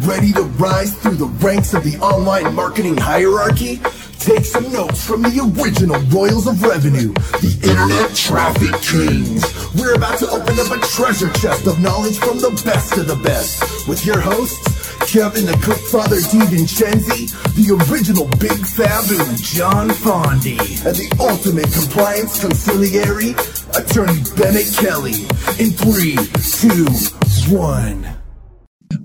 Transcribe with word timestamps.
Ready 0.00 0.32
to 0.32 0.42
rise 0.42 0.94
through 0.96 1.16
the 1.16 1.26
ranks 1.44 1.74
of 1.74 1.84
the 1.84 1.98
online 1.98 2.54
marketing 2.54 2.96
hierarchy? 2.96 3.78
Take 4.18 4.44
some 4.44 4.72
notes 4.72 5.04
from 5.04 5.20
the 5.22 5.36
original 5.60 6.00
Royals 6.08 6.46
of 6.46 6.62
Revenue, 6.62 7.12
the 7.12 7.52
Internet 7.62 8.16
Traffic 8.16 8.72
Kings. 8.80 9.44
We're 9.74 9.94
about 9.94 10.18
to 10.20 10.30
open 10.30 10.58
up 10.58 10.72
a 10.72 10.80
treasure 10.86 11.30
chest 11.34 11.66
of 11.66 11.78
knowledge 11.80 12.18
from 12.18 12.38
the 12.38 12.50
best 12.64 12.96
of 12.96 13.06
the 13.06 13.16
best 13.16 13.86
with 13.86 14.06
your 14.06 14.18
hosts, 14.18 14.64
Kevin 15.12 15.44
the 15.44 15.52
ClickFather 15.60 16.24
DiVincenzi, 16.30 17.28
the 17.54 17.76
original 17.92 18.26
Big 18.40 18.64
Fabu 18.64 19.18
John 19.42 19.90
Fondi, 19.90 20.58
and 20.86 20.96
the 20.96 21.14
ultimate 21.20 21.70
compliance 21.70 22.42
consigliere, 22.42 23.36
Attorney 23.76 24.22
Bennett 24.40 24.72
Kelly. 24.74 25.28
In 25.60 25.70
three, 25.76 26.16
two, 26.40 26.86
one. 27.54 28.21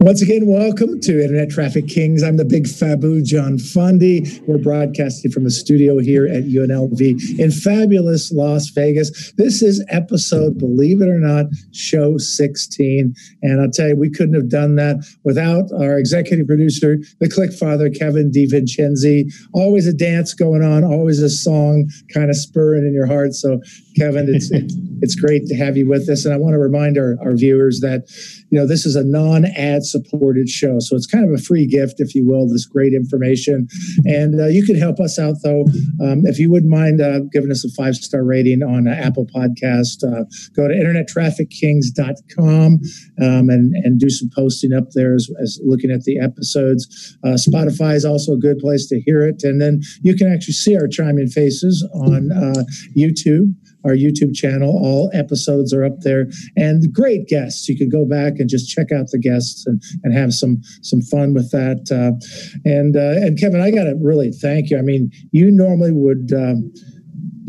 Once 0.08 0.22
again, 0.22 0.48
welcome 0.48 1.02
to 1.02 1.22
Internet 1.22 1.50
Traffic 1.50 1.86
Kings. 1.86 2.24
I'm 2.24 2.38
the 2.38 2.46
big 2.46 2.64
Fabu 2.64 3.22
John 3.26 3.58
Fondi. 3.58 4.42
We're 4.48 4.58
broadcasting 4.58 5.32
from 5.32 5.46
a 5.46 5.50
studio 5.50 6.00
here 6.00 6.26
at 6.26 6.46
UNLV 6.46 7.38
in 7.38 7.52
fabulous 7.52 8.32
Las 8.32 8.70
Vegas. 8.70 9.34
This 9.34 9.62
is 9.62 9.84
episode, 9.90 10.60
believe 10.60 11.02
it 11.02 11.10
or 11.10 11.20
not, 11.20 11.48
show 11.74 12.18
16. 12.18 13.14
And 13.42 13.62
I'll 13.62 13.70
tell 13.70 13.90
you, 13.90 13.98
we 13.98 14.10
couldn't 14.10 14.36
have 14.36 14.48
done 14.48 14.76
that 14.76 15.06
without 15.26 15.70
our 15.74 16.00
executive 16.00 16.48
producer, 16.48 17.00
the 17.20 17.28
click 17.28 17.52
father, 17.52 17.90
Kevin 17.90 18.32
DiVincenzi. 18.32 19.30
Always 19.54 19.88
a 19.88 19.94
dance 19.94 20.34
going 20.34 20.64
on, 20.64 20.86
always 20.86 21.22
a 21.22 21.30
song 21.30 21.90
kind 22.14 22.30
of 22.30 22.38
spurring 22.38 22.88
in 22.88 22.94
your 22.94 23.08
heart. 23.08 23.34
So, 23.34 23.60
Kevin, 23.98 24.34
it's, 24.34 24.52
it's, 24.52 24.74
it's 25.02 25.16
great 25.16 25.48
to 25.48 25.56
have 25.56 25.76
you 25.76 25.86
with 25.86 26.08
us. 26.08 26.24
And 26.24 26.34
I 26.34 26.38
want 26.38 26.54
to 26.54 26.60
remind 26.60 26.98
our, 26.98 27.18
our 27.22 27.36
viewers 27.36 27.82
that 27.82 28.08
you 28.50 28.60
know, 28.60 28.68
this 28.68 28.86
is 28.86 28.96
a 28.96 29.04
non 29.04 29.44
ad 29.46 29.84
supported 29.84 30.48
show. 30.50 30.80
So 30.80 30.96
it's 30.96 31.08
kind 31.08 31.26
of 31.26 31.32
a 31.38 31.42
free 31.42 31.68
gift, 31.68 31.96
if 32.00 32.16
you 32.16 32.26
will, 32.26 32.48
this 32.48 32.66
great 32.66 32.94
information. 32.94 33.68
And 34.06 34.40
uh, 34.40 34.48
you 34.48 34.66
can 34.66 34.78
help 34.78 35.00
us 35.00 35.20
out, 35.20 35.36
though. 35.44 35.66
Um, 36.02 36.26
if 36.26 36.40
you 36.40 36.50
wouldn't 36.50 36.72
mind 36.72 37.02
uh, 37.02 37.20
giving 37.32 37.52
us 37.52 37.64
a 37.66 37.70
five 37.70 37.96
star 37.96 38.24
rating 38.24 38.64
on 38.64 38.88
uh, 38.88 38.92
Apple 38.92 39.26
Podcast, 39.26 40.04
uh, 40.04 40.24
go 40.56 40.68
to 40.68 40.74
internettraffickings.com 40.74 42.80
um, 43.22 43.50
and, 43.50 43.76
and 43.76 44.00
do 44.00 44.10
some 44.10 44.30
posting 44.34 44.74
up 44.74 44.92
there 44.94 45.14
as, 45.16 45.30
as 45.42 45.60
looking 45.64 45.92
at 45.92 46.04
the 46.04 46.20
episodes. 46.20 47.18
Uh, 47.24 47.38
Spotify 47.38 47.96
is 47.96 48.06
also 48.06 48.34
a 48.34 48.38
good 48.38 48.60
place 48.60 48.88
to 48.88 49.00
hear 49.02 49.28
it. 49.28 49.44
And 49.44 49.60
then 49.62 49.82
you 50.02 50.16
can 50.16 50.32
actually 50.32 50.54
see 50.54 50.78
our 50.78 50.88
chiming 50.88 51.28
faces 51.28 51.86
on 51.94 52.32
uh, 52.32 52.64
YouTube 52.96 53.54
our 53.86 53.94
YouTube 53.94 54.34
channel. 54.36 54.70
All 54.70 55.10
episodes 55.14 55.74
are 55.74 55.84
up 55.84 56.02
there, 56.02 56.28
and 56.56 56.92
great 56.94 57.28
guests. 57.28 57.68
You 57.68 57.78
can 57.78 57.90
go 57.90 58.06
back 58.06 58.34
and 58.40 58.50
just 58.50 58.70
check 58.70 58.92
out 58.92 59.08
the 59.12 59.20
guests 59.20 59.66
and, 59.66 59.82
and 60.04 60.14
have 60.14 60.34
some 60.34 60.62
some 60.82 61.02
fun 61.02 61.34
with 61.34 61.52
that. 61.52 61.88
Uh, 61.92 62.18
and 62.66 62.96
uh, 62.96 63.26
and 63.26 63.40
Kevin, 63.40 63.62
I 63.62 63.72
got 63.72 63.86
to 63.86 63.96
really 64.02 64.32
thank 64.32 64.70
you. 64.70 64.78
I 64.78 64.82
mean, 64.82 65.12
you 65.32 65.52
normally 65.52 65.92
would. 65.92 66.32
Um, 66.34 66.72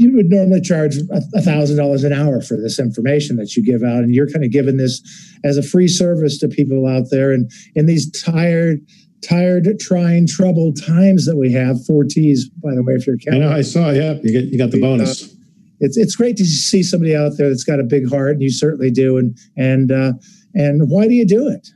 you 0.00 0.14
would 0.14 0.30
normally 0.30 0.60
charge 0.60 0.94
a 1.10 1.40
thousand 1.40 1.76
dollars 1.76 2.04
an 2.04 2.12
hour 2.12 2.40
for 2.40 2.56
this 2.56 2.78
information 2.78 3.34
that 3.34 3.56
you 3.56 3.64
give 3.64 3.82
out, 3.82 3.98
and 3.98 4.14
you're 4.14 4.28
kind 4.28 4.44
of 4.44 4.52
giving 4.52 4.76
this 4.76 5.02
as 5.42 5.58
a 5.58 5.62
free 5.62 5.88
service 5.88 6.38
to 6.38 6.46
people 6.46 6.86
out 6.86 7.06
there. 7.10 7.32
And 7.32 7.50
in 7.74 7.86
these 7.86 8.08
tired, 8.22 8.78
tired, 9.28 9.66
trying, 9.80 10.28
troubled 10.28 10.80
times 10.80 11.26
that 11.26 11.36
we 11.36 11.52
have, 11.52 11.84
four 11.84 12.04
T's, 12.04 12.48
by 12.48 12.76
the 12.76 12.84
way, 12.84 12.94
if 12.94 13.08
you're 13.08 13.18
counting. 13.18 13.42
I 13.42 13.46
know, 13.46 13.52
I 13.52 13.62
saw. 13.62 13.90
Yeah, 13.90 14.14
you 14.22 14.30
get 14.30 14.44
you 14.44 14.56
got 14.56 14.70
the 14.70 14.80
bonus. 14.80 15.24
Uh, 15.24 15.37
it's 15.80 15.96
it's 15.96 16.16
great 16.16 16.36
to 16.36 16.44
see 16.44 16.82
somebody 16.82 17.14
out 17.14 17.32
there 17.36 17.48
that's 17.48 17.64
got 17.64 17.80
a 17.80 17.84
big 17.84 18.08
heart, 18.08 18.32
and 18.32 18.42
you 18.42 18.50
certainly 18.50 18.90
do. 18.90 19.16
And 19.18 19.36
and 19.56 19.92
uh, 19.92 20.12
and 20.54 20.88
why 20.88 21.06
do 21.06 21.14
you 21.14 21.26
do 21.26 21.48
it? 21.48 21.68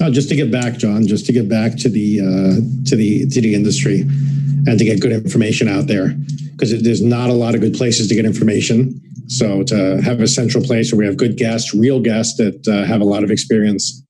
Oh, 0.00 0.10
just 0.10 0.28
to 0.28 0.36
get 0.36 0.50
back, 0.50 0.76
John. 0.76 1.06
Just 1.06 1.26
to 1.26 1.32
get 1.32 1.48
back 1.48 1.76
to 1.78 1.88
the 1.88 2.20
uh, 2.20 2.86
to 2.86 2.96
the 2.96 3.28
to 3.28 3.40
the 3.40 3.54
industry, 3.54 4.00
and 4.00 4.78
to 4.78 4.84
get 4.84 5.00
good 5.00 5.12
information 5.12 5.68
out 5.68 5.86
there, 5.86 6.14
because 6.52 6.82
there's 6.82 7.02
not 7.02 7.30
a 7.30 7.34
lot 7.34 7.54
of 7.54 7.60
good 7.60 7.74
places 7.74 8.08
to 8.08 8.14
get 8.14 8.24
information. 8.24 9.00
So 9.28 9.64
to 9.64 10.00
have 10.02 10.20
a 10.20 10.28
central 10.28 10.62
place 10.62 10.92
where 10.92 11.00
we 11.00 11.06
have 11.06 11.16
good 11.16 11.36
guests, 11.36 11.74
real 11.74 12.00
guests 12.00 12.36
that 12.36 12.66
uh, 12.68 12.86
have 12.86 13.00
a 13.00 13.04
lot 13.04 13.24
of 13.24 13.30
experience. 13.30 14.02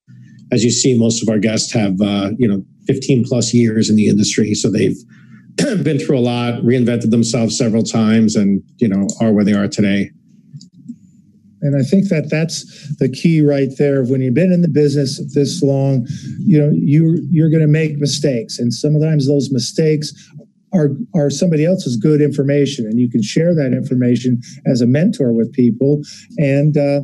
As 0.53 0.63
you 0.63 0.71
see, 0.71 0.97
most 0.97 1.23
of 1.23 1.29
our 1.29 1.39
guests 1.39 1.73
have 1.73 2.01
uh, 2.01 2.31
you 2.39 2.49
know 2.49 2.63
15 2.87 3.25
plus 3.25 3.55
years 3.55 3.89
in 3.89 3.97
the 3.97 4.09
industry, 4.09 4.55
so 4.55 4.71
they've 4.71 4.97
been 5.83 5.99
through 5.99 6.19
a 6.19 6.21
lot, 6.21 6.55
reinvented 6.62 7.11
themselves 7.11 7.56
several 7.56 7.83
times, 7.83 8.37
and 8.37 8.62
you 8.78 8.89
know 8.89 9.06
are 9.21 9.33
where 9.33 9.44
they 9.44 9.55
are 9.55 9.69
today. 9.69 10.11
And 11.62 11.75
I 11.75 11.83
think 11.83 12.09
that 12.11 12.28
that's 12.31 12.97
the 12.99 13.09
key 13.09 13.41
right 13.41 13.71
there. 13.78 14.05
When 14.05 14.21
you've 14.21 14.34
been 14.34 14.53
in 14.53 14.62
the 14.62 14.69
business 14.69 15.21
this 15.34 15.62
long, 15.62 16.06
you 16.39 16.59
know 16.59 16.71
you 16.72 17.27
you're 17.31 17.50
going 17.50 17.62
to 17.62 17.69
make 17.69 17.97
mistakes, 17.97 18.59
and 18.59 18.72
sometimes 18.72 19.27
those 19.27 19.50
mistakes 19.50 20.12
are 20.75 20.91
are 21.15 21.31
somebody 21.31 21.65
else's 21.65 21.97
good 21.97 22.21
information, 22.21 22.87
and 22.87 22.99
you 22.99 23.09
can 23.09 23.22
share 23.22 23.55
that 23.55 23.72
information 23.72 24.41
as 24.66 24.81
a 24.81 24.87
mentor 24.87 25.33
with 25.33 25.53
people. 25.53 26.03
And 26.37 26.77
uh, 26.77 27.00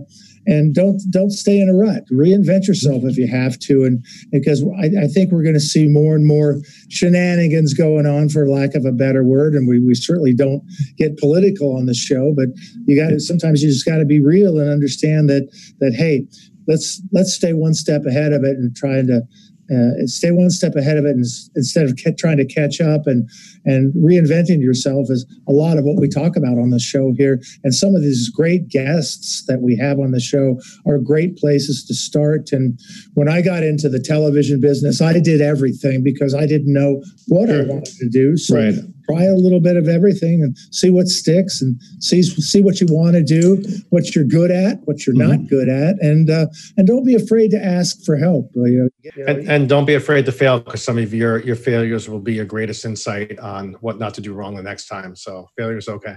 and 0.46 0.74
don't 0.74 1.00
don't 1.10 1.30
stay 1.30 1.60
in 1.60 1.68
a 1.68 1.74
rut. 1.74 2.04
Reinvent 2.12 2.66
yourself 2.66 3.02
if 3.04 3.16
you 3.16 3.26
have 3.26 3.58
to, 3.60 3.84
and 3.84 4.04
because 4.30 4.64
I, 4.78 5.04
I 5.04 5.06
think 5.06 5.32
we're 5.32 5.42
going 5.42 5.54
to 5.54 5.60
see 5.60 5.88
more 5.88 6.14
and 6.14 6.26
more 6.26 6.60
shenanigans 6.88 7.74
going 7.74 8.06
on, 8.06 8.28
for 8.28 8.48
lack 8.48 8.74
of 8.74 8.84
a 8.84 8.92
better 8.92 9.24
word. 9.24 9.54
And 9.54 9.68
we 9.68 9.78
we 9.78 9.94
certainly 9.94 10.34
don't 10.34 10.62
get 10.96 11.18
political 11.18 11.76
on 11.76 11.86
the 11.86 11.94
show, 11.94 12.32
but 12.36 12.48
you 12.86 12.96
got 12.96 13.20
sometimes 13.20 13.62
you 13.62 13.70
just 13.70 13.86
got 13.86 13.98
to 13.98 14.04
be 14.04 14.20
real 14.20 14.58
and 14.58 14.70
understand 14.70 15.28
that 15.30 15.48
that 15.80 15.94
hey, 15.94 16.26
let's 16.66 17.02
let's 17.12 17.32
stay 17.32 17.52
one 17.52 17.74
step 17.74 18.04
ahead 18.06 18.32
of 18.32 18.44
it 18.44 18.56
and 18.56 18.74
trying 18.74 19.06
to 19.06 19.22
uh, 19.70 20.06
stay 20.06 20.30
one 20.30 20.50
step 20.50 20.74
ahead 20.74 20.96
of 20.96 21.04
it 21.04 21.10
and, 21.10 21.24
instead 21.54 21.84
of 21.84 21.96
trying 22.16 22.36
to 22.36 22.44
catch 22.44 22.80
up 22.80 23.06
and 23.06 23.28
and 23.64 23.94
reinventing 23.94 24.60
yourself 24.60 25.06
is 25.10 25.24
a 25.48 25.52
lot 25.52 25.78
of 25.78 25.84
what 25.84 26.00
we 26.00 26.08
talk 26.08 26.36
about 26.36 26.58
on 26.58 26.70
the 26.70 26.80
show 26.80 27.12
here. 27.16 27.40
And 27.62 27.74
some 27.74 27.94
of 27.94 28.02
these 28.02 28.28
great 28.28 28.68
guests 28.68 29.44
that 29.46 29.60
we 29.60 29.76
have 29.76 30.00
on 30.00 30.10
the 30.10 30.20
show 30.20 30.60
are 30.86 30.98
great 30.98 31.36
places 31.36 31.84
to 31.86 31.94
start. 31.94 32.50
And 32.52 32.78
when 33.14 33.28
i 33.28 33.40
got 33.40 33.62
into 33.62 33.88
the 33.88 34.00
television 34.00 34.60
business 34.60 35.00
i 35.00 35.18
did 35.18 35.40
everything 35.40 36.02
because 36.02 36.34
i 36.34 36.46
didn't 36.46 36.72
know 36.72 37.02
what 37.28 37.50
i 37.50 37.62
wanted 37.62 37.94
to 37.96 38.08
do. 38.08 38.36
So 38.36 38.56
right 38.56 38.74
try 39.04 39.24
a 39.24 39.34
little 39.34 39.60
bit 39.60 39.76
of 39.76 39.88
everything 39.88 40.42
and 40.42 40.56
see 40.70 40.90
what 40.90 41.08
sticks 41.08 41.60
and 41.60 41.80
see 42.00 42.22
see 42.22 42.62
what 42.62 42.80
you 42.80 42.86
want 42.90 43.14
to 43.14 43.22
do, 43.22 43.62
what 43.90 44.14
you're 44.14 44.24
good 44.24 44.50
at, 44.50 44.78
what 44.84 45.06
you're 45.06 45.16
mm-hmm. 45.16 45.40
not 45.40 45.48
good 45.48 45.68
at, 45.68 45.96
and 46.00 46.30
uh, 46.30 46.46
and 46.76 46.86
don't 46.86 47.04
be 47.04 47.14
afraid 47.14 47.50
to 47.50 47.62
ask 47.62 48.04
for 48.04 48.16
help. 48.16 48.50
You 48.54 48.90
know, 49.04 49.24
and, 49.26 49.48
and 49.48 49.68
don't 49.68 49.84
be 49.84 49.94
afraid 49.94 50.26
to 50.26 50.32
fail 50.32 50.60
because 50.60 50.82
some 50.82 50.98
of 50.98 51.12
your 51.14 51.40
your 51.40 51.56
failures 51.56 52.08
will 52.08 52.20
be 52.20 52.34
your 52.34 52.44
greatest 52.44 52.84
insight 52.84 53.38
on 53.38 53.74
what 53.80 53.98
not 53.98 54.14
to 54.14 54.20
do 54.20 54.32
wrong 54.32 54.54
the 54.56 54.62
next 54.62 54.86
time. 54.86 55.16
So 55.16 55.48
failure 55.56 55.78
is 55.78 55.88
okay. 55.88 56.16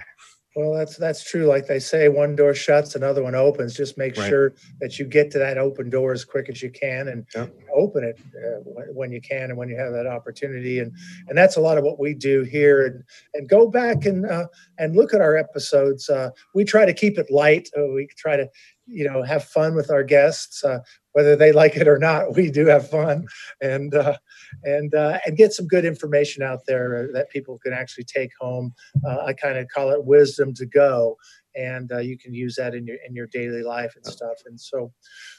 Well, 0.56 0.74
that's 0.74 0.96
that's 0.96 1.22
true. 1.22 1.48
Like 1.48 1.68
they 1.68 1.80
say, 1.80 2.08
one 2.08 2.34
door 2.34 2.54
shuts, 2.54 2.96
another 2.96 3.22
one 3.22 3.36
opens. 3.36 3.74
Just 3.74 3.98
make 3.98 4.16
right. 4.16 4.30
sure 4.30 4.54
that 4.80 4.98
you 4.98 5.06
get 5.06 5.30
to 5.32 5.40
that 5.40 5.58
open 5.58 5.90
door 5.90 6.14
as 6.14 6.24
quick 6.24 6.48
as 6.50 6.64
you 6.64 6.72
can 6.72 7.10
and 7.10 7.26
yep. 7.36 7.54
open 7.74 8.06
it 8.06 8.18
uh, 8.38 8.62
when 8.94 9.12
you 9.12 9.20
can 9.20 9.50
and 9.50 9.58
when 9.58 9.68
you 9.68 9.76
have 9.76 9.92
that 9.92 10.08
opportunity. 10.08 10.80
And 10.80 10.94
and 11.28 11.38
that's 11.38 11.58
a 11.58 11.62
lot 11.62 11.78
of 11.78 11.84
what 11.84 12.00
we 12.00 12.14
do 12.14 12.44
here. 12.44 12.86
And 12.86 13.04
and 13.34 13.50
go 13.50 13.68
back 13.70 14.06
and 14.06 14.26
uh, 14.26 14.48
and 14.78 14.96
look 14.96 15.14
at 15.14 15.20
our 15.20 15.36
episodes. 15.36 16.10
Uh, 16.10 16.30
we 16.54 16.64
try 16.64 16.86
to 16.86 16.94
keep 16.94 17.18
it 17.18 17.30
light. 17.30 17.68
Uh, 17.78 17.88
we 17.88 18.08
try 18.18 18.38
to 18.38 18.50
you 18.88 19.04
know 19.04 19.24
have 19.24 19.44
fun 19.44 19.76
with 19.76 19.90
our 19.90 20.04
guests 20.04 20.64
uh, 20.64 20.80
whether 21.14 21.36
they 21.36 21.52
like 21.52 21.76
it 21.76 21.88
or 21.88 21.98
not 21.98 22.34
we 22.36 22.52
do 22.52 22.66
have 22.68 22.90
fun 22.90 23.26
and 23.62 23.96
uh, 23.96 24.18
and 24.64 24.94
uh, 24.96 25.20
and 25.26 25.38
get 25.38 25.54
some 25.54 25.68
good 25.68 25.86
information 25.86 26.44
out 26.44 26.62
there 26.66 27.10
that 27.14 27.30
people 27.30 27.58
can 27.60 27.74
actually 27.74 28.06
take 28.06 28.32
home. 28.40 28.74
Uh, 29.06 29.24
i 29.26 29.34
kind 29.34 29.58
of 29.58 29.68
call 29.68 29.92
it 29.92 30.04
wisdom 30.06 30.54
to 30.54 30.66
go 30.66 31.16
and 31.56 31.92
uh, 31.92 32.00
you 32.00 32.18
can 32.18 32.34
use 32.34 32.56
that 32.56 32.76
in 32.76 32.86
your 32.86 32.98
in 33.08 33.16
your 33.16 33.28
daily 33.28 33.64
life 33.64 33.94
and 33.96 34.06
stuff. 34.06 34.38
And 34.46 34.60
so 34.60 34.92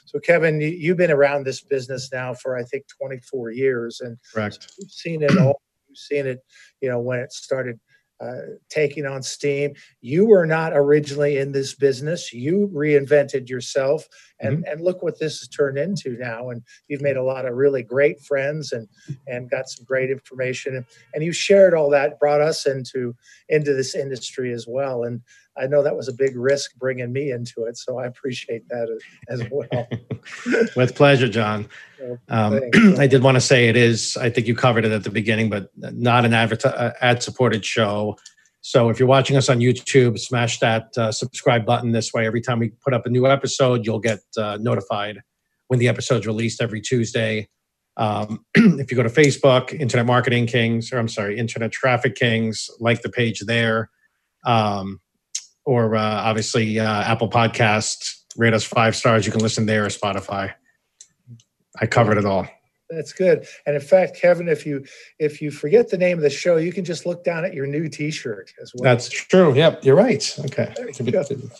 so 0.05 0.19
kevin 0.19 0.59
you've 0.59 0.97
been 0.97 1.11
around 1.11 1.45
this 1.45 1.61
business 1.61 2.09
now 2.11 2.33
for 2.33 2.57
i 2.57 2.63
think 2.63 2.85
24 2.97 3.51
years 3.51 4.01
and 4.01 4.17
correct. 4.33 4.71
you've 4.79 4.91
seen 4.91 5.21
it 5.23 5.37
all. 5.37 5.61
You've 5.87 5.97
seen 5.97 6.27
it 6.27 6.39
you 6.81 6.89
know 6.89 6.99
when 6.99 7.19
it 7.19 7.31
started 7.31 7.79
uh, 8.19 8.41
taking 8.69 9.05
on 9.05 9.21
steam. 9.21 9.73
You 10.01 10.25
were 10.25 10.45
not 10.45 10.73
originally 10.75 11.37
in 11.37 11.51
this 11.51 11.73
business. 11.73 12.33
You 12.33 12.69
reinvented 12.73 13.49
yourself, 13.49 14.07
and 14.39 14.57
mm-hmm. 14.57 14.71
and 14.71 14.81
look 14.81 15.03
what 15.03 15.19
this 15.19 15.39
has 15.39 15.47
turned 15.47 15.77
into 15.77 16.17
now. 16.17 16.49
And 16.49 16.63
you've 16.87 17.01
made 17.01 17.17
a 17.17 17.23
lot 17.23 17.45
of 17.45 17.55
really 17.55 17.83
great 17.83 18.19
friends, 18.21 18.71
and 18.71 18.87
and 19.27 19.49
got 19.49 19.69
some 19.69 19.85
great 19.85 20.09
information. 20.09 20.85
And 21.13 21.23
you 21.23 21.31
shared 21.31 21.73
all 21.73 21.89
that, 21.91 22.19
brought 22.19 22.41
us 22.41 22.65
into 22.65 23.15
into 23.49 23.73
this 23.73 23.95
industry 23.95 24.51
as 24.51 24.65
well. 24.67 25.03
And 25.03 25.21
I 25.59 25.67
know 25.67 25.83
that 25.83 25.95
was 25.95 26.07
a 26.07 26.13
big 26.13 26.35
risk 26.35 26.75
bringing 26.75 27.11
me 27.11 27.31
into 27.31 27.65
it, 27.65 27.77
so 27.77 27.99
I 27.99 28.05
appreciate 28.05 28.67
that 28.69 28.99
as 29.29 29.43
well. 29.51 29.87
With 30.75 30.95
pleasure, 30.95 31.27
John. 31.27 31.67
Um, 32.29 32.61
I 32.97 33.07
did 33.07 33.23
want 33.23 33.35
to 33.35 33.41
say 33.41 33.67
it 33.67 33.75
is. 33.75 34.17
I 34.17 34.29
think 34.29 34.47
you 34.47 34.55
covered 34.55 34.85
it 34.85 34.91
at 34.91 35.03
the 35.03 35.09
beginning, 35.09 35.49
but 35.49 35.69
not 35.75 36.25
an 36.25 36.33
uh, 36.33 36.93
ad-supported 37.01 37.65
show. 37.65 38.17
So 38.61 38.89
if 38.89 38.99
you're 38.99 39.07
watching 39.07 39.37
us 39.37 39.49
on 39.49 39.59
YouTube, 39.59 40.19
smash 40.19 40.59
that 40.59 40.89
uh, 40.97 41.11
subscribe 41.11 41.65
button. 41.65 41.91
This 41.91 42.13
way, 42.13 42.25
every 42.25 42.41
time 42.41 42.59
we 42.59 42.69
put 42.83 42.93
up 42.93 43.05
a 43.05 43.09
new 43.09 43.25
episode, 43.25 43.85
you'll 43.85 43.99
get 43.99 44.19
uh, 44.37 44.57
notified 44.59 45.21
when 45.67 45.79
the 45.79 45.87
episode's 45.87 46.27
released 46.27 46.61
every 46.61 46.81
Tuesday. 46.81 47.47
Um, 47.95 48.45
if 48.55 48.91
you 48.91 48.97
go 48.97 49.03
to 49.03 49.09
Facebook, 49.09 49.73
Internet 49.73 50.05
Marketing 50.05 50.47
Kings, 50.47 50.91
or 50.91 50.97
I'm 50.97 51.07
sorry, 51.07 51.37
Internet 51.37 51.71
Traffic 51.71 52.15
Kings, 52.15 52.69
like 52.79 53.01
the 53.01 53.09
page 53.09 53.39
there. 53.41 53.89
Um, 54.45 54.99
or 55.67 55.97
uh, 55.97 56.01
obviously 56.01 56.79
uh, 56.79 57.03
Apple 57.03 57.29
Podcast, 57.29 58.23
rate 58.37 58.53
us 58.53 58.63
five 58.63 58.95
stars. 58.95 59.25
You 59.25 59.33
can 59.33 59.41
listen 59.41 59.65
there 59.65 59.85
or 59.85 59.89
Spotify. 59.89 60.53
I 61.79 61.85
covered 61.85 62.17
it 62.17 62.25
all. 62.25 62.47
That's 62.89 63.11
good. 63.11 63.45
And 63.65 63.75
in 63.75 63.81
fact, 63.81 64.15
Kevin, 64.15 64.47
if 64.47 64.65
you 64.65 64.85
if 65.19 65.41
you 65.41 65.51
forget 65.51 65.89
the 65.89 65.97
name 65.97 66.17
of 66.17 66.23
the 66.23 66.29
show, 66.29 66.55
you 66.55 66.71
can 66.71 66.85
just 66.85 67.05
look 67.05 67.21
down 67.25 67.43
at 67.43 67.53
your 67.53 67.67
new 67.67 67.89
T-shirt 67.89 68.53
as 68.61 68.71
well. 68.73 68.83
That's 68.89 69.09
true. 69.09 69.53
Yep, 69.53 69.83
you're 69.83 69.97
right. 69.97 70.39
Okay. 70.45 70.73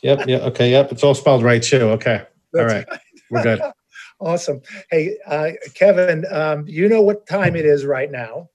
Yep. 0.02 0.28
Yeah. 0.28 0.38
Okay. 0.38 0.72
Yep. 0.72 0.94
It's 0.94 1.04
all 1.04 1.14
spelled 1.14 1.44
right 1.44 1.62
too. 1.62 1.90
Okay. 1.90 2.24
That's 2.54 2.72
all 2.72 2.78
right. 2.78 2.88
right. 2.90 3.00
We're 3.30 3.44
good. 3.44 3.62
awesome. 4.22 4.62
Hey, 4.90 5.18
uh, 5.28 5.50
Kevin, 5.74 6.26
um, 6.32 6.66
you 6.66 6.88
know 6.88 7.02
what 7.02 7.28
time 7.28 7.58
it 7.58 7.66
is 7.66 7.86
right 7.86 8.10
now? 8.10 8.50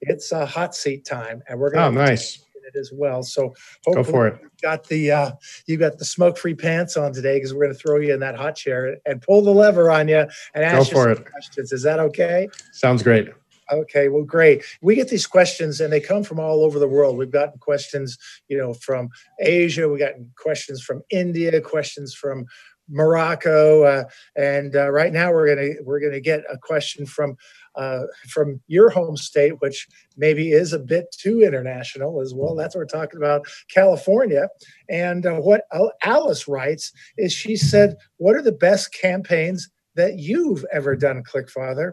It's 0.00 0.30
a 0.30 0.42
uh, 0.42 0.46
hot 0.46 0.76
seat 0.76 1.04
time, 1.04 1.42
and 1.48 1.58
we're 1.58 1.72
going. 1.72 1.98
Oh, 1.98 2.04
nice 2.04 2.43
it 2.74 2.78
as 2.78 2.90
well. 2.92 3.22
So 3.22 3.54
go 3.92 4.04
for 4.04 4.26
it. 4.28 4.40
Got 4.62 4.84
the 4.88 5.10
uh, 5.10 5.30
you 5.66 5.76
got 5.76 5.98
the 5.98 6.04
smoke 6.04 6.38
free 6.38 6.54
pants 6.54 6.96
on 6.96 7.12
today 7.12 7.36
because 7.36 7.54
we're 7.54 7.64
going 7.64 7.74
to 7.74 7.78
throw 7.78 7.98
you 7.98 8.14
in 8.14 8.20
that 8.20 8.36
hot 8.36 8.56
chair 8.56 8.96
and 9.06 9.20
pull 9.20 9.42
the 9.42 9.50
lever 9.50 9.90
on 9.90 10.08
you 10.08 10.26
and 10.54 10.64
ask 10.64 10.90
go 10.90 11.02
for 11.02 11.08
you 11.08 11.16
it. 11.16 11.30
questions. 11.30 11.72
Is 11.72 11.82
that 11.82 12.00
okay? 12.00 12.48
Sounds 12.72 13.02
great. 13.02 13.28
Okay, 13.72 14.08
well, 14.08 14.24
great. 14.24 14.62
We 14.82 14.94
get 14.94 15.08
these 15.08 15.26
questions, 15.26 15.80
and 15.80 15.92
they 15.92 16.00
come 16.00 16.22
from 16.22 16.38
all 16.38 16.62
over 16.64 16.78
the 16.78 16.88
world. 16.88 17.16
We've 17.16 17.30
gotten 17.30 17.58
questions, 17.58 18.18
you 18.48 18.58
know, 18.58 18.74
from 18.74 19.08
Asia. 19.40 19.88
We 19.88 19.98
got 19.98 20.12
questions 20.36 20.82
from 20.82 21.02
India, 21.10 21.60
questions 21.60 22.14
from 22.14 22.44
Morocco, 22.88 23.84
uh, 23.84 24.04
and 24.36 24.76
uh, 24.76 24.90
right 24.90 25.12
now 25.12 25.32
we're 25.32 25.54
gonna 25.54 25.70
we're 25.82 26.00
gonna 26.00 26.20
get 26.20 26.44
a 26.50 26.58
question 26.58 27.06
from 27.06 27.36
uh, 27.76 28.02
from 28.28 28.60
your 28.66 28.90
home 28.90 29.16
state, 29.16 29.60
which 29.60 29.88
maybe 30.16 30.52
is 30.52 30.72
a 30.72 30.78
bit 30.78 31.06
too 31.16 31.42
international 31.42 32.20
as 32.20 32.34
well. 32.34 32.54
That's 32.54 32.74
what 32.74 32.80
we're 32.80 33.00
talking 33.00 33.18
about, 33.18 33.46
California. 33.68 34.48
And 34.88 35.26
uh, 35.26 35.36
what 35.36 35.64
Alice 36.02 36.48
writes 36.48 36.92
is 37.16 37.32
she 37.32 37.56
said, 37.56 37.96
"What 38.18 38.36
are 38.36 38.42
the 38.42 38.52
best 38.52 38.92
campaigns 38.92 39.68
that 39.96 40.18
you've 40.18 40.64
ever 40.72 40.96
done, 40.96 41.22
ClickFather? 41.22 41.92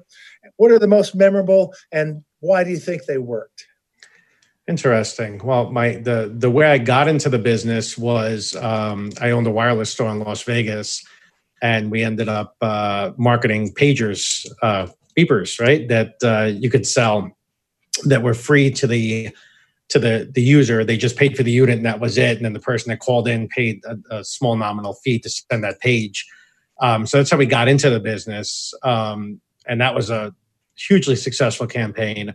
What 0.57 0.72
are 0.72 0.80
the 0.80 0.88
most 0.88 1.16
memorable, 1.16 1.74
and 1.92 2.24
why 2.39 2.63
do 2.63 2.72
you 2.72 2.80
think 2.80 3.06
they 3.06 3.18
worked?" 3.18 3.68
Interesting. 4.68 5.42
Well, 5.44 5.72
my 5.72 5.95
the 5.95 6.31
the 6.33 6.50
way 6.50 6.68
I 6.68 6.78
got 6.78 7.07
into 7.07 7.30
the 7.30 7.39
business 7.39 7.98
was 7.98 8.56
um, 8.56 9.12
I 9.19 9.31
owned 9.31 9.48
a 9.48 9.51
wireless 9.51 9.89
store 9.89 10.10
in 10.12 10.19
Las 10.19 10.44
Vegas, 10.44 11.04
and 11.62 11.92
we 11.92 12.04
ended 12.04 12.30
up 12.30 12.56
uh, 12.62 13.12
marketing 13.18 13.74
pagers, 13.74 14.45
uh, 14.62 14.88
beepers, 15.15 15.59
right? 15.59 15.87
That 15.87 16.15
uh, 16.23 16.51
you 16.53 16.69
could 16.69 16.87
sell 16.87 17.31
that 18.05 18.23
were 18.23 18.33
free 18.33 18.71
to 18.71 18.87
the 18.87 19.29
to 19.89 19.99
the 19.99 20.29
the 20.33 20.41
user. 20.41 20.83
They 20.83 20.97
just 20.97 21.17
paid 21.17 21.35
for 21.35 21.43
the 21.43 21.51
unit, 21.51 21.77
and 21.77 21.85
that 21.85 21.99
was 21.99 22.17
it. 22.17 22.37
And 22.37 22.45
then 22.45 22.53
the 22.53 22.59
person 22.59 22.89
that 22.89 22.99
called 22.99 23.27
in 23.27 23.47
paid 23.47 23.81
a, 23.85 24.17
a 24.17 24.23
small 24.23 24.55
nominal 24.55 24.93
fee 24.93 25.19
to 25.19 25.29
send 25.29 25.63
that 25.63 25.79
page. 25.79 26.27
Um, 26.81 27.05
so 27.05 27.17
that's 27.17 27.29
how 27.29 27.37
we 27.37 27.45
got 27.45 27.67
into 27.67 27.89
the 27.89 27.99
business, 27.99 28.73
um, 28.83 29.39
and 29.67 29.79
that 29.81 29.93
was 29.93 30.09
a 30.09 30.33
hugely 30.75 31.15
successful 31.15 31.67
campaign 31.67 32.33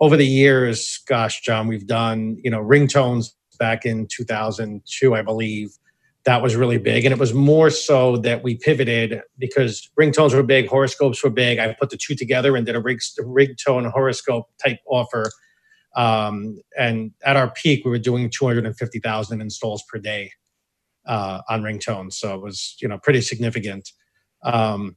over 0.00 0.16
the 0.16 0.26
years, 0.26 1.00
gosh, 1.06 1.40
John, 1.40 1.66
we've 1.66 1.86
done, 1.86 2.38
you 2.42 2.50
know, 2.50 2.60
ringtones 2.60 3.32
back 3.58 3.84
in 3.84 4.06
2002, 4.06 5.14
I 5.14 5.22
believe. 5.22 5.70
That 6.24 6.42
was 6.42 6.56
really 6.56 6.78
big. 6.78 7.04
And 7.04 7.12
it 7.12 7.18
was 7.18 7.32
more 7.32 7.70
so 7.70 8.16
that 8.18 8.42
we 8.42 8.56
pivoted 8.56 9.22
because 9.38 9.88
ringtones 9.98 10.34
were 10.34 10.42
big, 10.42 10.68
horoscopes 10.68 11.22
were 11.22 11.30
big. 11.30 11.58
I 11.58 11.72
put 11.72 11.90
the 11.90 11.96
two 11.96 12.14
together 12.14 12.56
and 12.56 12.66
did 12.66 12.76
a 12.76 12.80
rig, 12.80 12.98
ringtone 13.20 13.90
horoscope 13.90 14.46
type 14.62 14.78
offer. 14.86 15.30
Um, 15.96 16.58
and 16.78 17.12
at 17.24 17.36
our 17.36 17.50
peak, 17.50 17.84
we 17.84 17.90
were 17.90 17.98
doing 17.98 18.30
250,000 18.30 19.40
installs 19.40 19.82
per 19.90 19.98
day 19.98 20.32
uh, 21.06 21.40
on 21.48 21.62
ringtones. 21.62 22.14
So 22.14 22.34
it 22.34 22.42
was, 22.42 22.76
you 22.80 22.88
know, 22.88 22.98
pretty 22.98 23.20
significant. 23.20 23.90
Um, 24.42 24.96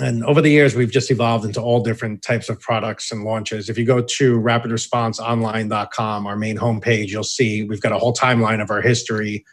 and 0.00 0.24
over 0.24 0.40
the 0.40 0.50
years, 0.50 0.74
we've 0.74 0.90
just 0.90 1.10
evolved 1.10 1.44
into 1.44 1.60
all 1.60 1.82
different 1.82 2.22
types 2.22 2.48
of 2.48 2.58
products 2.58 3.12
and 3.12 3.22
launches. 3.22 3.68
If 3.68 3.76
you 3.76 3.84
go 3.84 4.00
to 4.00 4.40
rapidresponseonline.com, 4.40 6.26
our 6.26 6.36
main 6.36 6.56
homepage, 6.56 7.08
you'll 7.08 7.22
see 7.22 7.64
we've 7.64 7.82
got 7.82 7.92
a 7.92 7.98
whole 7.98 8.14
timeline 8.14 8.62
of 8.62 8.70
our 8.70 8.80
history 8.80 9.44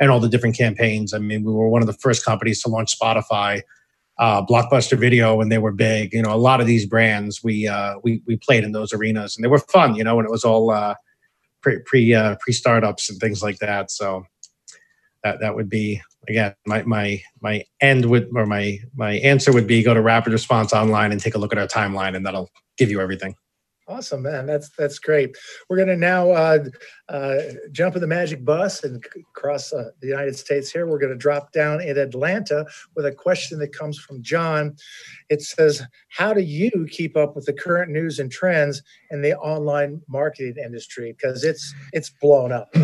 and 0.00 0.10
all 0.10 0.20
the 0.20 0.28
different 0.28 0.56
campaigns. 0.56 1.14
I 1.14 1.18
mean, 1.18 1.44
we 1.44 1.52
were 1.52 1.68
one 1.68 1.82
of 1.82 1.86
the 1.86 1.94
first 1.94 2.24
companies 2.24 2.62
to 2.62 2.68
launch 2.68 2.98
Spotify, 2.98 3.62
uh, 4.18 4.44
Blockbuster 4.44 4.98
Video 4.98 5.36
when 5.36 5.48
they 5.48 5.58
were 5.58 5.72
big. 5.72 6.12
You 6.12 6.22
know, 6.22 6.32
a 6.32 6.36
lot 6.36 6.60
of 6.60 6.66
these 6.66 6.86
brands 6.86 7.42
we 7.42 7.68
uh, 7.68 7.96
we 8.02 8.22
we 8.26 8.36
played 8.36 8.64
in 8.64 8.72
those 8.72 8.92
arenas, 8.92 9.36
and 9.36 9.44
they 9.44 9.48
were 9.48 9.58
fun. 9.58 9.94
You 9.94 10.04
know, 10.04 10.18
and 10.18 10.26
it 10.26 10.30
was 10.30 10.44
all 10.44 10.70
uh, 10.70 10.94
pre 11.62 11.80
pre 11.86 12.14
uh, 12.14 12.36
pre 12.40 12.52
startups 12.52 13.10
and 13.10 13.18
things 13.18 13.42
like 13.42 13.58
that. 13.58 13.90
So 13.90 14.26
that 15.24 15.40
that 15.40 15.56
would 15.56 15.68
be 15.68 16.00
again 16.28 16.54
my 16.66 16.82
my 16.84 17.20
my 17.40 17.64
end 17.80 18.04
would 18.06 18.28
or 18.34 18.46
my 18.46 18.78
my 18.94 19.14
answer 19.14 19.52
would 19.52 19.66
be 19.66 19.82
go 19.82 19.94
to 19.94 20.00
rapid 20.00 20.32
response 20.32 20.72
online 20.72 21.10
and 21.10 21.20
take 21.20 21.34
a 21.34 21.38
look 21.38 21.52
at 21.52 21.58
our 21.58 21.66
timeline 21.66 22.14
and 22.14 22.24
that'll 22.24 22.50
give 22.76 22.90
you 22.90 23.00
everything 23.00 23.34
awesome 23.86 24.22
man. 24.22 24.46
That's 24.46 24.70
that's 24.70 24.98
great. 24.98 25.36
We're 25.68 25.76
going 25.76 25.88
to 25.88 25.96
now 25.96 26.30
uh, 26.30 26.64
uh, 27.08 27.36
jump 27.72 27.94
in 27.94 28.00
the 28.00 28.06
magic 28.06 28.44
bus 28.44 28.82
and 28.84 29.04
cross 29.34 29.72
uh, 29.72 29.90
the 30.00 30.08
united 30.08 30.36
states 30.36 30.70
here. 30.70 30.86
We're 30.86 30.98
going 30.98 31.12
to 31.12 31.18
drop 31.18 31.52
down 31.52 31.80
in 31.80 31.98
atlanta 31.98 32.66
with 32.96 33.06
a 33.06 33.12
question 33.12 33.58
that 33.58 33.72
comes 33.72 33.98
from 33.98 34.22
john. 34.22 34.76
It 35.28 35.42
says 35.42 35.82
how 36.08 36.32
do 36.32 36.40
you 36.40 36.86
keep 36.90 37.16
up 37.16 37.36
with 37.36 37.44
the 37.44 37.52
current 37.52 37.90
news 37.90 38.18
and 38.18 38.30
trends 38.30 38.82
in 39.10 39.22
the 39.22 39.36
online 39.36 40.00
marketing 40.08 40.56
industry? 40.64 41.12
Because 41.12 41.44
it's 41.44 41.74
it's 41.92 42.10
blown 42.10 42.52
up. 42.52 42.74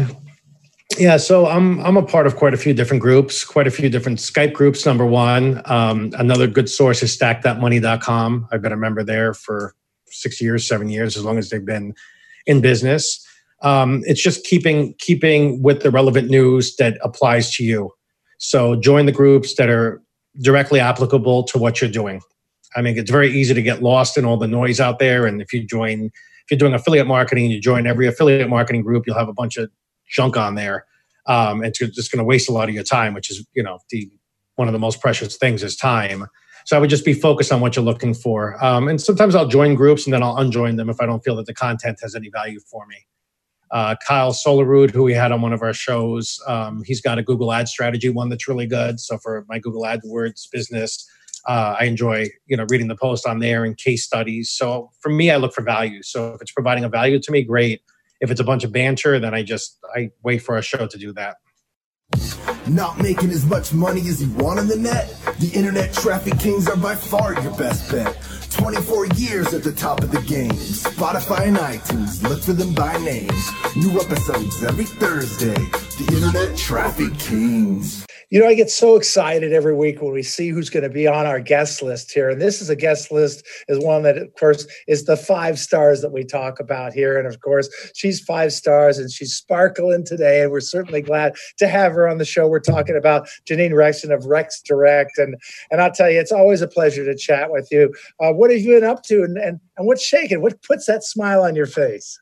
Yeah, 0.99 1.17
so 1.17 1.47
I'm 1.47 1.81
I'm 1.81 1.97
a 1.97 2.03
part 2.03 2.27
of 2.27 2.37
quite 2.37 2.53
a 2.53 2.59
few 2.59 2.75
different 2.75 3.01
groups, 3.01 3.45
quite 3.45 3.67
a 3.67 3.71
few 3.71 3.89
different 3.89 4.19
Skype 4.19 4.53
groups. 4.53 4.85
Number 4.85 5.07
one, 5.07 5.63
um, 5.65 6.13
another 6.19 6.47
good 6.47 6.69
source 6.69 7.03
is 7.03 7.17
StackThatMoney.com. 7.17 8.49
I've 8.53 8.61
been 8.61 8.73
a 8.73 8.77
member 8.77 9.03
there 9.03 9.33
for 9.33 9.75
six 10.11 10.41
years, 10.41 10.67
seven 10.67 10.89
years, 10.89 11.17
as 11.17 11.25
long 11.25 11.39
as 11.39 11.51
they've 11.51 11.65
been 11.65 11.95
in 12.47 12.61
business. 12.61 13.27
Um, 13.63 14.03
it's 14.07 14.23
just 14.23 14.45
keeping 14.45 14.95
keeping 14.99 15.63
with 15.63 15.83
the 15.83 15.91
relevant 15.91 16.31
news 16.31 16.77
that 16.77 16.99
applies 17.03 17.55
to 17.57 17.65
you. 17.65 17.91
So 18.39 18.75
join 18.77 19.07
the 19.07 19.13
groups 19.13 19.55
that 19.57 19.69
are 19.69 20.03
directly 20.41 20.81
applicable 20.81 21.45
to 21.45 21.59
what 21.59 21.81
you're 21.81 21.91
doing. 21.91 22.23
I 22.77 22.83
mean, 22.83 22.97
it's 22.97 23.11
very 23.11 23.31
easy 23.31 23.53
to 23.53 23.63
get 23.63 23.83
lost 23.83 24.17
in 24.17 24.25
all 24.25 24.37
the 24.37 24.47
noise 24.47 24.81
out 24.81 24.99
there. 24.99 25.27
And 25.27 25.43
if 25.43 25.53
you 25.53 25.67
join, 25.67 26.05
if 26.05 26.51
you're 26.51 26.59
doing 26.59 26.73
affiliate 26.73 27.07
marketing, 27.07 27.51
you 27.51 27.61
join 27.61 27.87
every 27.87 28.07
affiliate 28.07 28.49
marketing 28.49 28.83
group, 28.83 29.07
you'll 29.07 29.19
have 29.19 29.29
a 29.29 29.35
bunch 29.35 29.57
of 29.57 29.71
junk 30.09 30.37
on 30.37 30.55
there. 30.55 30.87
Um, 31.27 31.63
it's 31.63 31.79
just 31.79 32.11
going 32.11 32.19
to 32.19 32.25
waste 32.25 32.49
a 32.49 32.53
lot 32.53 32.69
of 32.69 32.75
your 32.75 32.85
time, 32.85 33.13
which 33.13 33.31
is, 33.31 33.47
you 33.55 33.63
know, 33.63 33.79
the 33.91 34.11
one 34.57 34.69
of 34.69 34.73
the 34.73 34.79
most 34.79 35.01
precious 35.01 35.37
things 35.37 35.63
is 35.63 35.77
time. 35.77 36.27
So 36.71 36.77
I 36.77 36.79
would 36.79 36.89
just 36.89 37.05
be 37.05 37.15
focused 37.15 37.51
on 37.51 37.61
what 37.61 37.75
you're 37.75 37.85
looking 37.85 38.15
for. 38.15 38.57
Um, 38.65 38.87
and 38.87 39.01
sometimes 39.01 39.35
I'll 39.35 39.49
join 39.49 39.75
groups 39.75 40.05
and 40.05 40.15
then 40.15 40.23
I'll 40.23 40.37
unjoin 40.37 40.77
them 40.77 40.89
if 40.89 41.01
I 41.01 41.07
don't 41.07 41.19
feel 41.19 41.35
that 41.35 41.47
the 41.47 41.53
content 41.53 41.99
has 42.01 42.15
any 42.15 42.29
value 42.29 42.61
for 42.71 42.87
me. 42.87 42.99
Uh, 43.73 43.97
Kyle 44.07 44.31
Solarud, 44.31 44.93
who 44.93 45.03
we 45.03 45.13
had 45.13 45.33
on 45.33 45.43
one 45.43 45.53
of 45.53 45.63
our 45.63 45.73
shows, 45.73 46.41
um, 46.47 46.85
he's 46.87 47.01
got 47.01 47.19
a 47.19 47.25
Google 47.25 47.53
Ad 47.53 47.67
strategy 47.67 48.09
one 48.09 48.29
that's 48.29 48.47
really 48.47 48.69
good. 48.69 49.01
So 49.01 49.19
for 49.19 49.45
my 49.49 49.59
Google 49.59 49.83
AdWords 49.83 50.49
business, 50.53 51.11
uh, 51.49 51.75
I 51.81 51.87
enjoy 51.87 52.29
you 52.47 52.57
know 52.57 52.67
reading 52.69 52.87
the 52.87 52.95
post 52.95 53.27
on 53.27 53.41
there 53.41 53.65
and 53.65 53.77
case 53.77 54.05
studies. 54.05 54.53
So 54.53 54.93
for 55.01 55.11
me, 55.11 55.33
I 55.33 55.39
look 55.39 55.53
for 55.53 55.63
value. 55.63 56.05
So 56.05 56.35
if 56.35 56.41
it's 56.41 56.53
providing 56.53 56.85
a 56.85 56.89
value 56.89 57.19
to 57.19 57.33
me, 57.33 57.43
great. 57.43 57.83
If 58.21 58.31
it's 58.31 58.41
a 58.41 58.45
bunch 58.45 58.63
of 58.63 58.71
banter, 58.71 59.19
then 59.19 59.35
I 59.35 59.43
just 59.43 59.77
I 59.97 60.11
wait 60.23 60.39
for 60.39 60.57
a 60.57 60.63
show 60.63 60.87
to 60.87 60.99
do 60.99 61.13
that. 61.15 61.39
Not 62.71 63.03
making 63.03 63.31
as 63.31 63.45
much 63.45 63.73
money 63.73 64.01
as 64.03 64.23
you 64.23 64.31
want 64.35 64.61
on 64.61 64.69
the 64.69 64.77
net? 64.77 65.13
The 65.41 65.51
internet 65.55 65.93
traffic 65.93 66.39
kings 66.39 66.69
are 66.69 66.77
by 66.77 66.95
far 66.95 67.35
your 67.43 67.53
best 67.57 67.91
bet. 67.91 68.17
24 68.51 69.07
years 69.07 69.53
at 69.53 69.65
the 69.65 69.73
top 69.73 70.05
of 70.05 70.13
the 70.13 70.21
game. 70.21 70.53
Spotify 70.53 71.49
and 71.49 71.57
iTunes, 71.57 72.23
look 72.23 72.41
for 72.41 72.53
them 72.53 72.73
by 72.73 72.97
name. 72.99 73.29
New 73.75 74.01
episodes 74.01 74.63
every 74.63 74.85
Thursday. 74.85 75.55
The 75.55 76.13
Internet 76.15 76.57
Traffic 76.57 77.19
Kings. 77.19 78.07
You 78.31 78.39
know, 78.39 78.47
I 78.47 78.55
get 78.55 78.71
so 78.71 78.95
excited 78.95 79.53
every 79.53 79.75
week 79.75 80.01
when 80.01 80.13
we 80.13 80.23
see 80.23 80.51
who's 80.51 80.71
going 80.71 80.85
to 80.85 80.89
be 80.89 81.09
on 81.09 81.27
our 81.27 81.41
guest 81.41 81.83
list 81.83 82.13
here. 82.13 82.31
And 82.31 82.41
this 82.41 82.63
is 82.63 82.71
a 82.71 82.77
guest 82.77 83.11
list, 83.11 83.45
is 83.67 83.85
one 83.85 84.05
that, 84.05 84.17
of 84.19 84.33
course, 84.37 84.69
is 84.87 85.05
the 85.05 85.17
five 85.17 85.59
stars 85.59 86.01
that 86.03 86.13
we 86.13 86.23
talk 86.23 86.61
about 86.61 86.93
here. 86.93 87.19
And 87.19 87.27
of 87.27 87.41
course, 87.41 87.69
she's 87.93 88.21
five 88.21 88.53
stars 88.53 88.99
and 88.99 89.11
she's 89.11 89.35
sparkling 89.35 90.05
today. 90.05 90.43
And 90.43 90.53
we're 90.53 90.61
certainly 90.61 91.03
glad 91.03 91.35
to 91.59 91.67
have 91.67 91.91
her 91.93 92.09
on 92.09 92.19
the 92.19 92.25
show. 92.25 92.47
We're 92.47 92.61
talking 92.61 92.97
about 92.97 93.27
Janine 93.49 93.73
Rexon 93.73 94.15
of 94.15 94.25
Rex 94.27 94.63
Direct. 94.63 95.19
And 95.19 95.35
and 95.73 95.81
I'll 95.81 95.91
tell 95.91 96.09
you, 96.09 96.21
it's 96.21 96.31
always 96.31 96.63
a 96.63 96.69
pleasure 96.69 97.05
to 97.05 97.17
chat 97.17 97.51
with 97.51 97.67
you. 97.73 97.93
Uh, 98.21 98.33
what 98.33 98.53
have 98.53 98.61
you 98.61 98.79
been 98.79 98.89
up 98.89 99.03
to 99.05 99.25
and, 99.25 99.39
and, 99.39 99.59
and 99.77 99.89
what's 99.89 100.05
shaking? 100.05 100.41
What 100.41 100.63
puts 100.63 100.87
that 100.87 101.03
smile 101.03 101.43
on 101.43 101.57
your 101.57 101.67
face? 101.67 102.21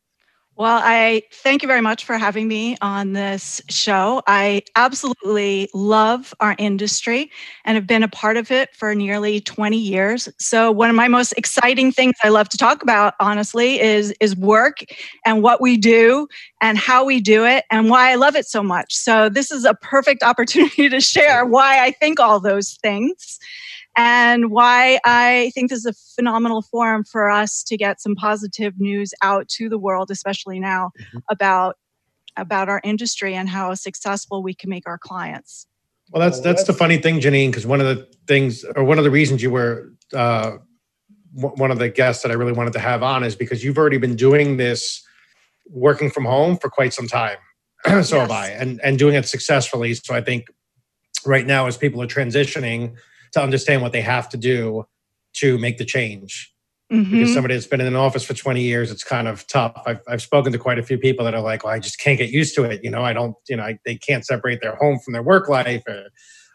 Well, 0.58 0.80
I 0.82 1.22
thank 1.32 1.62
you 1.62 1.68
very 1.68 1.80
much 1.80 2.04
for 2.04 2.18
having 2.18 2.48
me 2.48 2.76
on 2.82 3.12
this 3.12 3.62
show. 3.68 4.22
I 4.26 4.62
absolutely 4.74 5.68
love 5.72 6.34
our 6.40 6.56
industry 6.58 7.30
and 7.64 7.76
have 7.76 7.86
been 7.86 8.02
a 8.02 8.08
part 8.08 8.36
of 8.36 8.50
it 8.50 8.74
for 8.74 8.92
nearly 8.92 9.40
20 9.40 9.78
years. 9.78 10.28
So 10.40 10.72
one 10.72 10.90
of 10.90 10.96
my 10.96 11.06
most 11.06 11.32
exciting 11.36 11.92
things 11.92 12.16
I 12.24 12.30
love 12.30 12.48
to 12.48 12.56
talk 12.56 12.82
about 12.82 13.14
honestly 13.20 13.80
is 13.80 14.12
is 14.20 14.34
work 14.34 14.78
and 15.24 15.44
what 15.44 15.60
we 15.60 15.76
do 15.76 16.26
and 16.60 16.76
how 16.76 17.04
we 17.04 17.20
do 17.20 17.46
it 17.46 17.64
and 17.70 17.88
why 17.88 18.10
I 18.10 18.16
love 18.16 18.34
it 18.34 18.46
so 18.46 18.60
much. 18.60 18.96
So 18.96 19.28
this 19.28 19.52
is 19.52 19.64
a 19.64 19.74
perfect 19.74 20.22
opportunity 20.24 20.88
to 20.88 21.00
share 21.00 21.46
why 21.46 21.84
I 21.84 21.92
think 21.92 22.18
all 22.18 22.40
those 22.40 22.72
things 22.82 23.38
and 23.98 24.52
why 24.52 25.00
I 25.04 25.50
think 25.54 25.70
this 25.70 25.80
is 25.80 25.86
a 25.86 25.92
phenomenal 26.14 26.62
forum 26.62 27.02
for 27.02 27.28
us 27.28 27.64
to 27.64 27.76
get 27.76 28.00
some 28.00 28.14
positive 28.14 28.74
news 28.78 29.12
out 29.22 29.48
to 29.56 29.68
the 29.68 29.76
world, 29.76 30.12
especially 30.12 30.60
now, 30.60 30.92
mm-hmm. 31.00 31.18
about 31.28 31.76
about 32.36 32.68
our 32.68 32.80
industry 32.84 33.34
and 33.34 33.48
how 33.48 33.74
successful 33.74 34.40
we 34.40 34.54
can 34.54 34.70
make 34.70 34.86
our 34.86 34.98
clients. 34.98 35.66
Well, 36.12 36.22
that's 36.22 36.40
that's 36.40 36.62
the 36.62 36.72
funny 36.72 36.98
thing, 36.98 37.18
Janine, 37.18 37.48
because 37.50 37.66
one 37.66 37.80
of 37.80 37.86
the 37.86 38.08
things 38.28 38.64
or 38.76 38.84
one 38.84 38.98
of 38.98 39.04
the 39.04 39.10
reasons 39.10 39.42
you 39.42 39.50
were 39.50 39.92
uh, 40.14 40.58
one 41.32 41.72
of 41.72 41.80
the 41.80 41.88
guests 41.88 42.22
that 42.22 42.30
I 42.30 42.34
really 42.34 42.52
wanted 42.52 42.74
to 42.74 42.78
have 42.78 43.02
on 43.02 43.24
is 43.24 43.34
because 43.34 43.64
you've 43.64 43.78
already 43.78 43.98
been 43.98 44.14
doing 44.14 44.58
this 44.58 45.02
working 45.68 46.08
from 46.08 46.24
home 46.24 46.56
for 46.56 46.70
quite 46.70 46.94
some 46.94 47.08
time. 47.08 47.36
so 47.84 47.92
yes. 47.92 48.10
have 48.12 48.30
I, 48.30 48.50
and 48.50 48.80
and 48.84 48.96
doing 48.96 49.16
it 49.16 49.26
successfully. 49.26 49.94
So 49.94 50.14
I 50.14 50.20
think 50.20 50.46
right 51.26 51.44
now, 51.44 51.66
as 51.66 51.76
people 51.76 52.00
are 52.00 52.06
transitioning 52.06 52.94
to 53.32 53.42
understand 53.42 53.82
what 53.82 53.92
they 53.92 54.00
have 54.00 54.28
to 54.30 54.36
do 54.36 54.84
to 55.34 55.58
make 55.58 55.78
the 55.78 55.84
change. 55.84 56.52
Mm-hmm. 56.92 57.12
Because 57.12 57.34
somebody 57.34 57.54
that's 57.54 57.66
been 57.66 57.82
in 57.82 57.86
an 57.86 57.96
office 57.96 58.24
for 58.24 58.32
20 58.32 58.62
years, 58.62 58.90
it's 58.90 59.04
kind 59.04 59.28
of 59.28 59.46
tough. 59.46 59.78
I've, 59.84 60.00
I've 60.08 60.22
spoken 60.22 60.52
to 60.52 60.58
quite 60.58 60.78
a 60.78 60.82
few 60.82 60.96
people 60.96 61.24
that 61.26 61.34
are 61.34 61.42
like, 61.42 61.64
well, 61.64 61.74
I 61.74 61.78
just 61.78 62.00
can't 62.00 62.18
get 62.18 62.30
used 62.30 62.54
to 62.54 62.64
it. 62.64 62.82
You 62.82 62.90
know, 62.90 63.02
I 63.02 63.12
don't, 63.12 63.36
you 63.46 63.56
know, 63.56 63.62
I, 63.62 63.78
they 63.84 63.96
can't 63.96 64.24
separate 64.24 64.60
their 64.62 64.74
home 64.76 64.98
from 64.98 65.12
their 65.12 65.22
work 65.22 65.50
life 65.50 65.82
or 65.86 66.06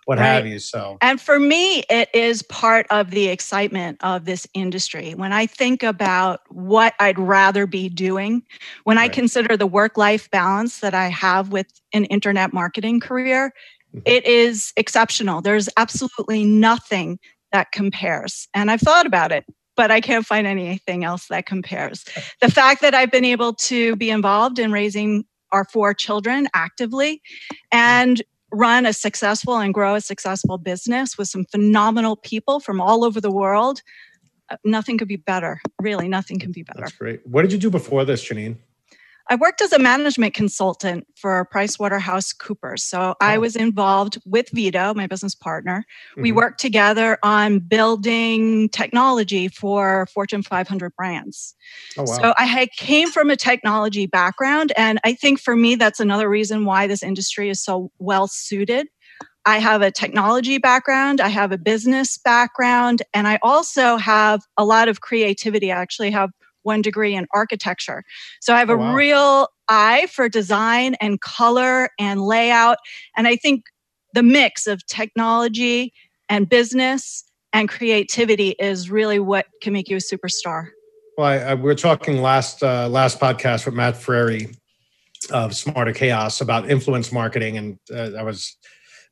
what 0.05 0.17
right. 0.17 0.25
have 0.25 0.47
you. 0.47 0.59
So, 0.59 0.97
and 1.01 1.19
for 1.21 1.39
me, 1.39 1.83
it 1.89 2.09
is 2.13 2.41
part 2.43 2.87
of 2.89 3.11
the 3.11 3.27
excitement 3.27 3.97
of 4.01 4.25
this 4.25 4.47
industry. 4.53 5.13
When 5.13 5.31
I 5.31 5.45
think 5.45 5.83
about 5.83 6.41
what 6.49 6.93
I'd 6.99 7.19
rather 7.19 7.65
be 7.65 7.89
doing, 7.89 8.43
when 8.83 8.97
right. 8.97 9.11
I 9.11 9.13
consider 9.13 9.55
the 9.55 9.67
work 9.67 9.97
life 9.97 10.29
balance 10.31 10.79
that 10.79 10.93
I 10.93 11.07
have 11.07 11.49
with 11.49 11.67
an 11.93 12.05
internet 12.05 12.53
marketing 12.53 12.99
career. 12.99 13.53
It 14.05 14.25
is 14.25 14.73
exceptional. 14.77 15.41
There's 15.41 15.69
absolutely 15.77 16.45
nothing 16.45 17.19
that 17.51 17.71
compares. 17.71 18.47
And 18.53 18.71
I've 18.71 18.81
thought 18.81 19.05
about 19.05 19.31
it, 19.31 19.45
but 19.75 19.91
I 19.91 20.01
can't 20.01 20.25
find 20.25 20.47
anything 20.47 21.03
else 21.03 21.27
that 21.27 21.45
compares. 21.45 22.05
The 22.41 22.51
fact 22.51 22.81
that 22.81 22.95
I've 22.95 23.11
been 23.11 23.25
able 23.25 23.53
to 23.53 23.95
be 23.95 24.09
involved 24.09 24.59
in 24.59 24.71
raising 24.71 25.25
our 25.51 25.65
four 25.65 25.93
children 25.93 26.47
actively 26.53 27.21
and 27.71 28.21
run 28.51 28.85
a 28.85 28.93
successful 28.93 29.57
and 29.57 29.73
grow 29.73 29.95
a 29.95 30.01
successful 30.01 30.57
business 30.57 31.17
with 31.17 31.27
some 31.27 31.45
phenomenal 31.45 32.15
people 32.15 32.59
from 32.59 32.81
all 32.81 33.03
over 33.03 33.19
the 33.19 33.31
world, 33.31 33.81
uh, 34.49 34.57
nothing 34.63 34.97
could 34.97 35.07
be 35.07 35.15
better. 35.15 35.59
Really, 35.81 36.07
nothing 36.07 36.39
can 36.39 36.51
be 36.51 36.63
better. 36.63 36.81
That's 36.81 36.93
great. 36.93 37.25
What 37.25 37.43
did 37.43 37.51
you 37.51 37.57
do 37.57 37.69
before 37.69 38.05
this, 38.05 38.23
Janine? 38.23 38.57
I 39.33 39.35
worked 39.35 39.63
as 39.63 39.73
a 39.73 39.79
management 39.79 40.35
consultant 40.35 41.07
for 41.15 41.49
PricewaterhouseCoopers. 41.51 42.81
So 42.81 43.01
oh. 43.01 43.15
I 43.19 43.39
was 43.39 43.55
involved 43.55 44.19
with 44.27 44.47
Vito, 44.51 44.93
my 44.93 45.07
business 45.07 45.33
partner. 45.33 45.85
Mm-hmm. 46.11 46.21
We 46.21 46.31
worked 46.31 46.61
together 46.61 47.17
on 47.23 47.57
building 47.57 48.69
technology 48.69 49.47
for 49.47 50.05
Fortune 50.13 50.43
500 50.43 50.95
brands. 50.95 51.55
Oh, 51.97 52.03
wow. 52.03 52.13
So 52.13 52.33
I 52.37 52.67
came 52.77 53.09
from 53.09 53.31
a 53.31 53.35
technology 53.35 54.05
background. 54.05 54.71
And 54.77 54.99
I 55.03 55.13
think 55.15 55.39
for 55.39 55.55
me, 55.55 55.73
that's 55.73 55.99
another 55.99 56.29
reason 56.29 56.65
why 56.65 56.85
this 56.85 57.01
industry 57.01 57.49
is 57.49 57.63
so 57.63 57.89
well 57.97 58.27
suited. 58.27 58.85
I 59.47 59.57
have 59.57 59.81
a 59.81 59.89
technology 59.89 60.59
background, 60.59 61.19
I 61.19 61.27
have 61.29 61.51
a 61.51 61.57
business 61.57 62.17
background, 62.17 63.01
and 63.13 63.27
I 63.27 63.39
also 63.41 63.97
have 63.97 64.41
a 64.57 64.63
lot 64.63 64.87
of 64.87 65.01
creativity. 65.01 65.69
I 65.71 65.81
actually 65.81 66.11
have 66.11 66.29
one 66.63 66.81
degree 66.81 67.15
in 67.15 67.27
architecture. 67.33 68.03
So 68.41 68.53
I 68.53 68.59
have 68.59 68.69
oh, 68.69 68.73
a 68.73 68.77
wow. 68.77 68.93
real 68.93 69.47
eye 69.69 70.07
for 70.11 70.27
design 70.27 70.95
and 70.95 71.21
color 71.21 71.89
and 71.99 72.21
layout. 72.21 72.77
And 73.15 73.27
I 73.27 73.35
think 73.35 73.65
the 74.13 74.23
mix 74.23 74.67
of 74.67 74.85
technology 74.85 75.93
and 76.29 76.49
business 76.49 77.23
and 77.51 77.69
creativity 77.69 78.55
is 78.59 78.89
really 78.89 79.19
what 79.19 79.45
can 79.61 79.73
make 79.73 79.89
you 79.89 79.97
a 79.97 79.99
superstar. 79.99 80.69
Well, 81.17 81.27
I, 81.27 81.35
I, 81.37 81.53
we 81.53 81.63
were 81.63 81.75
talking 81.75 82.21
last 82.21 82.63
uh, 82.63 82.89
last 82.89 83.19
podcast 83.19 83.65
with 83.65 83.75
Matt 83.75 83.95
Frary 83.95 84.49
of 85.31 85.55
Smarter 85.55 85.93
Chaos 85.93 86.41
about 86.41 86.69
influence 86.69 87.11
marketing, 87.11 87.57
and 87.57 87.79
uh, 87.93 88.17
I 88.17 88.23
was 88.23 88.57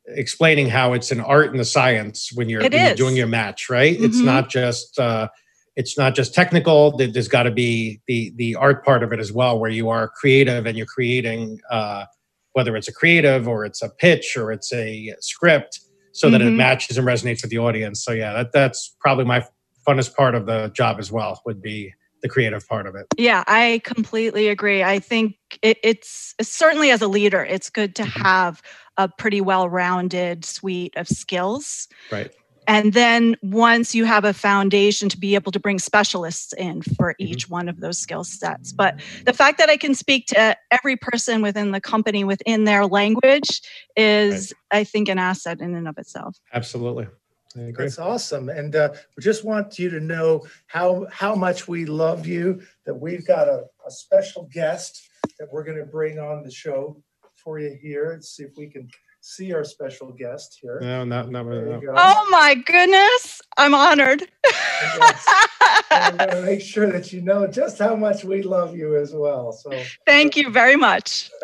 explaining 0.06 0.68
how 0.68 0.94
it's 0.94 1.12
an 1.12 1.20
art 1.20 1.52
and 1.52 1.60
a 1.60 1.64
science 1.64 2.30
when 2.34 2.48
you're, 2.48 2.62
when 2.62 2.72
you're 2.72 2.94
doing 2.94 3.16
your 3.16 3.28
match, 3.28 3.70
right? 3.70 3.94
Mm-hmm. 3.94 4.04
It's 4.04 4.18
not 4.18 4.50
just 4.50 4.98
uh, 4.98 5.28
it's 5.76 5.96
not 5.96 6.14
just 6.14 6.34
technical 6.34 6.96
there's 6.96 7.28
got 7.28 7.44
to 7.44 7.50
be 7.50 8.00
the 8.06 8.32
the 8.36 8.54
art 8.54 8.84
part 8.84 9.02
of 9.02 9.12
it 9.12 9.18
as 9.18 9.32
well 9.32 9.58
where 9.58 9.70
you 9.70 9.88
are 9.88 10.08
creative 10.08 10.66
and 10.66 10.76
you're 10.76 10.86
creating 10.86 11.60
uh, 11.70 12.04
whether 12.52 12.76
it's 12.76 12.88
a 12.88 12.92
creative 12.92 13.48
or 13.48 13.64
it's 13.64 13.82
a 13.82 13.88
pitch 13.88 14.36
or 14.36 14.52
it's 14.52 14.72
a 14.72 15.14
script 15.20 15.80
so 16.12 16.26
mm-hmm. 16.26 16.32
that 16.32 16.42
it 16.42 16.46
mm-hmm. 16.46 16.56
matches 16.58 16.98
and 16.98 17.06
resonates 17.06 17.42
with 17.42 17.50
the 17.50 17.58
audience 17.58 18.04
so 18.04 18.12
yeah 18.12 18.32
that, 18.32 18.52
that's 18.52 18.94
probably 19.00 19.24
my 19.24 19.44
funnest 19.86 20.14
part 20.14 20.34
of 20.34 20.46
the 20.46 20.70
job 20.74 20.98
as 20.98 21.10
well 21.10 21.40
would 21.44 21.60
be 21.60 21.92
the 22.22 22.28
creative 22.28 22.66
part 22.68 22.86
of 22.86 22.94
it 22.94 23.06
yeah 23.18 23.42
i 23.46 23.80
completely 23.84 24.48
agree 24.48 24.82
i 24.82 24.98
think 24.98 25.36
it, 25.62 25.78
it's 25.82 26.34
certainly 26.40 26.90
as 26.90 27.02
a 27.02 27.08
leader 27.08 27.44
it's 27.44 27.70
good 27.70 27.96
to 27.96 28.02
mm-hmm. 28.02 28.22
have 28.22 28.62
a 28.98 29.08
pretty 29.08 29.40
well-rounded 29.40 30.44
suite 30.44 30.92
of 30.96 31.08
skills 31.08 31.88
right 32.12 32.32
and 32.66 32.92
then 32.92 33.36
once 33.42 33.94
you 33.94 34.04
have 34.04 34.24
a 34.24 34.32
foundation 34.32 35.08
to 35.08 35.18
be 35.18 35.34
able 35.34 35.52
to 35.52 35.60
bring 35.60 35.78
specialists 35.78 36.52
in 36.54 36.82
for 36.82 37.12
mm-hmm. 37.12 37.26
each 37.26 37.48
one 37.48 37.68
of 37.68 37.80
those 37.80 37.98
skill 37.98 38.24
sets 38.24 38.72
but 38.72 39.00
the 39.24 39.32
fact 39.32 39.58
that 39.58 39.68
i 39.68 39.76
can 39.76 39.94
speak 39.94 40.26
to 40.26 40.56
every 40.70 40.96
person 40.96 41.42
within 41.42 41.70
the 41.70 41.80
company 41.80 42.24
within 42.24 42.64
their 42.64 42.86
language 42.86 43.60
is 43.96 44.52
right. 44.72 44.80
i 44.80 44.84
think 44.84 45.08
an 45.08 45.18
asset 45.18 45.60
in 45.60 45.74
and 45.74 45.88
of 45.88 45.98
itself 45.98 46.36
absolutely 46.52 47.06
That's 47.54 47.98
awesome, 47.98 48.48
and 48.48 48.74
uh, 48.74 48.94
we 49.14 49.22
just 49.22 49.44
want 49.44 49.78
you 49.78 49.90
to 49.90 50.00
know 50.00 50.46
how 50.68 51.06
how 51.10 51.34
much 51.34 51.68
we 51.68 51.84
love 51.84 52.26
you. 52.26 52.62
That 52.86 52.94
we've 52.94 53.26
got 53.26 53.46
a, 53.46 53.64
a 53.86 53.90
special 53.90 54.48
guest 54.50 55.06
that 55.38 55.52
we're 55.52 55.64
going 55.64 55.78
to 55.78 55.84
bring 55.84 56.18
on 56.18 56.42
the 56.42 56.50
show 56.50 57.02
for 57.34 57.58
you 57.58 57.76
here. 57.80 58.12
Let's 58.14 58.30
see 58.30 58.44
if 58.44 58.52
we 58.56 58.68
can 58.68 58.88
see 59.22 59.54
our 59.54 59.64
special 59.64 60.12
guest 60.12 60.58
here. 60.60 60.78
No, 60.82 61.04
not 61.04 61.30
not 61.30 61.46
really. 61.46 61.64
No. 61.64 61.94
Oh 61.96 62.28
my 62.30 62.54
goodness, 62.54 63.40
I'm 63.56 63.74
honored. 63.74 64.28
I'm 65.90 66.16
going 66.16 66.30
to 66.30 66.42
make 66.42 66.60
sure 66.60 66.90
that 66.90 67.12
you 67.12 67.22
know 67.22 67.46
just 67.46 67.78
how 67.78 67.94
much 67.94 68.24
we 68.24 68.42
love 68.42 68.76
you 68.76 68.96
as 68.96 69.14
well. 69.14 69.52
So 69.52 69.70
thank 70.06 70.36
you 70.36 70.50
very 70.50 70.76
much. 70.76 71.30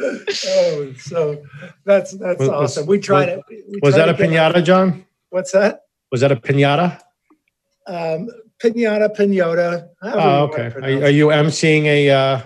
oh, 0.00 0.92
so 0.98 1.42
that's 1.84 2.12
that's 2.12 2.40
was, 2.40 2.48
awesome. 2.48 2.86
We 2.86 2.98
tried 3.00 3.36
was, 3.36 3.44
it. 3.50 3.64
We 3.68 3.80
was 3.82 3.96
that 3.96 4.08
a 4.08 4.14
pinata, 4.14 4.64
John? 4.64 5.04
What's 5.30 5.52
that? 5.52 5.82
Was 6.10 6.22
that 6.22 6.32
a 6.32 6.36
pinata? 6.36 7.00
Um, 7.86 8.28
pinata, 8.62 9.14
pinata. 9.14 9.88
Oh, 10.02 10.44
okay. 10.44 10.72
Are, 10.76 11.06
are, 11.06 11.10
you 11.10 11.26
emceeing 11.28 11.84
a 11.84 12.10
uh, 12.10 12.42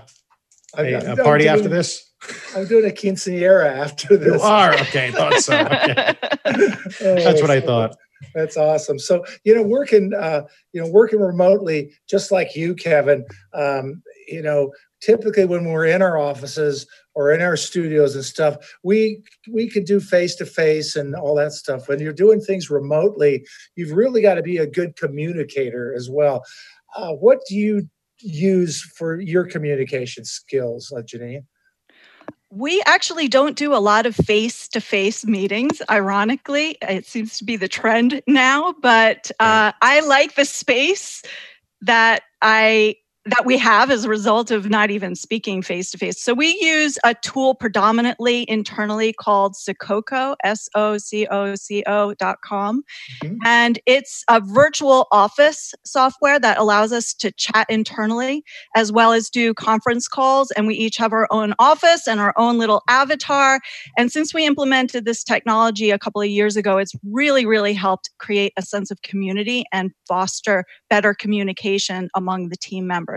a, 0.79 1.13
a 1.13 1.17
party 1.17 1.49
after 1.49 1.69
this? 1.69 2.12
I'm 2.55 2.67
doing 2.67 2.91
a 2.91 2.95
quinceanera 2.95 3.67
after 3.67 4.17
this. 4.17 4.35
You 4.35 4.41
are 4.41 4.75
okay. 4.75 5.11
Thought 5.11 5.35
so. 5.41 5.59
Okay. 5.59 6.15
That's 7.25 7.41
what 7.41 7.51
I 7.51 7.61
thought. 7.61 7.97
That's 8.35 8.57
awesome. 8.57 8.99
So 8.99 9.25
you 9.45 9.55
know, 9.55 9.63
working 9.63 10.13
uh, 10.15 10.43
you 10.73 10.83
know 10.83 10.89
working 10.89 11.21
remotely, 11.21 11.93
just 12.09 12.31
like 12.31 12.55
you, 12.55 12.75
Kevin. 12.75 13.25
Um, 13.55 14.03
you 14.29 14.43
know, 14.43 14.73
typically 15.01 15.45
when 15.45 15.65
we're 15.65 15.87
in 15.87 16.03
our 16.03 16.19
offices 16.19 16.87
or 17.15 17.33
in 17.33 17.43
our 17.43 17.57
studios 17.57 18.15
and 18.15 18.25
stuff, 18.25 18.57
we 18.83 19.23
we 19.51 19.69
could 19.69 19.85
do 19.85 20.01
face 20.01 20.35
to 20.37 20.47
face 20.47 20.97
and 20.97 21.15
all 21.15 21.35
that 21.37 21.53
stuff. 21.53 21.89
When 21.89 22.01
you're 22.01 22.13
doing 22.13 22.41
things 22.41 22.71
remotely, 22.71 23.47
you've 23.77 23.93
really 23.93 24.23
got 24.23 24.35
to 24.35 24.43
be 24.43 24.59
a 24.59 24.67
good 24.67 24.97
communicator 24.97 25.95
as 25.95 26.09
well. 26.11 26.45
Uh, 26.97 27.13
what 27.13 27.41
do 27.49 27.57
you 27.57 27.89
use 28.19 28.81
for 28.81 29.21
your 29.21 29.45
communication 29.45 30.25
skills, 30.25 30.93
uh, 30.97 31.03
Janine? 31.03 31.45
We 32.55 32.83
actually 32.85 33.29
don't 33.29 33.57
do 33.57 33.75
a 33.75 33.81
lot 33.81 34.05
of 34.05 34.15
face 34.15 34.69
to 34.69 34.81
face 34.83 35.25
meetings, 35.25 35.81
ironically. 35.91 36.77
It 36.83 37.07
seems 37.07 37.39
to 37.39 37.45
be 37.45 37.57
the 37.57 37.67
trend 37.67 38.21
now, 38.27 38.75
but 38.83 39.31
uh, 39.41 39.73
I 39.81 40.01
like 40.01 40.35
the 40.35 40.45
space 40.45 41.23
that 41.81 42.25
I 42.43 42.97
that 43.25 43.47
we 43.47 43.57
have 43.57 43.91
as 43.91 44.05
a 44.05 44.09
result 44.09 44.51
of 44.51 44.69
not 44.69 44.91
even 44.91 45.15
speaking 45.15 45.63
face 45.63 45.93
to 45.93 45.99
face. 45.99 46.21
So 46.21 46.35
we 46.35 46.59
use 46.61 46.99
a 47.05 47.15
tool 47.15 47.55
predominantly 47.55 48.45
internally 48.51 49.13
called 49.13 49.55
Sococo, 49.55 50.35
S 50.43 50.69
O 50.75 50.99
C 50.99 51.27
O 51.29 51.55
C 51.55 51.85
O 51.87 52.15
dot 52.15 52.39
com. 52.45 52.83
Mm-hmm. 53.23 53.37
And 53.45 53.79
it's 53.87 54.25
a 54.29 54.41
virtual 54.41 55.07
office 55.13 55.73
software 55.85 56.41
that 56.41 56.59
allows 56.59 56.93
us 56.93 57.15
to 57.15 57.31
chat 57.31 57.67
internally 57.69 58.43
as 58.75 58.91
well 58.91 59.13
as 59.13 59.31
do 59.31 59.55
conference 59.55 60.09
calls. 60.09 60.51
And 60.53 60.67
we 60.67 60.75
each 60.75 60.97
have 60.97 61.13
our 61.13 61.29
own 61.31 61.55
office 61.61 62.09
and 62.09 62.19
our 62.19 62.35
own 62.37 62.59
little 62.59 62.83
avatar. 62.89 63.61
And 63.97 64.11
since 64.11 64.35
we 64.35 64.45
implemented 64.47 65.05
this 65.05 65.23
technology 65.23 65.91
a 65.91 65.99
couple 65.99 66.21
of 66.21 66.29
years 66.29 66.57
ago, 66.57 66.79
it's 66.79 66.95
really, 67.09 67.47
really 67.47 67.75
helped 67.75 68.11
create 68.19 68.53
a 68.57 68.63
sense 68.63 68.91
of 68.91 69.03
community 69.03 69.65
and 69.73 69.93
foster 70.09 70.65
better 70.91 71.15
communication 71.15 72.09
among 72.17 72.49
the 72.49 72.57
team 72.57 72.87
members. 72.87 73.12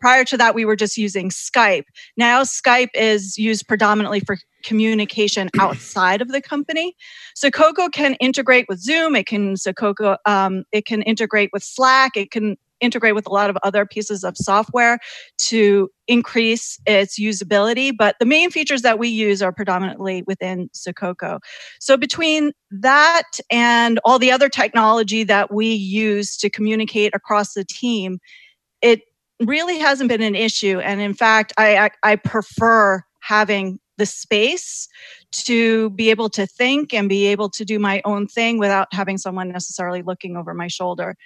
Prior 0.00 0.24
to 0.24 0.36
that, 0.36 0.54
we 0.54 0.64
were 0.64 0.76
just 0.76 0.96
using 0.96 1.30
Skype. 1.30 1.84
Now, 2.16 2.42
Skype 2.42 2.90
is 2.94 3.38
used 3.38 3.66
predominantly 3.68 4.20
for 4.20 4.38
communication 4.64 5.48
outside 5.60 6.20
of 6.20 6.28
the 6.28 6.40
company. 6.40 6.94
Sococo 7.36 7.90
can 7.90 8.14
integrate 8.14 8.66
with 8.68 8.80
Zoom. 8.80 9.16
It 9.16 9.26
can 9.26 9.54
Sococo. 9.54 10.16
Um, 10.26 10.64
it 10.72 10.86
can 10.86 11.02
integrate 11.02 11.50
with 11.52 11.62
Slack. 11.62 12.16
It 12.16 12.30
can 12.30 12.56
integrate 12.80 13.14
with 13.14 13.26
a 13.26 13.32
lot 13.32 13.50
of 13.50 13.58
other 13.62 13.84
pieces 13.84 14.24
of 14.24 14.36
software 14.36 14.98
to 15.38 15.90
increase 16.06 16.78
its 16.86 17.18
usability. 17.18 17.92
But 17.96 18.16
the 18.18 18.26
main 18.26 18.50
features 18.50 18.82
that 18.82 18.98
we 18.98 19.08
use 19.08 19.42
are 19.42 19.52
predominantly 19.52 20.22
within 20.26 20.70
Sococo. 20.74 21.40
So 21.80 21.96
between 21.96 22.52
that 22.70 23.24
and 23.50 23.98
all 24.04 24.18
the 24.18 24.30
other 24.30 24.48
technology 24.48 25.24
that 25.24 25.52
we 25.52 25.72
use 25.72 26.36
to 26.38 26.50
communicate 26.50 27.14
across 27.14 27.54
the 27.54 27.64
team, 27.64 28.18
it 28.80 29.00
really 29.40 29.78
hasn't 29.78 30.08
been 30.08 30.22
an 30.22 30.34
issue. 30.34 30.80
And 30.80 31.00
in 31.00 31.14
fact, 31.14 31.52
I, 31.56 31.76
I, 31.76 31.90
I 32.02 32.16
prefer 32.16 33.02
having 33.20 33.78
the 33.98 34.06
space 34.06 34.88
to 35.32 35.90
be 35.90 36.10
able 36.10 36.30
to 36.30 36.46
think 36.46 36.94
and 36.94 37.08
be 37.08 37.26
able 37.26 37.50
to 37.50 37.64
do 37.64 37.78
my 37.78 38.00
own 38.04 38.26
thing 38.26 38.58
without 38.58 38.88
having 38.92 39.18
someone 39.18 39.50
necessarily 39.50 40.02
looking 40.02 40.36
over 40.36 40.54
my 40.54 40.68
shoulder. 40.68 41.16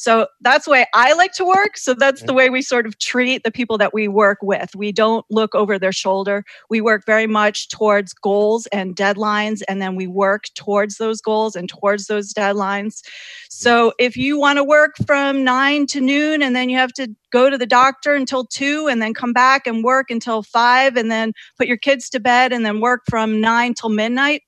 So 0.00 0.28
that's 0.40 0.64
the 0.64 0.70
way 0.70 0.86
I 0.94 1.12
like 1.12 1.32
to 1.32 1.44
work. 1.44 1.76
So 1.76 1.92
that's 1.92 2.22
the 2.22 2.32
mm. 2.32 2.36
way 2.36 2.48
we 2.48 2.62
sort 2.62 2.86
of 2.86 2.98
treat 2.98 3.42
the 3.42 3.50
people 3.50 3.76
that 3.76 3.92
we 3.92 4.08
work 4.08 4.38
with. 4.40 4.74
We 4.74 4.92
don't 4.92 5.26
look 5.28 5.54
over 5.54 5.78
their 5.78 5.92
shoulder. 5.92 6.42
We 6.70 6.80
work 6.80 7.04
very 7.04 7.26
much 7.26 7.68
towards 7.68 8.14
goals 8.14 8.66
and 8.68 8.96
deadlines, 8.96 9.60
and 9.68 9.82
then 9.82 9.96
we 9.96 10.06
work 10.06 10.44
towards 10.54 10.96
those 10.96 11.20
goals 11.20 11.54
and 11.54 11.68
towards 11.68 12.06
those 12.06 12.32
deadlines. 12.32 13.02
Mm. 13.02 13.08
So 13.50 13.92
if 13.98 14.16
you 14.16 14.38
want 14.38 14.56
to 14.56 14.64
work 14.64 14.96
from 15.06 15.44
nine 15.44 15.86
to 15.88 16.00
noon 16.00 16.40
and 16.40 16.56
then 16.56 16.70
you 16.70 16.78
have 16.78 16.94
to 16.94 17.14
go 17.30 17.50
to 17.50 17.58
the 17.58 17.66
doctor 17.66 18.14
until 18.14 18.46
two 18.46 18.88
and 18.88 19.02
then 19.02 19.12
come 19.12 19.34
back 19.34 19.66
and 19.66 19.84
work 19.84 20.10
until 20.10 20.42
five 20.42 20.96
and 20.96 21.10
then 21.10 21.34
put 21.58 21.66
your 21.66 21.76
kids 21.76 22.08
to 22.08 22.20
bed 22.20 22.54
and 22.54 22.64
then 22.64 22.80
work 22.80 23.02
from 23.06 23.38
nine 23.38 23.74
till 23.74 23.90
midnight, 23.90 24.44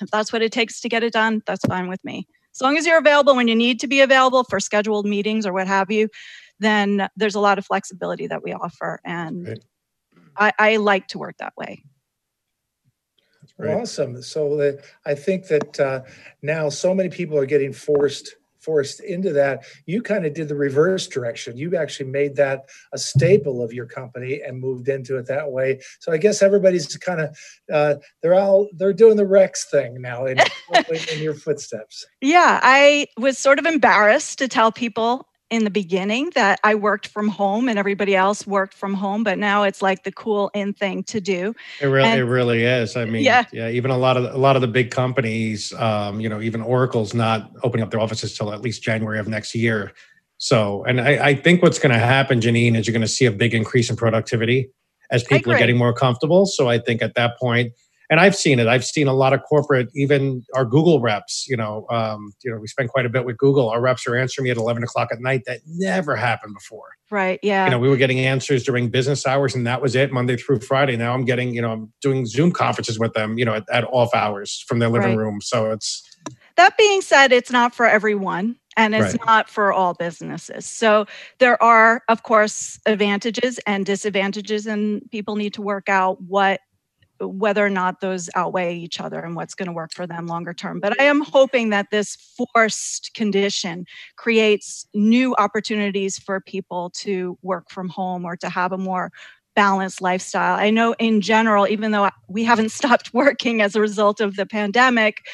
if 0.00 0.10
that's 0.10 0.32
what 0.32 0.40
it 0.40 0.50
takes 0.50 0.80
to 0.80 0.88
get 0.88 1.02
it 1.02 1.12
done, 1.12 1.42
that's 1.46 1.66
fine 1.66 1.88
with 1.88 2.02
me. 2.06 2.26
As 2.56 2.62
long 2.62 2.78
as 2.78 2.86
you're 2.86 2.96
available 2.96 3.36
when 3.36 3.48
you 3.48 3.54
need 3.54 3.80
to 3.80 3.86
be 3.86 4.00
available 4.00 4.42
for 4.42 4.60
scheduled 4.60 5.04
meetings 5.04 5.44
or 5.44 5.52
what 5.52 5.66
have 5.66 5.90
you, 5.90 6.08
then 6.58 7.06
there's 7.14 7.34
a 7.34 7.40
lot 7.40 7.58
of 7.58 7.66
flexibility 7.66 8.26
that 8.28 8.42
we 8.42 8.54
offer. 8.54 8.98
And 9.04 9.46
right. 9.46 9.64
I, 10.38 10.52
I, 10.58 10.76
like 10.76 11.06
to 11.08 11.18
work 11.18 11.36
that 11.38 11.52
way. 11.58 11.84
Awesome. 13.62 14.22
So 14.22 14.56
that 14.56 14.84
I 15.04 15.14
think 15.14 15.48
that 15.48 15.78
uh, 15.78 16.02
now 16.40 16.70
so 16.70 16.94
many 16.94 17.10
people 17.10 17.36
are 17.36 17.44
getting 17.44 17.74
forced 17.74 18.36
forced 18.66 19.00
into 19.00 19.32
that, 19.32 19.64
you 19.86 20.02
kind 20.02 20.26
of 20.26 20.34
did 20.34 20.48
the 20.48 20.56
reverse 20.56 21.06
direction. 21.06 21.56
You 21.56 21.76
actually 21.76 22.10
made 22.10 22.34
that 22.36 22.64
a 22.92 22.98
staple 22.98 23.62
of 23.62 23.72
your 23.72 23.86
company 23.86 24.42
and 24.44 24.60
moved 24.60 24.88
into 24.88 25.16
it 25.16 25.26
that 25.28 25.52
way. 25.52 25.80
So 26.00 26.12
I 26.12 26.18
guess 26.18 26.42
everybody's 26.42 26.94
kind 26.96 27.20
of 27.20 27.38
uh, 27.72 27.94
they're 28.22 28.34
all 28.34 28.68
they're 28.76 28.92
doing 28.92 29.16
the 29.16 29.26
Rex 29.26 29.70
thing 29.70 30.02
now 30.02 30.26
in, 30.26 30.38
in 31.12 31.22
your 31.22 31.34
footsteps. 31.34 32.04
Yeah, 32.20 32.60
I 32.62 33.06
was 33.16 33.38
sort 33.38 33.60
of 33.60 33.66
embarrassed 33.66 34.38
to 34.38 34.48
tell 34.48 34.72
people 34.72 35.28
in 35.50 35.64
the 35.64 35.70
beginning 35.70 36.30
that 36.34 36.58
I 36.64 36.74
worked 36.74 37.06
from 37.06 37.28
home 37.28 37.68
and 37.68 37.78
everybody 37.78 38.16
else 38.16 38.46
worked 38.46 38.74
from 38.74 38.94
home, 38.94 39.22
but 39.22 39.38
now 39.38 39.62
it's 39.62 39.80
like 39.80 40.02
the 40.02 40.10
cool 40.10 40.50
in 40.54 40.72
thing 40.72 41.04
to 41.04 41.20
do. 41.20 41.54
It 41.80 41.86
really, 41.86 42.08
and, 42.08 42.20
it 42.20 42.24
really 42.24 42.64
is. 42.64 42.96
I 42.96 43.04
mean, 43.04 43.22
yeah. 43.22 43.44
yeah, 43.52 43.68
even 43.68 43.90
a 43.90 43.96
lot 43.96 44.16
of 44.16 44.24
a 44.24 44.38
lot 44.38 44.56
of 44.56 44.62
the 44.62 44.68
big 44.68 44.90
companies, 44.90 45.72
um, 45.74 46.20
you 46.20 46.28
know, 46.28 46.40
even 46.40 46.62
Oracle's 46.62 47.14
not 47.14 47.50
opening 47.62 47.84
up 47.84 47.90
their 47.90 48.00
offices 48.00 48.36
till 48.36 48.52
at 48.52 48.60
least 48.60 48.82
January 48.82 49.18
of 49.18 49.28
next 49.28 49.54
year. 49.54 49.92
So, 50.38 50.84
and 50.84 51.00
I, 51.00 51.28
I 51.28 51.34
think 51.34 51.62
what's 51.62 51.78
going 51.78 51.92
to 51.92 51.98
happen, 51.98 52.40
Janine, 52.40 52.76
is 52.76 52.86
you're 52.86 52.92
going 52.92 53.00
to 53.00 53.08
see 53.08 53.24
a 53.24 53.32
big 53.32 53.54
increase 53.54 53.88
in 53.88 53.96
productivity 53.96 54.70
as 55.10 55.22
people 55.22 55.52
are 55.52 55.58
getting 55.58 55.78
more 55.78 55.94
comfortable. 55.94 56.44
So, 56.44 56.68
I 56.68 56.78
think 56.78 57.02
at 57.02 57.14
that 57.14 57.38
point, 57.38 57.72
and 58.10 58.20
I've 58.20 58.36
seen 58.36 58.58
it. 58.58 58.66
I've 58.66 58.84
seen 58.84 59.08
a 59.08 59.12
lot 59.12 59.32
of 59.32 59.42
corporate, 59.42 59.88
even 59.94 60.44
our 60.54 60.64
Google 60.64 61.00
reps. 61.00 61.46
You 61.48 61.56
know, 61.56 61.86
um, 61.90 62.32
you 62.44 62.50
know, 62.50 62.58
we 62.58 62.66
spend 62.66 62.90
quite 62.90 63.06
a 63.06 63.08
bit 63.08 63.24
with 63.24 63.36
Google. 63.38 63.68
Our 63.68 63.80
reps 63.80 64.06
are 64.06 64.16
answering 64.16 64.44
me 64.44 64.50
at 64.50 64.56
eleven 64.56 64.82
o'clock 64.82 65.08
at 65.12 65.20
night. 65.20 65.42
That 65.46 65.60
never 65.66 66.16
happened 66.16 66.54
before. 66.54 66.88
Right. 67.10 67.38
Yeah. 67.42 67.66
You 67.66 67.70
know, 67.70 67.78
we 67.78 67.88
were 67.88 67.96
getting 67.96 68.18
answers 68.18 68.64
during 68.64 68.88
business 68.90 69.26
hours, 69.26 69.54
and 69.54 69.66
that 69.66 69.80
was 69.80 69.94
it, 69.94 70.12
Monday 70.12 70.36
through 70.36 70.60
Friday. 70.60 70.96
Now 70.96 71.14
I'm 71.14 71.24
getting, 71.24 71.54
you 71.54 71.62
know, 71.62 71.70
I'm 71.70 71.92
doing 72.02 72.26
Zoom 72.26 72.50
conferences 72.50 72.98
with 72.98 73.12
them, 73.12 73.38
you 73.38 73.44
know, 73.44 73.54
at, 73.54 73.64
at 73.70 73.84
off 73.84 74.12
hours 74.12 74.64
from 74.66 74.80
their 74.80 74.88
living 74.88 75.10
right. 75.10 75.18
room. 75.18 75.40
So 75.40 75.70
it's. 75.70 76.02
That 76.56 76.76
being 76.76 77.02
said, 77.02 77.32
it's 77.32 77.52
not 77.52 77.74
for 77.74 77.86
everyone 77.86 78.56
and 78.76 78.94
it's 78.94 79.12
right. 79.12 79.26
not 79.26 79.48
for 79.48 79.72
all 79.72 79.94
businesses. 79.94 80.66
So 80.66 81.06
there 81.38 81.62
are, 81.62 82.02
of 82.08 82.22
course, 82.22 82.80
advantages 82.86 83.58
and 83.66 83.86
disadvantages, 83.86 84.66
and 84.66 85.02
people 85.10 85.36
need 85.36 85.54
to 85.54 85.62
work 85.62 85.88
out 85.88 86.20
what 86.22 86.60
whether 87.20 87.64
or 87.64 87.70
not 87.70 88.00
those 88.00 88.28
outweigh 88.34 88.74
each 88.74 89.00
other 89.00 89.20
and 89.20 89.36
what's 89.36 89.54
going 89.54 89.66
to 89.66 89.72
work 89.72 89.92
for 89.92 90.06
them 90.06 90.26
longer 90.26 90.52
term. 90.52 90.80
But 90.80 91.00
I 91.00 91.04
am 91.04 91.22
hoping 91.22 91.70
that 91.70 91.90
this 91.90 92.16
forced 92.36 93.14
condition 93.14 93.86
creates 94.16 94.86
new 94.94 95.34
opportunities 95.36 96.18
for 96.18 96.40
people 96.40 96.90
to 96.96 97.38
work 97.42 97.70
from 97.70 97.88
home 97.88 98.24
or 98.24 98.36
to 98.36 98.48
have 98.48 98.72
a 98.72 98.78
more 98.78 99.10
balanced 99.54 100.02
lifestyle. 100.02 100.56
I 100.56 100.70
know 100.70 100.94
in 100.98 101.20
general, 101.22 101.66
even 101.66 101.90
though 101.90 102.10
we 102.28 102.44
haven't 102.44 102.68
stopped 102.72 103.12
working 103.12 103.62
as 103.62 103.74
a 103.74 103.80
result 103.80 104.20
of 104.20 104.36
the 104.36 104.46
pandemic, 104.46 105.26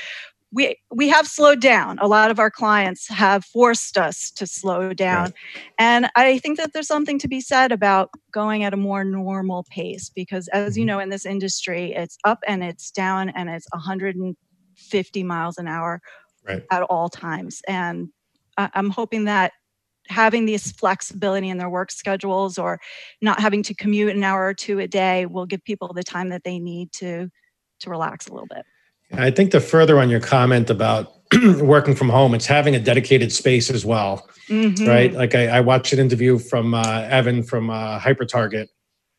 we 0.53 0.77
we 0.91 1.09
have 1.09 1.27
slowed 1.27 1.61
down. 1.61 1.99
A 1.99 2.07
lot 2.07 2.31
of 2.31 2.39
our 2.39 2.51
clients 2.51 3.09
have 3.09 3.45
forced 3.45 3.97
us 3.97 4.31
to 4.33 4.47
slow 4.47 4.93
down. 4.93 5.25
Right. 5.25 5.35
And 5.79 6.11
I 6.15 6.39
think 6.39 6.59
that 6.59 6.73
there's 6.73 6.87
something 6.87 7.19
to 7.21 7.29
be 7.29 7.41
said 7.41 7.73
about 7.73 8.11
going 8.31 8.63
at 8.63 8.75
a 8.75 8.77
more 8.77 9.03
normal 9.03 9.65
pace 9.71 10.11
because 10.11 10.49
as 10.49 10.77
you 10.77 10.83
mm-hmm. 10.83 10.89
know 10.89 10.99
in 10.99 11.09
this 11.09 11.25
industry 11.25 11.95
it's 11.95 12.19
up 12.25 12.41
and 12.47 12.63
it's 12.63 12.91
down 12.91 13.31
and 13.31 13.49
it's 13.49 13.67
150 13.73 15.23
miles 15.23 15.59
an 15.59 15.69
hour 15.69 16.01
right. 16.47 16.65
at 16.71 16.83
all 16.83 17.09
times. 17.09 17.63
And 17.67 18.11
I'm 18.59 18.91
hoping 18.91 19.25
that 19.25 19.53
having 20.09 20.45
this 20.47 20.73
flexibility 20.73 21.49
in 21.49 21.59
their 21.59 21.71
work 21.71 21.91
schedules 21.91 22.59
or 22.59 22.79
not 23.23 23.41
having 23.41 23.63
to 23.63 23.75
commute 23.75 24.15
an 24.15 24.25
hour 24.25 24.45
or 24.47 24.55
two 24.55 24.79
a 24.79 24.87
day 24.87 25.25
will 25.27 25.47
give 25.47 25.65
people 25.65 25.93
the 25.95 26.03
time 26.03 26.29
that 26.29 26.45
they 26.45 26.59
need 26.59 26.93
to 26.93 27.31
to 27.81 27.91
relax 27.91 28.27
a 28.29 28.33
little 28.33 28.47
bit. 28.47 28.65
I 29.15 29.31
think 29.31 29.53
the 29.53 29.61
further 29.61 29.99
on 29.99 30.11
your 30.11 30.21
comment 30.21 30.71
about 30.71 31.13
working 31.61 31.95
from 31.95 32.09
home, 32.09 32.35
it's 32.35 32.47
having 32.47 32.75
a 32.75 32.81
dedicated 32.81 33.33
space 33.33 33.71
as 33.71 33.85
well, 33.85 34.29
mm-hmm. 34.49 34.87
right? 34.87 35.13
Like 35.13 35.35
I, 35.35 35.49
I, 35.49 35.61
watched 35.61 35.93
an 35.93 35.99
interview 35.99 36.39
from 36.39 36.75
uh, 36.75 37.07
Evan 37.09 37.43
from 37.43 37.71
uh, 37.71 37.99
Hyper 37.99 38.25
Target, 38.25 38.71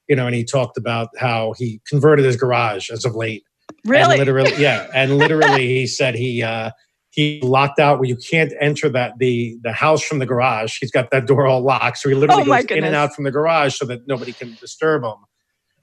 you 0.08 0.16
know, 0.16 0.26
and 0.26 0.36
he 0.36 0.44
talked 0.44 0.78
about 0.78 1.10
how 1.18 1.54
he 1.58 1.82
converted 1.88 2.26
his 2.26 2.36
garage 2.36 2.90
as 2.90 3.06
of 3.06 3.16
late. 3.16 3.44
Really? 3.86 4.20
And 4.20 4.20
literally, 4.20 4.54
yeah, 4.58 4.90
and 4.94 5.18
literally, 5.18 5.68
he 5.68 5.88
said 5.88 6.16
he 6.16 6.44
uh, 6.44 6.72
he 7.10 7.40
locked 7.42 7.80
out 7.80 8.00
where 8.00 8.10
you 8.10 8.18
can't 8.18 8.54
enter 8.60 8.90
that 8.90 9.18
the 9.20 9.58
the 9.64 9.74
house 9.74 10.04
from 10.04 10.20
the 10.20 10.26
garage. 10.26 10.80
He's 10.80 10.92
got 10.92 11.12
that 11.12 11.28
door 11.28 11.48
all 11.48 11.62
locked, 11.62 12.00
so 12.00 12.10
he 12.10 12.16
literally 12.16 12.44
oh 12.44 12.46
goes 12.46 12.66
in 12.66 12.84
and 12.84 12.96
out 12.96 13.16
from 13.16 13.24
the 13.24 13.32
garage 13.32 13.76
so 13.76 13.86
that 13.86 14.08
nobody 14.08 14.34
can 14.34 14.56
disturb 14.60 15.04
him. 15.04 15.16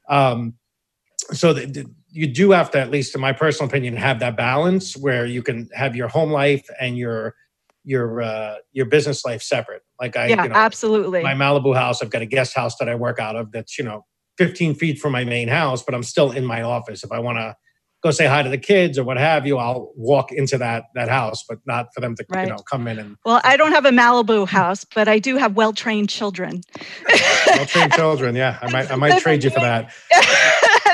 Um, 0.09 0.55
so 1.33 1.53
the, 1.53 1.67
the, 1.67 1.87
you 2.13 2.27
do 2.27 2.51
have 2.51 2.71
to, 2.73 2.81
at 2.81 2.91
least 2.91 3.15
in 3.15 3.21
my 3.21 3.33
personal 3.33 3.69
opinion, 3.69 3.97
have 3.97 4.21
that 4.21 4.37
balance 4.37 4.97
where 4.97 5.27
you 5.27 5.43
can 5.43 5.69
have 5.75 5.95
your 5.95 6.09
home 6.09 6.31
life 6.31 6.67
and 6.81 6.97
your 6.97 7.35
your 7.85 8.21
uh, 8.23 8.57
your 8.73 8.87
business 8.87 9.25
life 9.25 9.43
separate. 9.43 9.83
Like 10.01 10.17
I, 10.17 10.27
yeah, 10.27 10.43
you 10.43 10.49
know, 10.49 10.55
absolutely. 10.55 11.23
My 11.23 11.35
Malibu 11.35 11.75
house, 11.75 12.03
I've 12.03 12.11
got 12.11 12.23
a 12.23 12.27
guest 12.27 12.55
house 12.55 12.77
that 12.77 12.89
I 12.89 12.95
work 12.95 13.19
out 13.19 13.37
of. 13.37 13.53
That's 13.53 13.79
you 13.79 13.85
know 13.85 14.05
15 14.39 14.75
feet 14.75 14.99
from 14.99 15.13
my 15.13 15.25
main 15.25 15.49
house, 15.49 15.83
but 15.83 15.95
I'm 15.95 16.03
still 16.03 16.33
in 16.33 16.45
my 16.45 16.63
office. 16.63 17.05
If 17.05 17.13
I 17.13 17.19
want 17.19 17.39
to 17.39 17.57
go 18.03 18.11
say 18.11 18.27
hi 18.27 18.43
to 18.43 18.49
the 18.49 18.59
kids 18.59 18.99
or 18.99 19.05
what 19.05 19.19
have 19.19 19.47
you, 19.47 19.59
I'll 19.59 19.93
walk 19.97 20.33
into 20.33 20.59
that 20.59 20.85
that 20.95 21.09
house, 21.09 21.45
but 21.49 21.59
not 21.67 21.89
for 21.95 22.01
them 22.01 22.17
to 22.17 22.25
right. 22.29 22.47
you 22.47 22.53
know 22.53 22.59
come 22.59 22.87
in 22.87 22.99
and. 22.99 23.17
Well, 23.25 23.41
I 23.45 23.57
don't 23.57 23.73
have 23.73 23.85
a 23.85 23.91
Malibu 23.91 24.49
house, 24.49 24.85
but 24.85 25.09
I 25.09 25.19
do 25.19 25.37
have 25.37 25.57
well 25.57 25.73
trained 25.73 26.09
children. 26.09 26.63
well 27.47 27.67
trained 27.67 27.93
children, 27.93 28.37
yeah. 28.37 28.59
I 28.63 28.71
might 28.71 28.91
I 28.91 28.97
might 28.97 29.21
trade 29.21 29.45
you 29.45 29.51
for 29.51 29.61
that. 29.61 29.93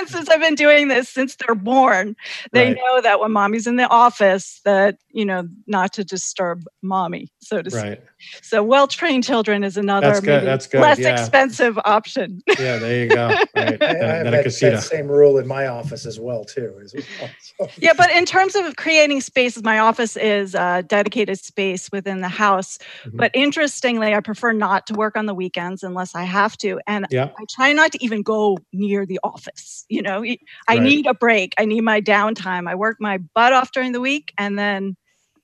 since 0.09 0.29
I've 0.29 0.41
been 0.41 0.55
doing 0.55 0.89
this 0.89 1.09
since 1.09 1.37
they're 1.37 1.55
born, 1.55 2.17
they 2.53 2.69
Right. 2.69 2.77
know 2.77 3.01
that 3.03 3.21
when 3.21 3.33
mommy's 3.33 3.67
in 3.67 3.77
the 3.77 3.89
office, 3.89 4.61
that 4.65 4.99
you 5.11 5.25
know 5.25 5.49
not 5.67 5.93
to 5.95 6.05
disturb 6.05 6.65
mommy, 6.83 7.29
so 7.41 7.63
to 7.63 7.71
speak. 7.71 8.01
Right. 8.19 8.45
So 8.45 8.63
well-trained 8.63 9.25
children 9.25 9.63
is 9.63 9.77
another 9.77 10.07
That's 10.09 10.21
good, 10.21 10.45
that's 10.45 10.67
good, 10.67 10.81
less 10.81 10.99
yeah. 10.99 11.11
expensive 11.21 11.79
option. 11.85 12.41
Yeah, 12.59 12.79
there 12.79 13.05
you 13.05 13.09
go. 13.09 13.27
Right. 13.29 13.47
I, 13.55 13.67
I 13.67 13.77
Then, 13.77 14.33
have 14.33 14.45
that, 14.45 14.59
that 14.61 14.83
same 14.83 15.09
rule 15.09 15.37
in 15.37 15.47
my 15.47 15.67
office 15.67 16.07
as 16.07 16.19
well 16.19 16.43
too. 16.45 16.81
As 16.83 16.95
well. 16.95 17.69
Yeah, 17.79 17.93
but 17.95 18.11
in 18.11 18.25
terms 18.25 18.55
of 18.55 18.77
creating 18.77 19.21
spaces, 19.21 19.63
my 19.63 19.79
office 19.79 20.17
is 20.17 20.55
a 20.55 20.83
dedicated 20.87 21.39
space 21.39 21.91
within 21.93 22.21
the 22.23 22.29
house. 22.29 22.79
Mhm. 23.05 23.17
But 23.19 23.31
interestingly, 23.35 24.15
I 24.15 24.21
prefer 24.21 24.53
not 24.53 24.87
to 24.87 24.95
work 24.95 25.17
on 25.17 25.27
the 25.27 25.35
weekends 25.35 25.83
unless 25.83 26.15
I 26.15 26.23
have 26.25 26.57
to, 26.59 26.81
and 26.87 27.07
Yeah. 27.11 27.31
I 27.39 27.45
try 27.51 27.73
not 27.75 27.93
to 27.93 28.03
even 28.05 28.23
go 28.23 28.57
near 28.73 29.05
the 29.05 29.21
office. 29.23 29.85
You 29.91 30.01
know, 30.03 30.25
I 30.25 30.37
Right. 30.69 30.83
need 30.83 31.07
a 31.07 31.15
break. 31.15 31.53
I 31.59 31.67
need 31.67 31.83
my 31.83 32.01
downtime. 32.01 32.69
I 32.69 32.75
work 32.75 32.97
my 33.01 33.19
butt 33.35 33.53
off 33.53 33.73
during 33.73 33.93
the 33.93 34.01
week, 34.01 34.33
and 34.39 34.59
then 34.59 34.97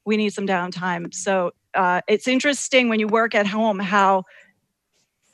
we 0.06 0.16
need 0.16 0.32
some 0.32 0.46
downtime. 0.46 1.12
So 1.12 1.52
uh, 1.74 2.00
it's 2.08 2.28
interesting 2.28 2.88
when 2.88 3.00
you 3.00 3.08
work 3.08 3.34
at 3.34 3.46
home 3.46 3.78
how 3.78 4.24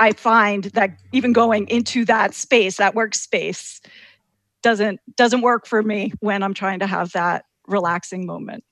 I 0.01 0.13
find 0.13 0.65
that 0.65 0.97
even 1.13 1.33
going 1.33 1.69
into 1.69 2.05
that 2.05 2.35
space, 2.35 2.77
that 2.77 2.95
workspace, 2.95 3.81
doesn't 4.63 5.01
doesn't 5.17 5.41
work 5.41 5.67
for 5.67 5.83
me 5.83 6.13
when 6.21 6.43
I'm 6.43 6.55
trying 6.55 6.81
to 6.81 6.87
have 6.87 7.13
that 7.13 7.45
relaxing 7.67 8.27
moment. 8.27 8.65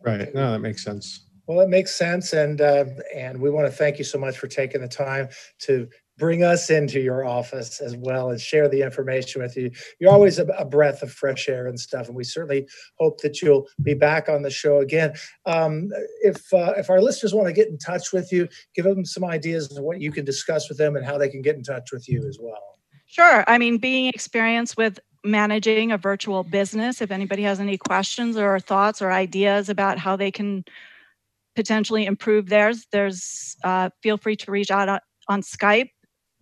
Right. 0.00 0.32
No, 0.34 0.52
that 0.52 0.60
makes 0.60 0.82
sense. 0.82 1.26
Well, 1.46 1.60
it 1.60 1.68
makes 1.68 1.94
sense, 1.94 2.32
and 2.32 2.60
uh, 2.60 2.84
and 3.14 3.40
we 3.40 3.50
want 3.50 3.66
to 3.66 3.72
thank 3.72 3.98
you 3.98 4.04
so 4.04 4.18
much 4.18 4.38
for 4.38 4.46
taking 4.46 4.80
the 4.80 4.88
time 4.88 5.28
to 5.60 5.88
bring 6.20 6.44
us 6.44 6.68
into 6.68 7.00
your 7.00 7.24
office 7.24 7.80
as 7.80 7.96
well 7.96 8.30
and 8.30 8.40
share 8.40 8.68
the 8.68 8.82
information 8.82 9.40
with 9.42 9.56
you. 9.56 9.70
You're 9.98 10.12
always 10.12 10.38
a, 10.38 10.44
a 10.58 10.66
breath 10.66 11.02
of 11.02 11.10
fresh 11.10 11.48
air 11.48 11.66
and 11.66 11.80
stuff, 11.80 12.06
and 12.06 12.14
we 12.14 12.22
certainly 12.22 12.68
hope 12.98 13.22
that 13.22 13.40
you'll 13.40 13.66
be 13.82 13.94
back 13.94 14.28
on 14.28 14.42
the 14.42 14.50
show 14.50 14.78
again. 14.78 15.14
Um, 15.46 15.88
if 16.22 16.52
uh, 16.52 16.74
if 16.76 16.90
our 16.90 17.00
listeners 17.00 17.34
want 17.34 17.48
to 17.48 17.54
get 17.54 17.68
in 17.68 17.78
touch 17.78 18.12
with 18.12 18.30
you, 18.30 18.46
give 18.76 18.84
them 18.84 19.04
some 19.04 19.24
ideas 19.24 19.76
of 19.76 19.82
what 19.82 20.00
you 20.00 20.12
can 20.12 20.24
discuss 20.24 20.68
with 20.68 20.78
them 20.78 20.94
and 20.94 21.04
how 21.04 21.18
they 21.18 21.28
can 21.28 21.42
get 21.42 21.56
in 21.56 21.62
touch 21.62 21.90
with 21.90 22.08
you 22.08 22.24
as 22.28 22.38
well. 22.40 22.78
Sure. 23.06 23.42
I 23.48 23.58
mean, 23.58 23.78
being 23.78 24.06
experienced 24.06 24.76
with 24.76 25.00
managing 25.24 25.90
a 25.90 25.98
virtual 25.98 26.44
business, 26.44 27.00
if 27.00 27.10
anybody 27.10 27.42
has 27.42 27.58
any 27.58 27.76
questions 27.76 28.36
or 28.36 28.60
thoughts 28.60 29.02
or 29.02 29.10
ideas 29.10 29.68
about 29.68 29.98
how 29.98 30.16
they 30.16 30.30
can 30.30 30.64
potentially 31.56 32.04
improve 32.04 32.48
theirs, 32.48 32.86
there's 32.92 33.56
uh, 33.64 33.88
feel 34.02 34.18
free 34.18 34.36
to 34.36 34.50
reach 34.50 34.70
out 34.70 34.88
on, 34.88 35.00
on 35.28 35.42
Skype 35.42 35.90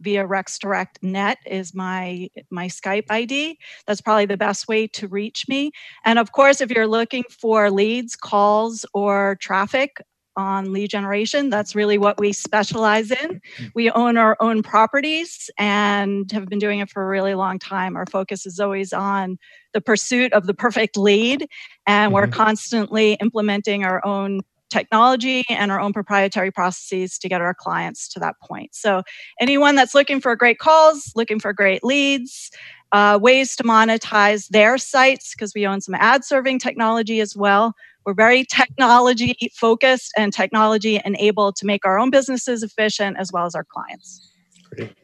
via 0.00 0.26
Rex 0.26 0.58
Direct 0.58 1.02
Net 1.02 1.38
is 1.46 1.74
my 1.74 2.28
my 2.50 2.66
Skype 2.68 3.06
ID. 3.10 3.58
That's 3.86 4.00
probably 4.00 4.26
the 4.26 4.36
best 4.36 4.68
way 4.68 4.86
to 4.88 5.08
reach 5.08 5.46
me. 5.48 5.72
And 6.04 6.18
of 6.18 6.32
course, 6.32 6.60
if 6.60 6.70
you're 6.70 6.86
looking 6.86 7.24
for 7.30 7.70
leads, 7.70 8.16
calls, 8.16 8.84
or 8.94 9.36
traffic 9.40 10.00
on 10.36 10.72
lead 10.72 10.88
generation, 10.88 11.50
that's 11.50 11.74
really 11.74 11.98
what 11.98 12.20
we 12.20 12.32
specialize 12.32 13.10
in. 13.10 13.40
We 13.74 13.90
own 13.90 14.16
our 14.16 14.36
own 14.38 14.62
properties 14.62 15.50
and 15.58 16.30
have 16.30 16.48
been 16.48 16.60
doing 16.60 16.78
it 16.78 16.90
for 16.90 17.02
a 17.02 17.08
really 17.08 17.34
long 17.34 17.58
time. 17.58 17.96
Our 17.96 18.06
focus 18.06 18.46
is 18.46 18.60
always 18.60 18.92
on 18.92 19.36
the 19.74 19.80
pursuit 19.80 20.32
of 20.32 20.46
the 20.46 20.54
perfect 20.54 20.96
lead, 20.96 21.48
and 21.88 22.12
we're 22.12 22.28
Mhm. 22.28 22.32
constantly 22.32 23.14
implementing 23.14 23.82
our 23.84 24.00
own 24.06 24.40
technology 24.70 25.44
and 25.48 25.70
our 25.70 25.80
own 25.80 25.92
proprietary 25.92 26.50
processes 26.50 27.18
to 27.18 27.28
get 27.28 27.40
our 27.40 27.54
clients 27.54 28.08
to 28.08 28.20
that 28.20 28.36
point. 28.42 28.74
So, 28.74 29.02
anyone 29.40 29.74
that's 29.74 29.94
looking 29.94 30.20
for 30.20 30.34
great 30.36 30.58
calls, 30.58 31.12
looking 31.14 31.40
for 31.40 31.52
great 31.52 31.84
leads, 31.84 32.50
uh, 32.92 33.18
ways 33.20 33.56
to 33.56 33.62
monetize 33.64 34.48
their 34.48 34.78
sites, 34.78 35.34
because 35.34 35.52
we 35.54 35.66
own 35.66 35.80
some 35.80 35.94
ad 35.94 36.24
serving 36.24 36.58
technology 36.58 37.20
as 37.20 37.36
well. 37.36 37.74
We're 38.04 38.14
very 38.14 38.44
technology 38.44 39.36
focused 39.54 40.12
and 40.16 40.32
technology 40.32 41.00
enabled 41.04 41.56
to 41.56 41.66
make 41.66 41.84
our 41.84 41.98
own 41.98 42.10
businesses 42.10 42.62
efficient 42.62 43.18
as 43.18 43.30
well 43.32 43.44
as 43.44 43.54
our 43.54 43.64
clients. 43.64 44.24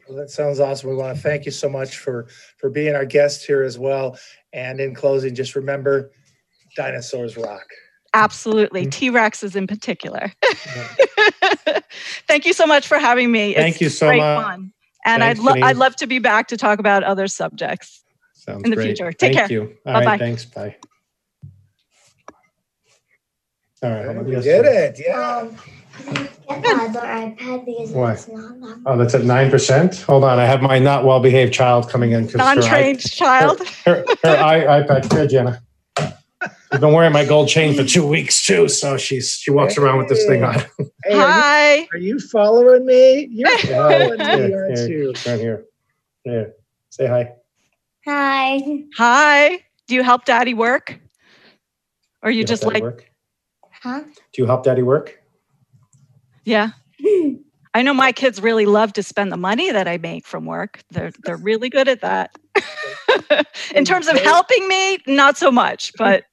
Well, 0.07 0.17
that 0.17 0.29
sounds 0.29 0.59
awesome. 0.59 0.89
We 0.89 0.95
want 0.95 1.15
to 1.15 1.21
thank 1.21 1.45
you 1.45 1.51
so 1.51 1.69
much 1.69 1.97
for 1.97 2.27
for 2.57 2.69
being 2.69 2.95
our 2.95 3.05
guest 3.05 3.45
here 3.45 3.63
as 3.63 3.77
well. 3.77 4.17
And 4.53 4.79
in 4.79 4.93
closing, 4.95 5.35
just 5.35 5.55
remember, 5.55 6.11
dinosaurs 6.75 7.37
rock. 7.37 7.65
Absolutely. 8.15 8.85
T 8.87 9.11
Rexes 9.11 9.55
in 9.55 9.67
particular. 9.67 10.31
Thank 12.27 12.45
you 12.45 12.53
so 12.53 12.65
much 12.65 12.87
for 12.87 12.97
having 12.97 13.31
me. 13.31 13.53
Thank 13.53 13.81
you 13.81 13.89
so 13.89 14.07
great 14.07 14.19
much. 14.19 14.43
Fun. 14.43 14.71
And 15.05 15.21
Thanks, 15.21 15.39
I'd, 15.39 15.43
lo- 15.45 15.67
I'd 15.67 15.77
love 15.77 15.95
to 15.97 16.07
be 16.07 16.19
back 16.19 16.47
to 16.47 16.57
talk 16.57 16.79
about 16.79 17.03
other 17.03 17.27
subjects. 17.27 18.03
Sounds 18.33 18.63
in 18.63 18.69
the 18.71 18.75
great. 18.75 18.85
future. 18.97 19.11
Take 19.11 19.33
Thank 19.35 19.49
care. 19.49 19.51
you. 19.51 19.75
All 19.85 19.93
Bye-bye. 19.93 20.05
right. 20.05 20.19
Thanks. 20.19 20.45
Bye. 20.45 20.75
All 23.83 23.91
right. 23.91 24.25
We 24.25 24.31
did 24.35 24.65
it. 24.65 24.99
Yeah. 25.05 25.41
Um, 25.41 25.57
get 26.07 26.93
the 26.93 26.99
iPad 26.99 27.65
because 27.65 27.91
Why? 27.91 28.13
it's 28.13 28.27
not 28.27 28.59
that 28.61 28.81
Oh, 28.85 28.97
that's 28.97 29.13
at 29.13 29.23
nine 29.23 29.49
percent. 29.51 29.97
Hold 30.01 30.23
on, 30.23 30.39
I 30.39 30.45
have 30.45 30.61
my 30.61 30.77
not 30.79 31.05
well-behaved 31.05 31.53
child 31.53 31.89
coming 31.89 32.11
in. 32.11 32.25
'cause 32.25 32.33
her 32.33 32.41
i- 32.41 32.55
Non-trained 32.55 32.99
child. 33.01 33.59
Her, 33.85 34.03
her 34.23 34.37
i- 34.37 34.81
iPad. 34.81 35.11
Here, 35.13 35.27
Jenna. 35.27 35.61
She's 36.71 36.79
been 36.81 36.93
wearing 36.93 37.13
my 37.13 37.25
gold 37.25 37.47
chain 37.47 37.75
for 37.75 37.83
two 37.83 38.05
weeks 38.05 38.45
too, 38.45 38.67
so 38.67 38.97
she's 38.97 39.31
she 39.31 39.51
walks 39.51 39.77
around 39.77 39.97
with 39.97 40.09
this 40.09 40.25
thing 40.25 40.43
on. 40.43 40.55
Hey, 41.03 41.13
are, 41.13 41.15
you, 41.15 41.21
Hi. 41.21 41.87
are 41.93 41.97
you 41.97 42.19
following 42.19 42.85
me? 42.85 43.27
You're 43.31 43.57
following 43.59 44.17
me, 44.17 44.53
aren't 44.53 44.77
here, 44.77 44.87
you? 44.87 45.13
Right 45.25 45.39
here. 45.39 45.65
Here. 46.23 46.53
Say 46.89 47.07
hi. 47.07 47.31
Hi. 48.05 48.83
Hi. 48.97 49.59
Do 49.87 49.95
you 49.95 50.03
help 50.03 50.25
daddy 50.25 50.53
work? 50.53 50.99
Or 52.23 52.31
you 52.31 52.39
help 52.39 52.47
just 52.47 52.63
like, 52.63 52.81
work? 52.81 53.05
Huh? 53.85 54.01
Do 54.01 54.41
you 54.41 54.47
help 54.47 54.63
Daddy 54.63 54.81
work? 54.81 55.21
yeah. 56.43 56.71
I 57.75 57.81
know 57.81 57.93
my 57.93 58.13
kids 58.13 58.41
really 58.41 58.65
love 58.65 58.93
to 58.93 59.03
spend 59.03 59.33
the 59.33 59.37
money 59.37 59.69
that 59.69 59.87
I 59.87 59.97
make 59.97 60.25
from 60.25 60.45
work. 60.45 60.81
They're 60.91 61.11
they're 61.23 61.37
really 61.37 61.69
good 61.69 61.89
at 61.89 62.01
that. 62.01 62.31
In 63.75 63.85
terms 63.85 64.07
of 64.07 64.17
helping 64.17 64.67
me, 64.67 64.99
not 65.07 65.37
so 65.37 65.51
much, 65.51 65.91
but 65.97 66.23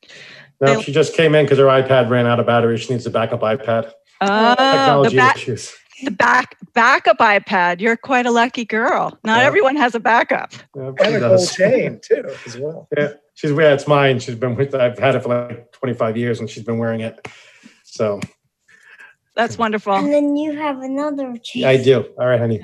No, 0.61 0.74
They- 0.76 0.82
she 0.82 0.92
just 0.92 1.14
came 1.16 1.35
in 1.35 1.44
because 1.44 1.58
her 1.58 1.64
iPad 1.66 2.08
ran 2.11 2.26
out 2.26 2.40
of 2.40 2.46
battery. 2.46 2.76
She 2.78 2.92
needs 2.92 3.06
a 3.06 3.11
backup 3.11 3.40
iPad. 3.40 3.92
oh, 4.20 4.50
the 4.50 4.56
Technology 4.56 5.16
back 5.16 5.37
issues. 5.37 5.72
the 6.04 6.11
back 6.11 6.56
backup 6.74 7.18
iPad. 7.18 7.80
You're 7.80 7.96
quite 7.96 8.26
a 8.26 8.30
lucky 8.30 8.64
girl. 8.64 9.18
Not 9.24 9.38
Yeah. 9.40 9.46
everyone 9.46 9.76
has 9.76 9.94
a 9.94 10.00
backup. 10.00 10.52
Yeah, 10.76 10.90
she 10.98 11.04
And 11.06 11.16
a 11.16 11.20
does. 11.20 11.56
gold 11.56 11.72
chain 11.72 12.00
too, 12.02 12.24
as 12.46 12.56
well. 12.58 12.88
Yeah, 12.96 13.08
she's 13.35 13.50
yeah, 13.50 13.72
it's 13.74 13.87
mine. 13.88 14.18
She's 14.20 14.35
been 14.37 14.54
with. 14.54 14.74
I've 14.74 14.98
had 14.98 15.14
it 15.16 15.22
for 15.22 15.28
like 15.30 15.72
25 15.72 16.16
years, 16.16 16.40
and 16.40 16.48
she's 16.48 16.62
been 16.64 16.78
wearing 16.78 17.00
it. 17.00 17.26
So 17.85 18.20
That's 19.35 19.58
wonderful. 19.58 19.94
And 19.94 20.12
then 20.12 20.37
you 20.37 20.52
have 20.56 20.80
another 20.80 21.35
chain. 21.42 21.62
yeah, 21.62 21.68
I 21.70 21.76
do. 21.82 22.04
All 22.18 22.26
right, 22.26 22.38
honey. 22.40 22.61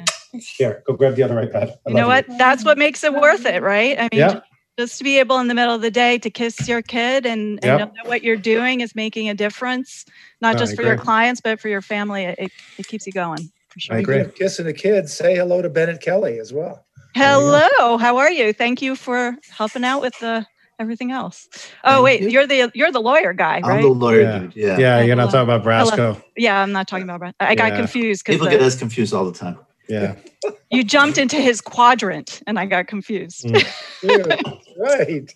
Here, 0.47 0.83
go 0.87 0.95
grab 0.95 1.15
the 1.17 1.23
other 1.23 1.35
iPad. 1.37 1.71
I 1.87 1.91
You 1.91 1.95
know 1.97 2.09
love 2.09 2.25
what? 2.29 2.39
That's 2.39 2.65
what 2.65 2.79
makes 2.79 3.03
it 3.05 3.13
worth 3.15 3.47
it, 3.47 3.63
right? 3.63 3.99
I 3.99 4.03
mean, 4.13 4.21
Yeah. 4.21 4.41
just 4.79 4.99
to 4.99 5.05
be 5.05 5.19
able 5.19 5.39
in 5.39 5.49
the 5.49 5.55
middle 5.55 5.75
of 5.75 5.83
the 5.83 5.91
day 5.91 6.19
to 6.19 6.31
kiss 6.31 6.69
your 6.69 6.83
kid 6.83 7.27
and, 7.27 7.59
and 7.65 7.65
Yep. 7.65 7.79
know 7.81 7.93
that 7.97 8.09
what 8.09 8.23
you're 8.23 8.37
doing 8.37 8.81
is 8.81 8.95
making 8.95 9.29
a 9.29 9.35
difference, 9.35 10.05
not 10.41 10.55
No, 10.55 10.59
I 10.59 10.61
just 10.61 10.77
for 10.77 10.83
your 10.83 10.97
clients, 10.97 11.41
but 11.41 11.61
for 11.61 11.69
your 11.69 11.83
family. 11.83 12.25
It, 12.25 12.39
it, 12.39 12.53
it 12.79 12.87
keeps 12.87 13.07
you 13.07 13.13
going 13.13 13.51
for 13.69 13.81
sure. 13.81 13.97
I 13.97 14.01
agree. 14.01 14.15
Speaking 14.17 14.31
of 14.31 14.35
Kissing 14.37 14.67
the 14.67 14.73
kids, 14.73 15.13
say 15.13 15.37
hello 15.37 15.63
to 15.63 15.69
Bennett 15.69 16.01
Kelly 16.01 16.39
as 16.39 16.53
well. 16.53 16.87
you 17.17 17.23
go. 17.23 17.27
Hello, 17.27 17.97
how 17.99 18.19
are 18.19 18.31
you? 18.31 18.53
Thank 18.53 18.83
you 18.83 18.95
for 18.97 19.37
helping 19.51 19.85
out 19.85 20.01
with 20.01 20.17
the 20.21 20.47
everything 20.81 21.11
else. 21.11 21.49
Oh 21.85 21.91
Thank 21.91 22.05
wait, 22.05 22.21
you. 22.23 22.29
you're 22.29 22.47
the 22.47 22.71
you're 22.75 22.93
the 22.93 23.01
lawyer 23.01 23.33
guy, 23.33 23.55
right? 23.57 23.65
I'm 23.65 23.71
right? 23.71 23.83
the 23.83 23.89
lawyer 23.89 24.23
Yeah. 24.23 24.39
dude. 24.39 24.57
Yeah. 24.57 24.79
Yeah, 24.79 25.01
you're 25.03 25.17
not 25.17 25.31
talking 25.31 25.41
about 25.53 25.65
Brasco. 25.65 26.23
yeah, 26.37 26.63
I'm 26.63 26.73
not 26.73 26.87
talking 26.87 27.05
about. 27.05 27.19
Brad. 27.21 27.35
I 27.41 27.55
got 27.57 27.71
Yeah. 27.73 27.77
confused 27.79 28.25
because 28.25 28.35
People 28.41 28.49
get 28.49 28.63
us 28.63 28.79
confused 28.79 29.13
all 29.13 29.25
the 29.25 29.37
time. 29.37 29.59
Yeah. 29.89 30.17
you 30.71 30.85
jumped 30.85 31.19
into 31.19 31.37
his 31.37 31.61
quadrant, 31.61 32.43
and 32.47 32.59
I 32.59 32.67
got 32.67 32.87
confused. 32.87 33.45
Mm. 33.45 33.67
Yeah, 34.01 34.43
right. 34.77 35.35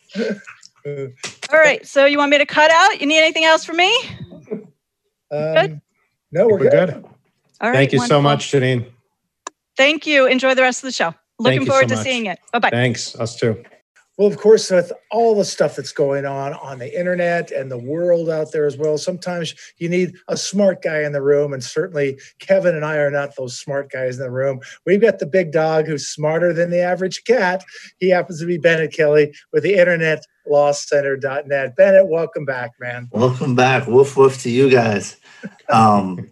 All 1.53 1.59
right, 1.59 1.85
so 1.85 2.05
you 2.05 2.17
want 2.17 2.31
me 2.31 2.38
to 2.38 2.47
cut 2.47 2.71
out? 2.71 3.01
You 3.01 3.09
need 3.09 3.19
anything 3.19 3.45
else 3.45 3.65
from 3.65 3.77
me? 3.77 3.93
Um, 5.33 5.83
no, 6.31 6.47
we're, 6.47 6.59
We're 6.59 6.71
good. 6.71 6.91
good. 6.91 7.05
All 7.61 7.71
right. 7.71 7.75
Thank 7.75 7.93
you 7.93 8.07
so 8.07 8.23
much, 8.23 8.53
Janine. 8.53 8.87
Thank 9.77 10.07
you. 10.07 10.27
Enjoy 10.27 10.55
the 10.55 10.62
rest 10.62 10.85
of 10.85 10.88
the 10.88 10.93
show. 10.93 11.15
Looking 11.38 11.62
you 11.62 11.67
so 11.67 11.73
forward 11.73 11.88
to 11.88 11.97
much. 11.97 12.05
seeing 12.05 12.27
it. 12.27 12.38
Bye 12.53 12.59
bye. 12.59 12.71
Thanks. 12.71 13.17
Us 13.17 13.37
too. 13.37 13.65
Well, 14.18 14.29
of 14.29 14.37
course, 14.37 14.70
with 14.70 14.92
all 15.11 15.35
the 15.35 15.44
stuff 15.44 15.77
that's 15.77 15.92
going 15.92 16.27
on 16.27 16.53
on 16.55 16.79
the 16.79 16.98
internet 16.98 17.51
and 17.51 17.70
the 17.70 17.79
world 17.79 18.29
out 18.29 18.53
there 18.53 18.66
as 18.66 18.77
well, 18.77 18.98
sometimes 18.98 19.55
you 19.79 19.88
need 19.88 20.14
a 20.29 20.37
smart 20.37 20.83
guy 20.83 21.03
in 21.03 21.12
the 21.12 21.22
room. 21.22 21.55
And 21.55 21.64
certainly, 21.64 22.20
Kevin 22.38 22.77
and 22.77 22.85
I 22.85 22.96
are 22.96 23.11
not 23.11 23.37
those 23.37 23.59
smart 23.59 23.90
guys 23.90 24.18
in 24.18 24.22
the 24.22 24.31
room. 24.31 24.61
We've 24.85 25.01
got 25.01 25.18
the 25.18 25.27
big 25.27 25.51
dog 25.51 25.87
who's 25.87 26.07
smarter 26.07 26.53
than 26.53 26.68
the 26.68 26.81
average 26.81 27.25
cat. 27.25 27.64
He 28.01 28.11
happens 28.11 28.38
to 28.40 28.46
be 28.46 28.59
Bennett 28.59 28.92
Kelly 28.92 29.33
with 29.51 29.62
the 29.62 29.77
Internet 29.77 30.27
Law 30.46 30.72
Center.net. 30.72 31.75
Bennett, 31.77 32.09
welcome 32.09 32.44
back, 32.44 32.72
man. 32.79 33.09
Welcome 33.12 33.55
back. 33.55 33.87
Woof 33.87 34.16
woof 34.18 34.42
to 34.42 34.51
you 34.51 34.68
guys. 34.68 35.16
Um, 35.70 36.31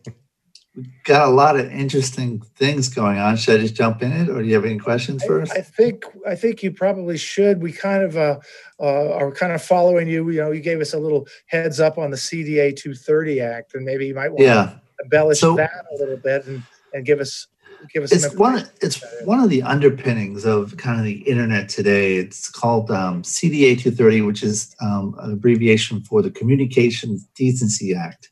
got 1.04 1.28
a 1.28 1.30
lot 1.30 1.58
of 1.58 1.70
interesting 1.70 2.40
things 2.56 2.88
going 2.88 3.18
on. 3.18 3.36
Should 3.36 3.60
I 3.60 3.62
just 3.62 3.74
jump 3.74 4.02
in 4.02 4.12
it, 4.12 4.28
or 4.28 4.42
do 4.42 4.48
you 4.48 4.54
have 4.54 4.64
any 4.64 4.78
questions 4.78 5.24
first? 5.24 5.52
I, 5.52 5.56
I 5.56 5.62
think 5.62 6.04
I 6.26 6.34
think 6.34 6.62
you 6.62 6.72
probably 6.72 7.16
should. 7.16 7.62
We 7.62 7.72
kind 7.72 8.02
of 8.02 8.16
uh, 8.16 8.38
uh, 8.78 9.12
are 9.14 9.32
kind 9.32 9.52
of 9.52 9.62
following 9.62 10.08
you. 10.08 10.28
You 10.30 10.40
know, 10.40 10.50
you 10.50 10.60
gave 10.60 10.80
us 10.80 10.92
a 10.92 10.98
little 10.98 11.26
heads 11.46 11.80
up 11.80 11.98
on 11.98 12.10
the 12.10 12.16
CDA 12.16 12.76
230 12.76 13.40
Act, 13.40 13.74
and 13.74 13.84
maybe 13.84 14.06
you 14.06 14.14
might 14.14 14.30
want 14.30 14.42
yeah. 14.42 14.64
to 14.64 14.80
embellish 15.04 15.40
So- 15.40 15.56
that 15.56 15.84
a 15.92 15.96
little 15.98 16.16
bit 16.16 16.46
and, 16.46 16.62
and 16.92 17.04
give 17.04 17.20
us 17.20 17.46
give 17.92 18.02
us. 18.02 18.12
it's 18.12 18.28
some 18.28 18.36
one 18.36 18.68
it's 18.82 19.02
one 19.24 19.40
of 19.40 19.48
the 19.48 19.62
underpinnings 19.62 20.44
of 20.44 20.76
kind 20.76 20.98
of 20.98 21.04
the 21.04 21.22
internet 21.22 21.68
today 21.68 22.16
it's 22.16 22.50
called 22.50 22.90
um, 22.90 23.22
cda 23.22 23.78
230 23.78 24.20
which 24.22 24.42
is 24.42 24.74
um, 24.82 25.14
an 25.20 25.32
abbreviation 25.32 26.02
for 26.02 26.20
the 26.20 26.30
communications 26.30 27.26
decency 27.34 27.94
act 27.94 28.30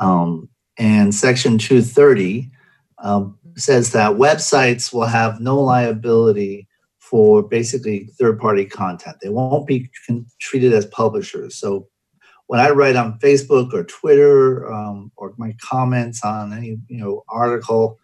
um, 0.00 0.48
and 0.78 1.14
section 1.14 1.58
230 1.58 2.50
um, 2.98 3.38
says 3.56 3.92
that 3.92 4.12
websites 4.12 4.92
will 4.92 5.06
have 5.06 5.40
no 5.40 5.60
liability 5.60 6.66
for 6.98 7.42
basically 7.42 8.06
third 8.18 8.38
party 8.38 8.64
content 8.64 9.16
they 9.22 9.28
won't 9.28 9.66
be 9.66 9.90
treated 10.40 10.72
as 10.72 10.86
publishers 10.86 11.56
so 11.56 11.88
when 12.46 12.60
i 12.60 12.70
write 12.70 12.96
on 12.96 13.18
facebook 13.18 13.72
or 13.72 13.84
twitter 13.84 14.70
um, 14.72 15.10
or 15.16 15.34
my 15.36 15.54
comments 15.60 16.24
on 16.24 16.52
any 16.52 16.78
you 16.88 16.98
know 16.98 17.24
article 17.28 17.98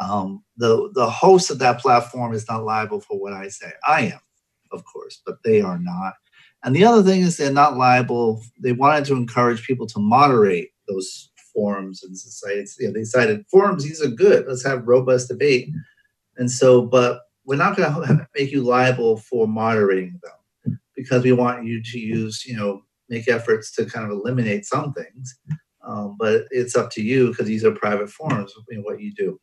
um, 0.00 0.44
the 0.56 0.90
the 0.94 1.08
host 1.08 1.50
of 1.50 1.58
that 1.60 1.80
platform 1.80 2.34
is 2.34 2.48
not 2.48 2.64
liable 2.64 3.00
for 3.00 3.18
what 3.18 3.32
I 3.32 3.48
say. 3.48 3.70
I 3.86 4.02
am, 4.02 4.20
of 4.72 4.84
course, 4.84 5.22
but 5.24 5.42
they 5.44 5.60
are 5.60 5.78
not. 5.78 6.14
And 6.62 6.74
the 6.74 6.84
other 6.84 7.02
thing 7.02 7.20
is 7.20 7.36
they're 7.36 7.52
not 7.52 7.76
liable. 7.76 8.42
They 8.60 8.72
wanted 8.72 9.04
to 9.06 9.14
encourage 9.14 9.66
people 9.66 9.86
to 9.88 9.98
moderate 9.98 10.70
those 10.88 11.30
forums 11.56 12.04
and 12.04 12.16
sites. 12.16 12.76
You 12.78 12.88
know, 12.88 12.92
they 12.92 13.04
cited 13.04 13.46
forums; 13.50 13.82
these 13.82 14.02
are 14.02 14.08
good. 14.08 14.46
Let's 14.46 14.64
have 14.64 14.86
robust 14.86 15.28
debate. 15.28 15.70
And 16.36 16.50
so, 16.50 16.82
but 16.82 17.22
we're 17.44 17.56
not 17.56 17.76
going 17.76 17.92
to 18.06 18.28
make 18.36 18.52
you 18.52 18.62
liable 18.62 19.16
for 19.16 19.48
moderating 19.48 20.20
them 20.22 20.78
because 20.94 21.24
we 21.24 21.32
want 21.32 21.64
you 21.64 21.82
to 21.82 21.98
use, 21.98 22.44
you 22.46 22.56
know, 22.56 22.82
make 23.08 23.28
efforts 23.28 23.72
to 23.76 23.86
kind 23.86 24.04
of 24.04 24.12
eliminate 24.12 24.66
some 24.66 24.92
things. 24.92 25.38
Um, 25.82 26.16
but 26.18 26.44
it's 26.50 26.76
up 26.76 26.90
to 26.90 27.02
you 27.02 27.28
because 27.30 27.46
these 27.46 27.64
are 27.64 27.72
private 27.72 28.10
forums. 28.10 28.52
Know, 28.70 28.82
what 28.82 29.00
you 29.00 29.14
do 29.14 29.38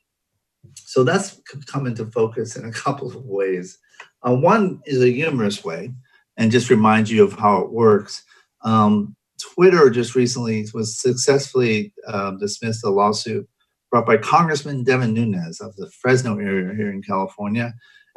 so 0.75 1.03
that's 1.03 1.41
come 1.65 1.87
into 1.87 2.05
focus 2.07 2.55
in 2.55 2.65
a 2.65 2.71
couple 2.83 3.07
of 3.07 3.25
ways. 3.25 3.77
Uh, 4.27 4.35
one 4.35 4.81
is 4.85 5.01
a 5.01 5.11
humorous 5.11 5.63
way, 5.63 5.93
and 6.37 6.51
just 6.51 6.69
reminds 6.69 7.11
you 7.11 7.23
of 7.23 7.33
how 7.33 7.59
it 7.59 7.71
works. 7.71 8.23
Um, 8.63 9.15
Twitter 9.53 9.89
just 9.89 10.15
recently 10.15 10.65
was 10.73 10.99
successfully 10.99 11.93
um, 12.07 12.37
dismissed 12.39 12.83
a 12.83 12.89
lawsuit 12.89 13.47
brought 13.91 14.05
by 14.05 14.17
Congressman 14.17 14.83
Devin 14.83 15.13
Nunes 15.13 15.61
of 15.61 15.75
the 15.75 15.89
Fresno 15.89 16.37
area 16.39 16.73
here 16.75 16.91
in 16.91 17.01
California, 17.01 17.73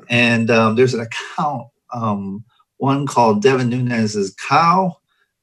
and 0.08 0.50
um, 0.50 0.76
there's 0.76 0.94
an 0.94 1.00
account, 1.00 1.68
um, 1.92 2.44
one 2.78 3.06
called 3.06 3.42
Devin 3.42 3.68
Nunes's 3.68 4.34
cow, 4.48 4.96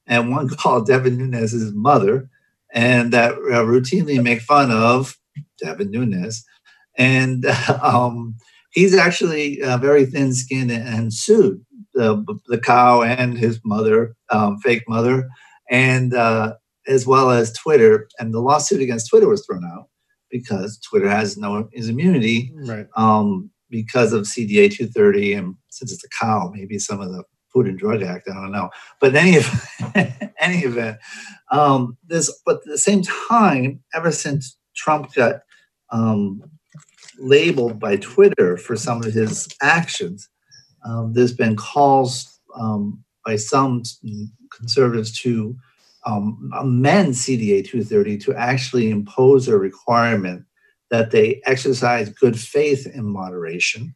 and 0.06 0.30
one 0.30 0.48
called 0.56 0.86
Devin 0.86 1.16
Nunes's 1.30 1.72
mother, 1.72 2.28
and 2.72 3.12
that 3.12 3.32
uh, 3.32 3.64
routinely 3.64 4.22
make 4.22 4.40
fun 4.40 4.70
of 4.70 5.16
Devin 5.62 5.90
Nunes. 5.90 6.44
And 6.96 7.46
um, 7.82 8.36
he's 8.70 8.94
actually 8.94 9.62
uh, 9.62 9.78
very 9.78 10.06
thin-skinned 10.06 10.70
and 10.70 11.12
sued 11.12 11.64
the, 11.94 12.24
the 12.48 12.58
cow 12.58 13.02
and 13.02 13.38
his 13.38 13.60
mother, 13.64 14.16
um, 14.30 14.58
fake 14.58 14.82
mother, 14.88 15.28
and 15.70 16.14
uh, 16.14 16.54
as 16.86 17.06
well 17.06 17.30
as 17.30 17.52
Twitter. 17.52 18.08
And 18.18 18.32
the 18.34 18.40
lawsuit 18.40 18.80
against 18.82 19.08
Twitter 19.10 19.28
was 19.28 19.44
thrown 19.46 19.64
out 19.64 19.88
because 20.30 20.78
Twitter 20.78 21.08
has 21.08 21.36
no 21.36 21.68
is 21.72 21.88
immunity 21.88 22.52
Right. 22.56 22.86
um, 22.96 23.50
because 23.70 24.12
of 24.12 24.22
CDA 24.22 24.70
230, 24.70 25.32
and 25.34 25.54
since 25.70 25.92
it's 25.92 26.04
a 26.04 26.08
cow, 26.08 26.50
maybe 26.54 26.78
some 26.78 27.00
of 27.00 27.10
the 27.10 27.24
Food 27.52 27.66
and 27.68 27.78
Drug 27.78 28.02
Act, 28.02 28.28
I 28.28 28.34
don't 28.34 28.50
know. 28.50 28.68
But 29.00 29.14
any 29.14 29.36
event, 29.36 30.32
any 30.40 30.58
event, 30.64 30.98
um, 31.52 31.96
this. 32.06 32.32
But 32.44 32.56
at 32.56 32.64
the 32.66 32.78
same 32.78 33.02
time, 33.02 33.80
ever 33.94 34.10
since 34.10 34.56
Trump 34.74 35.14
got 35.14 35.42
um, 35.90 36.42
labeled 37.18 37.78
by 37.78 37.96
Twitter 37.96 38.56
for 38.56 38.74
some 38.76 39.04
of 39.04 39.12
his 39.12 39.48
actions, 39.62 40.28
um, 40.84 41.12
there's 41.12 41.32
been 41.32 41.54
calls 41.56 42.40
um, 42.58 43.04
by 43.24 43.36
some 43.36 43.82
conservatives 44.56 45.18
to 45.20 45.56
um, 46.06 46.50
amend 46.54 47.14
CDA 47.14 47.64
230 47.64 48.18
to 48.18 48.34
actually 48.34 48.90
impose 48.90 49.48
a 49.48 49.56
requirement 49.56 50.44
that 50.90 51.10
they 51.10 51.40
exercise 51.46 52.08
good 52.08 52.38
faith 52.38 52.86
in 52.86 53.04
moderation. 53.04 53.94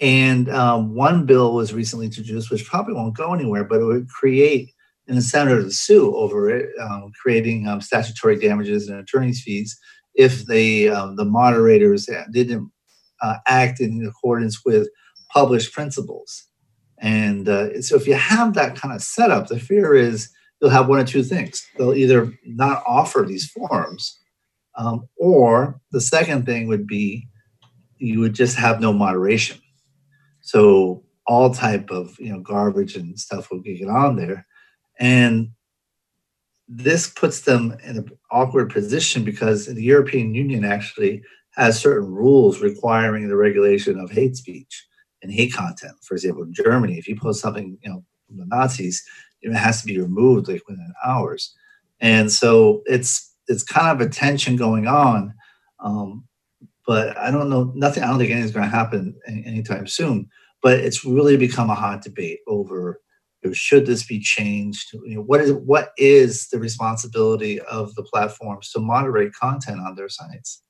And 0.00 0.48
um, 0.48 0.94
one 0.94 1.26
bill 1.26 1.54
was 1.54 1.74
recently 1.74 2.06
introduced, 2.06 2.50
which 2.50 2.64
probably 2.64 2.94
won't 2.94 3.16
go 3.16 3.34
anywhere, 3.34 3.64
but 3.64 3.80
it 3.80 3.84
would 3.84 4.08
create 4.08 4.70
an 5.08 5.16
incentive 5.16 5.64
to 5.64 5.70
sue 5.70 6.14
over 6.16 6.48
it, 6.48 6.70
um, 6.80 7.12
creating 7.20 7.66
um, 7.66 7.80
statutory 7.80 8.38
damages 8.38 8.88
and 8.88 8.98
attorney's 8.98 9.42
fees 9.42 9.78
if 10.14 10.46
they 10.46 10.88
um, 10.88 11.16
the 11.16 11.24
moderators 11.24 12.08
didn't 12.32 12.70
uh, 13.20 13.36
act 13.46 13.80
in 13.80 14.04
accordance 14.06 14.64
with 14.64 14.88
published 15.32 15.72
principles. 15.72 16.46
And 17.00 17.48
uh, 17.48 17.80
so, 17.80 17.96
if 17.96 18.06
you 18.06 18.14
have 18.14 18.54
that 18.54 18.76
kind 18.76 18.94
of 18.94 19.02
setup, 19.02 19.48
the 19.48 19.58
fear 19.58 19.94
is 19.94 20.30
you'll 20.60 20.70
have 20.70 20.88
one 20.88 21.00
or 21.00 21.04
two 21.04 21.22
things. 21.22 21.66
They'll 21.76 21.94
either 21.94 22.32
not 22.44 22.82
offer 22.86 23.24
these 23.26 23.50
forums, 23.50 24.18
um, 24.76 25.08
or 25.16 25.80
the 25.92 26.00
second 26.00 26.44
thing 26.44 26.68
would 26.68 26.86
be 26.86 27.26
you 27.96 28.20
would 28.20 28.34
just 28.34 28.56
have 28.58 28.80
no 28.80 28.92
moderation. 28.92 29.60
So 30.42 31.04
all 31.26 31.54
type 31.54 31.90
of 31.90 32.18
you 32.20 32.32
know 32.32 32.40
garbage 32.40 32.96
and 32.96 33.18
stuff 33.18 33.50
will 33.50 33.60
get 33.60 33.88
on 33.88 34.16
there, 34.16 34.46
and 34.98 35.50
this 36.68 37.08
puts 37.08 37.40
them 37.40 37.76
in 37.82 37.96
an 37.96 38.10
awkward 38.30 38.70
position 38.70 39.24
because 39.24 39.66
the 39.66 39.82
European 39.82 40.34
Union 40.34 40.66
actually 40.66 41.22
has 41.52 41.80
certain 41.80 42.08
rules 42.10 42.60
requiring 42.60 43.28
the 43.28 43.36
regulation 43.36 43.98
of 43.98 44.10
hate 44.10 44.36
speech 44.36 44.86
and 45.22 45.32
hate 45.32 45.52
content. 45.52 45.96
For 46.02 46.14
example, 46.14 46.42
in 46.42 46.54
Germany, 46.54 46.98
if 46.98 47.08
you 47.08 47.16
post 47.16 47.40
something 47.40 47.78
you 47.82 47.90
know 47.90 48.04
from 48.26 48.38
the 48.38 48.46
Nazis, 48.46 49.02
it 49.42 49.52
has 49.54 49.80
to 49.80 49.86
be 49.86 50.00
removed 50.00 50.48
like 50.48 50.66
within 50.68 50.92
hours, 51.04 51.54
and 52.00 52.30
so 52.30 52.82
it's 52.86 53.34
it's 53.48 53.62
kind 53.62 54.00
of 54.00 54.06
a 54.06 54.10
tension 54.10 54.56
going 54.56 54.86
on. 54.86 55.34
Um, 55.80 56.24
but 56.86 57.16
I 57.16 57.30
don't 57.30 57.50
know 57.50 57.72
nothing. 57.74 58.02
I 58.02 58.08
don't 58.08 58.18
think 58.18 58.30
anything's 58.30 58.52
going 58.52 58.68
to 58.68 58.76
happen 58.76 59.16
any- 59.26 59.44
anytime 59.44 59.86
soon. 59.86 60.28
But 60.62 60.80
it's 60.80 61.04
really 61.04 61.36
become 61.36 61.70
a 61.70 61.74
hot 61.74 62.02
debate 62.02 62.40
over 62.46 63.00
you 63.42 63.50
know, 63.50 63.54
should 63.54 63.86
this 63.86 64.04
be 64.04 64.20
changed? 64.20 64.92
You 64.92 65.16
know, 65.16 65.22
what 65.22 65.40
is 65.40 65.52
what 65.52 65.92
is 65.96 66.48
the 66.48 66.58
responsibility 66.58 67.60
of 67.60 67.94
the 67.94 68.02
platforms 68.02 68.70
to 68.72 68.80
moderate 68.80 69.32
content 69.32 69.80
on 69.80 69.94
their 69.94 70.08
sites? 70.08 70.62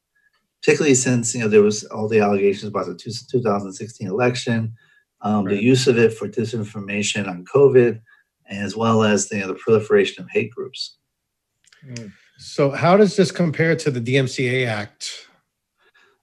Particularly 0.63 0.95
since 0.95 1.35
you 1.35 1.41
know 1.41 1.49
there 1.49 1.63
was 1.63 1.85
all 1.85 2.09
the 2.09 2.21
allegations 2.21 2.65
about 2.65 2.87
the 2.87 2.95
two, 2.95 3.11
2016 3.31 4.07
election, 4.09 4.75
um, 5.23 5.45
Right. 5.45 5.57
the 5.57 5.63
use 5.63 5.87
of 5.87 5.99
it 5.99 6.13
for 6.13 6.29
disinformation 6.29 7.27
on 7.29 7.45
COVID, 7.45 8.01
as 8.51 8.77
well 8.77 9.03
as 9.03 9.29
the, 9.29 9.37
you 9.37 9.43
know, 9.43 9.49
the 9.49 9.55
proliferation 9.55 10.23
of 10.23 10.31
hate 10.31 10.51
groups. 10.51 10.97
So 12.39 12.71
how 12.71 12.97
does 12.97 13.17
this 13.17 13.31
compare 13.33 13.75
to 13.77 13.91
the 13.91 14.01
DMCA 14.01 14.67
Act? 14.67 15.29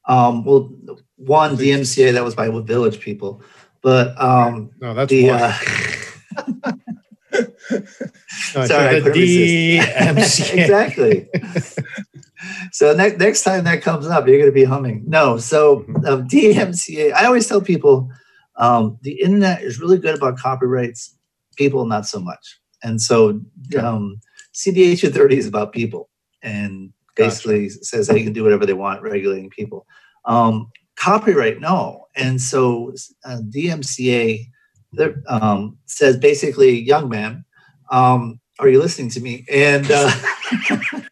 Um, 0.08 0.44
well, 0.46 0.72
one 1.16 1.58
DMCA 1.58 2.14
that 2.14 2.24
was 2.24 2.36
by 2.36 2.50
Village 2.50 3.00
people, 3.00 3.42
but 3.82 4.20
um, 4.22 4.70
No, 4.82 4.94
that's 4.94 5.10
the 5.10 5.30
one. 5.30 5.42
uh, 5.42 6.72
No, 8.56 8.66
sorry, 8.66 9.00
the. 9.02 9.10
DMCA. 9.12 10.54
exactly. 10.58 11.28
so 12.78 12.94
next 12.94 13.18
next 13.18 13.42
time 13.42 13.64
that 13.64 13.82
comes 13.82 14.06
up, 14.06 14.28
you're 14.28 14.38
going 14.38 14.52
to 14.52 14.54
be 14.54 14.64
humming. 14.64 15.04
No, 15.08 15.40
so 15.40 15.80
um, 16.06 16.28
DMCA. 16.28 17.12
I 17.12 17.26
always 17.26 17.48
tell 17.48 17.60
people 17.60 18.08
um, 18.58 19.00
the 19.02 19.20
internet 19.20 19.64
is 19.64 19.80
really 19.80 19.98
good 19.98 20.16
about 20.16 20.38
copyrights. 20.38 21.18
People, 21.56 21.88
not 21.88 22.06
so 22.06 22.20
much. 22.20 22.60
And 22.84 23.02
so 23.02 23.42
um, 23.80 24.22
CDA 24.54 24.96
230 24.96 25.38
is 25.40 25.48
about 25.48 25.74
people, 25.74 26.12
and 26.44 26.94
basically 27.16 27.70
says 27.70 28.06
they 28.06 28.22
can 28.22 28.32
do 28.32 28.44
whatever 28.44 28.68
they 28.68 28.74
want, 28.74 29.02
regulating 29.02 29.50
people. 29.50 29.88
Um, 30.26 30.70
copyright, 30.98 31.60
no. 31.60 32.06
And 32.16 32.40
so 32.40 32.94
uh, 33.26 33.40
DMCA 33.50 34.46
um, 35.28 35.80
says 35.86 36.16
basically, 36.18 36.80
young 36.80 37.10
man, 37.10 37.44
um, 37.90 38.40
are 38.60 38.70
you 38.70 38.80
listening 38.80 39.10
to 39.10 39.20
me? 39.20 39.48
And 39.52 39.90
uh, 39.90 40.12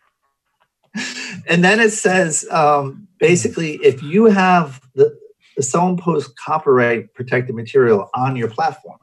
and 1.47 1.63
then 1.63 1.79
it 1.79 1.91
says 1.91 2.45
um, 2.51 3.07
basically, 3.19 3.75
if 3.83 4.01
you 4.03 4.25
have 4.25 4.81
the, 4.95 5.17
the 5.57 5.97
posts 6.01 6.33
copyright 6.43 7.13
protected 7.13 7.55
material 7.55 8.09
on 8.15 8.35
your 8.35 8.49
platform, 8.49 8.99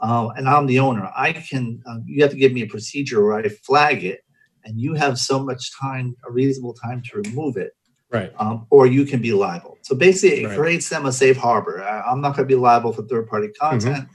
uh, 0.00 0.28
and 0.36 0.48
I'm 0.48 0.66
the 0.66 0.78
owner, 0.80 1.10
I 1.16 1.32
can. 1.32 1.82
Um, 1.86 2.04
you 2.06 2.22
have 2.22 2.30
to 2.32 2.36
give 2.38 2.52
me 2.52 2.62
a 2.62 2.66
procedure 2.66 3.24
where 3.24 3.34
I 3.38 3.48
flag 3.48 4.04
it, 4.04 4.20
and 4.64 4.80
you 4.80 4.94
have 4.94 5.18
so 5.18 5.42
much 5.42 5.72
time, 5.78 6.16
a 6.26 6.30
reasonable 6.32 6.74
time 6.74 7.02
to 7.10 7.16
remove 7.22 7.56
it. 7.56 7.72
Right. 8.12 8.32
um, 8.40 8.66
or 8.70 8.88
you 8.88 9.04
can 9.04 9.22
be 9.22 9.32
liable. 9.32 9.78
So 9.82 9.94
basically, 9.94 10.42
it 10.42 10.46
Right. 10.48 10.58
creates 10.58 10.88
them 10.88 11.06
a 11.06 11.12
safe 11.12 11.36
harbor. 11.36 11.80
I- 11.80 12.00
I'm 12.10 12.20
not 12.20 12.34
going 12.34 12.48
to 12.48 12.52
be 12.52 12.60
liable 12.60 12.92
for 12.92 13.02
third 13.02 13.28
party 13.28 13.46
Mm-hmm. 13.46 13.64
content, 13.70 14.08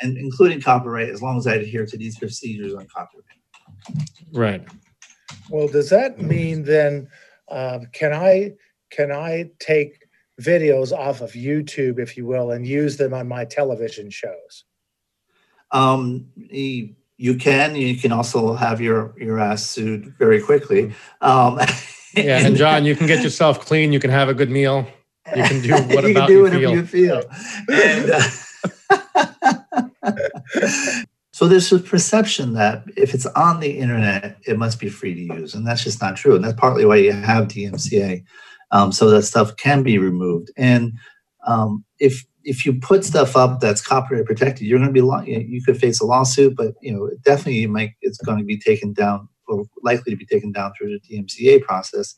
and 0.00 0.16
including 0.16 0.62
copyright, 0.62 1.10
as 1.10 1.20
long 1.20 1.36
as 1.36 1.46
I 1.46 1.56
adhere 1.56 1.84
to 1.84 1.98
these 1.98 2.18
procedures 2.18 2.72
on 2.72 2.86
copyright. 2.86 3.26
Right. 4.32 4.66
Well, 5.52 5.68
does 5.68 5.90
that 5.90 6.18
mean 6.18 6.64
then, 6.64 7.08
um, 7.50 7.86
can 7.92 8.12
I, 8.14 8.52
can 8.90 9.12
I 9.12 9.50
take 9.58 10.06
videos 10.40 10.92
off 10.92 11.20
of 11.20 11.32
YouTube, 11.32 11.98
if 11.98 12.16
you 12.16 12.26
will, 12.26 12.52
and 12.52 12.66
use 12.66 12.96
them 12.96 13.12
on 13.12 13.28
my 13.28 13.44
television 13.44 14.08
shows? 14.10 14.64
Um, 15.70 16.26
you, 16.36 16.94
you 17.18 17.36
can. 17.36 17.76
You 17.76 17.96
can 17.96 18.12
also 18.12 18.54
have 18.54 18.80
your 18.80 19.14
your 19.18 19.38
ass 19.38 19.62
sued 19.62 20.14
very 20.18 20.40
quickly. 20.40 20.94
Um, 21.20 21.60
Yeah. 22.14 22.46
And 22.46 22.56
John, 22.56 22.84
you 22.84 22.94
can 22.94 23.06
get 23.06 23.22
yourself 23.22 23.64
clean. 23.64 23.90
You 23.90 23.98
can 23.98 24.10
have 24.10 24.28
a 24.28 24.34
good 24.34 24.50
meal. 24.50 24.86
You 25.34 25.44
can 25.44 25.62
do 25.62 25.72
what 25.94 26.04
you 26.04 26.10
about 26.10 26.28
can 26.28 26.28
do 26.28 26.34
you 26.34 26.42
whatever 26.42 26.60
feel. 26.60 26.74
you 26.74 26.84
feel. 26.86 27.22
And, 30.04 30.20
uh, 30.54 31.02
so 31.32 31.48
there's 31.48 31.72
a 31.72 31.78
perception 31.78 32.52
that 32.54 32.84
if 32.96 33.14
it's 33.14 33.24
on 33.26 33.60
the 33.60 33.78
internet, 33.78 34.36
it 34.46 34.58
must 34.58 34.78
be 34.78 34.90
free 34.90 35.14
to 35.14 35.34
use, 35.34 35.54
and 35.54 35.66
that's 35.66 35.82
just 35.82 36.00
not 36.00 36.16
true. 36.16 36.34
And 36.36 36.44
that's 36.44 36.60
partly 36.60 36.84
why 36.84 36.96
you 36.96 37.12
have 37.12 37.48
DMCA, 37.48 38.22
um, 38.70 38.92
so 38.92 39.08
that 39.10 39.22
stuff 39.22 39.56
can 39.56 39.82
be 39.82 39.96
removed. 39.96 40.50
And 40.58 40.92
um, 41.46 41.84
if 41.98 42.24
if 42.44 42.66
you 42.66 42.74
put 42.74 43.04
stuff 43.04 43.34
up 43.34 43.60
that's 43.60 43.80
copyright 43.80 44.26
protected, 44.26 44.66
you're 44.66 44.78
going 44.78 44.92
to 44.92 45.24
be 45.24 45.30
you, 45.30 45.62
could 45.62 45.78
face 45.78 46.00
a 46.00 46.06
lawsuit, 46.06 46.54
but 46.54 46.74
you 46.82 46.92
know 46.92 47.08
definitely 47.24 47.60
you 47.60 47.68
might 47.68 47.92
it's 48.02 48.18
going 48.18 48.38
to 48.38 48.44
be 48.44 48.58
taken 48.58 48.92
down 48.92 49.28
or 49.46 49.64
likely 49.82 50.12
to 50.12 50.16
be 50.16 50.26
taken 50.26 50.52
down 50.52 50.72
through 50.76 50.98
the 50.98 51.16
DMCA 51.16 51.62
process. 51.62 52.14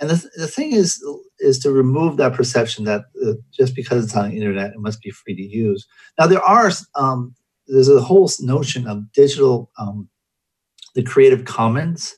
And 0.00 0.08
the, 0.08 0.30
the 0.36 0.46
thing 0.46 0.72
is 0.72 1.02
is 1.40 1.58
to 1.60 1.72
remove 1.72 2.16
that 2.16 2.34
perception 2.34 2.84
that 2.84 3.06
uh, 3.26 3.32
just 3.52 3.74
because 3.74 4.04
it's 4.04 4.16
on 4.16 4.30
the 4.30 4.36
internet, 4.36 4.72
it 4.72 4.78
must 4.78 5.00
be 5.00 5.10
free 5.10 5.34
to 5.34 5.42
use. 5.42 5.86
Now 6.16 6.28
there 6.28 6.42
are 6.42 6.70
um, 6.94 7.34
there's 7.72 7.88
a 7.88 8.00
whole 8.00 8.30
notion 8.40 8.86
of 8.86 9.10
digital 9.12 9.70
um, 9.78 10.08
the 10.94 11.02
Creative 11.02 11.44
Commons, 11.44 12.16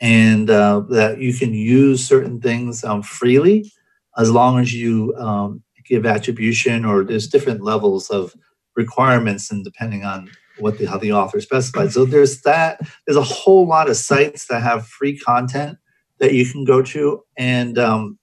and 0.00 0.50
uh, 0.50 0.80
that 0.90 1.18
you 1.20 1.32
can 1.32 1.54
use 1.54 2.06
certain 2.06 2.40
things 2.40 2.84
um, 2.84 3.02
freely 3.02 3.72
as 4.16 4.30
long 4.30 4.58
as 4.58 4.74
you 4.74 5.14
um, 5.16 5.62
give 5.84 6.04
attribution 6.04 6.84
or 6.84 7.04
there's 7.04 7.28
different 7.28 7.62
levels 7.62 8.10
of 8.10 8.34
requirements 8.74 9.50
and 9.50 9.64
depending 9.64 10.04
on 10.04 10.28
what 10.58 10.78
the 10.78 10.86
how 10.86 10.98
the 10.98 11.12
author 11.12 11.40
specified. 11.40 11.92
So 11.92 12.04
there's 12.04 12.42
that. 12.42 12.80
There's 13.06 13.16
a 13.16 13.22
whole 13.22 13.66
lot 13.66 13.88
of 13.88 13.96
sites 13.96 14.46
that 14.48 14.62
have 14.62 14.86
free 14.86 15.16
content 15.16 15.78
that 16.18 16.34
you 16.34 16.44
can 16.44 16.64
go 16.64 16.82
to, 16.82 17.22
and 17.36 17.78
um, 17.78 18.18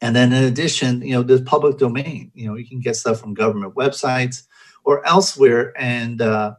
and 0.00 0.16
then 0.16 0.32
in 0.32 0.42
addition, 0.42 1.02
you 1.02 1.12
know, 1.12 1.22
there's 1.22 1.42
public 1.42 1.78
domain. 1.78 2.32
You 2.34 2.48
know, 2.48 2.56
you 2.56 2.66
can 2.66 2.80
get 2.80 2.96
stuff 2.96 3.20
from 3.20 3.34
government 3.34 3.76
websites 3.76 4.42
or 4.84 5.06
elsewhere, 5.06 5.72
and 5.76 6.20
uh, 6.20 6.54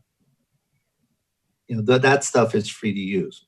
you 1.67 1.75
know 1.75 1.81
that 1.83 2.01
that 2.01 2.23
stuff 2.23 2.55
is 2.55 2.69
free 2.69 2.93
to 2.93 2.99
use. 2.99 3.45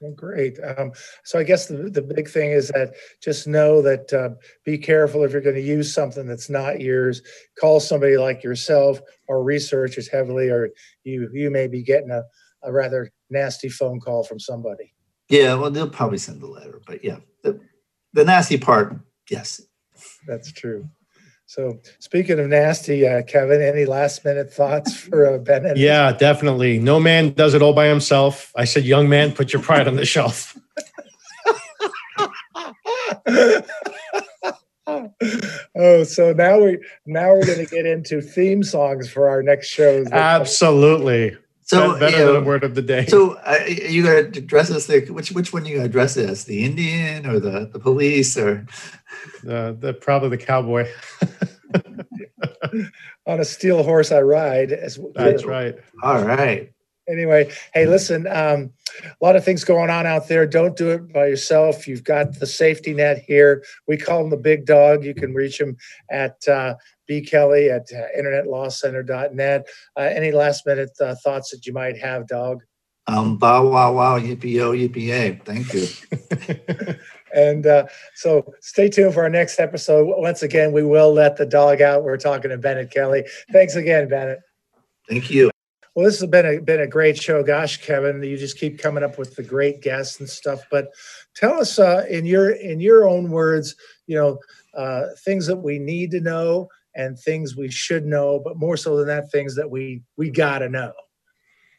Well, 0.00 0.12
great. 0.12 0.58
Um, 0.62 0.92
so 1.24 1.38
I 1.38 1.42
guess 1.42 1.68
the, 1.68 1.88
the 1.88 2.02
big 2.02 2.28
thing 2.28 2.50
is 2.50 2.68
that 2.68 2.94
just 3.22 3.46
know 3.46 3.80
that 3.80 4.12
uh, 4.12 4.30
be 4.62 4.76
careful 4.76 5.24
if 5.24 5.32
you're 5.32 5.40
going 5.40 5.56
to 5.56 5.62
use 5.62 5.92
something 5.92 6.26
that's 6.26 6.50
not 6.50 6.80
yours. 6.80 7.22
Call 7.58 7.80
somebody 7.80 8.18
like 8.18 8.44
yourself 8.44 9.00
or 9.26 9.42
research 9.42 9.96
it 9.96 10.08
heavily, 10.12 10.50
or 10.50 10.70
you 11.04 11.30
you 11.32 11.50
may 11.50 11.66
be 11.66 11.82
getting 11.82 12.10
a, 12.10 12.22
a 12.62 12.72
rather 12.72 13.10
nasty 13.30 13.70
phone 13.70 14.00
call 14.00 14.22
from 14.22 14.38
somebody. 14.38 14.92
Yeah, 15.28 15.54
well, 15.54 15.70
they'll 15.70 15.88
probably 15.88 16.18
send 16.18 16.42
a 16.42 16.46
letter, 16.46 16.80
but 16.86 17.02
yeah, 17.02 17.18
the, 17.42 17.58
the 18.12 18.24
nasty 18.24 18.58
part, 18.58 18.96
yes. 19.28 19.60
That's 20.26 20.52
true. 20.52 20.88
So 21.48 21.78
speaking 22.00 22.40
of 22.40 22.48
nasty, 22.48 23.06
uh, 23.06 23.22
Kevin, 23.22 23.62
any 23.62 23.84
last 23.84 24.24
minute 24.24 24.52
thoughts 24.52 24.96
for 24.96 25.34
uh, 25.34 25.38
Bennett? 25.38 25.76
Yeah, 25.76 26.12
definitely. 26.12 26.80
No 26.80 26.98
man 26.98 27.32
does 27.34 27.54
it 27.54 27.62
all 27.62 27.72
by 27.72 27.86
himself. 27.86 28.52
I 28.56 28.64
said, 28.64 28.84
young 28.84 29.08
man, 29.08 29.32
put 29.32 29.52
your 29.52 29.62
pride 29.62 29.86
on 29.86 29.94
the 29.94 30.04
shelf. 30.04 30.58
oh, 35.76 36.02
so 36.02 36.32
now 36.32 36.58
we 36.58 36.78
now 37.06 37.32
we're 37.32 37.46
going 37.46 37.64
to 37.64 37.66
get 37.66 37.86
into 37.86 38.20
theme 38.20 38.64
songs 38.64 39.08
for 39.08 39.28
our 39.28 39.42
next 39.42 39.68
shows. 39.68 40.08
Absolutely. 40.10 41.36
So 41.62 41.94
Be- 41.94 42.00
better 42.00 42.18
you 42.18 42.26
than 42.26 42.36
a 42.36 42.46
word 42.46 42.64
of 42.64 42.74
the 42.74 42.82
day. 42.82 43.06
So 43.06 43.34
uh, 43.44 43.58
you 43.66 44.04
got 44.04 44.32
to 44.32 44.40
address 44.40 44.68
this. 44.68 44.88
Like, 44.88 45.08
which 45.08 45.32
which 45.32 45.52
one 45.52 45.64
you 45.64 45.76
got 45.76 45.82
to 45.82 45.88
address 45.88 46.16
it 46.16 46.28
as? 46.28 46.44
The 46.44 46.64
Indian 46.64 47.26
or 47.26 47.38
the 47.38 47.70
the 47.72 47.78
police 47.78 48.36
or? 48.36 48.66
Uh, 49.48 49.72
the 49.72 49.96
probably 50.00 50.30
the 50.30 50.38
cowboy. 50.38 50.88
On 53.26 53.40
a 53.40 53.44
steel 53.44 53.82
horse 53.82 54.12
I 54.12 54.20
ride. 54.20 54.72
As 54.72 54.98
That's 55.14 55.44
right. 55.44 55.76
All 56.02 56.22
right. 56.22 56.72
anyway, 57.08 57.50
hey, 57.74 57.86
listen, 57.86 58.26
um, 58.26 58.72
a 59.02 59.24
lot 59.24 59.36
of 59.36 59.44
things 59.44 59.64
going 59.64 59.90
on 59.90 60.06
out 60.06 60.28
there. 60.28 60.46
Don't 60.46 60.76
do 60.76 60.90
it 60.90 61.12
by 61.12 61.26
yourself. 61.26 61.86
You've 61.86 62.04
got 62.04 62.38
the 62.38 62.46
safety 62.46 62.94
net 62.94 63.22
here. 63.26 63.64
We 63.86 63.96
call 63.96 64.22
him 64.22 64.30
the 64.30 64.36
big 64.36 64.66
dog. 64.66 65.04
You 65.04 65.14
can 65.14 65.34
reach 65.34 65.60
him 65.60 65.76
at 66.10 66.46
uh, 66.48 66.74
B. 67.06 67.22
Kelly 67.22 67.70
at 67.70 67.86
uh, 67.92 68.06
internetlawcenter.net. 68.18 69.66
Uh, 69.96 70.00
any 70.00 70.32
last 70.32 70.66
minute 70.66 70.90
uh, 71.00 71.14
thoughts 71.22 71.50
that 71.50 71.66
you 71.66 71.72
might 71.72 71.98
have, 71.98 72.26
dog? 72.26 72.62
Um. 73.08 73.38
Bow 73.38 73.68
wow 73.68 73.92
wow 73.92 74.18
yippee 74.18 74.52
yo 74.52 74.72
yippee 74.72 75.06
yay. 75.06 75.40
Thank 75.44 75.72
you. 75.72 76.96
And 77.36 77.66
uh, 77.66 77.86
so 78.14 78.52
stay 78.60 78.88
tuned 78.88 79.14
for 79.14 79.22
our 79.22 79.28
next 79.28 79.60
episode. 79.60 80.06
Once 80.06 80.42
again, 80.42 80.72
we 80.72 80.82
will 80.82 81.12
let 81.12 81.36
the 81.36 81.46
dog 81.46 81.82
out. 81.82 82.02
We're 82.02 82.16
talking 82.16 82.50
to 82.50 82.58
Bennett 82.58 82.90
Kelly. 82.90 83.24
Thanks 83.52 83.76
again, 83.76 84.08
Bennett. 84.08 84.40
Thank 85.08 85.30
you. 85.30 85.50
Well, 85.94 86.04
this 86.04 86.20
has 86.20 86.28
been 86.28 86.46
a 86.46 86.58
been 86.60 86.80
a 86.80 86.86
great 86.86 87.16
show. 87.16 87.42
Gosh, 87.42 87.78
Kevin, 87.78 88.22
you 88.22 88.36
just 88.36 88.58
keep 88.58 88.78
coming 88.78 89.04
up 89.04 89.18
with 89.18 89.36
the 89.36 89.42
great 89.42 89.80
guests 89.80 90.20
and 90.20 90.28
stuff. 90.28 90.62
But 90.70 90.88
tell 91.34 91.60
us 91.60 91.78
uh, 91.78 92.04
in 92.10 92.26
your 92.26 92.50
in 92.50 92.80
your 92.80 93.08
own 93.08 93.30
words, 93.30 93.76
you 94.06 94.16
know, 94.16 94.38
uh, 94.74 95.08
things 95.24 95.46
that 95.46 95.56
we 95.56 95.78
need 95.78 96.10
to 96.10 96.20
know 96.20 96.68
and 96.94 97.18
things 97.18 97.56
we 97.56 97.70
should 97.70 98.04
know, 98.04 98.40
but 98.42 98.56
more 98.56 98.76
so 98.76 98.96
than 98.96 99.06
that, 99.06 99.30
things 99.30 99.54
that 99.56 99.70
we 99.70 100.02
we 100.16 100.30
gotta 100.30 100.68
know. 100.68 100.92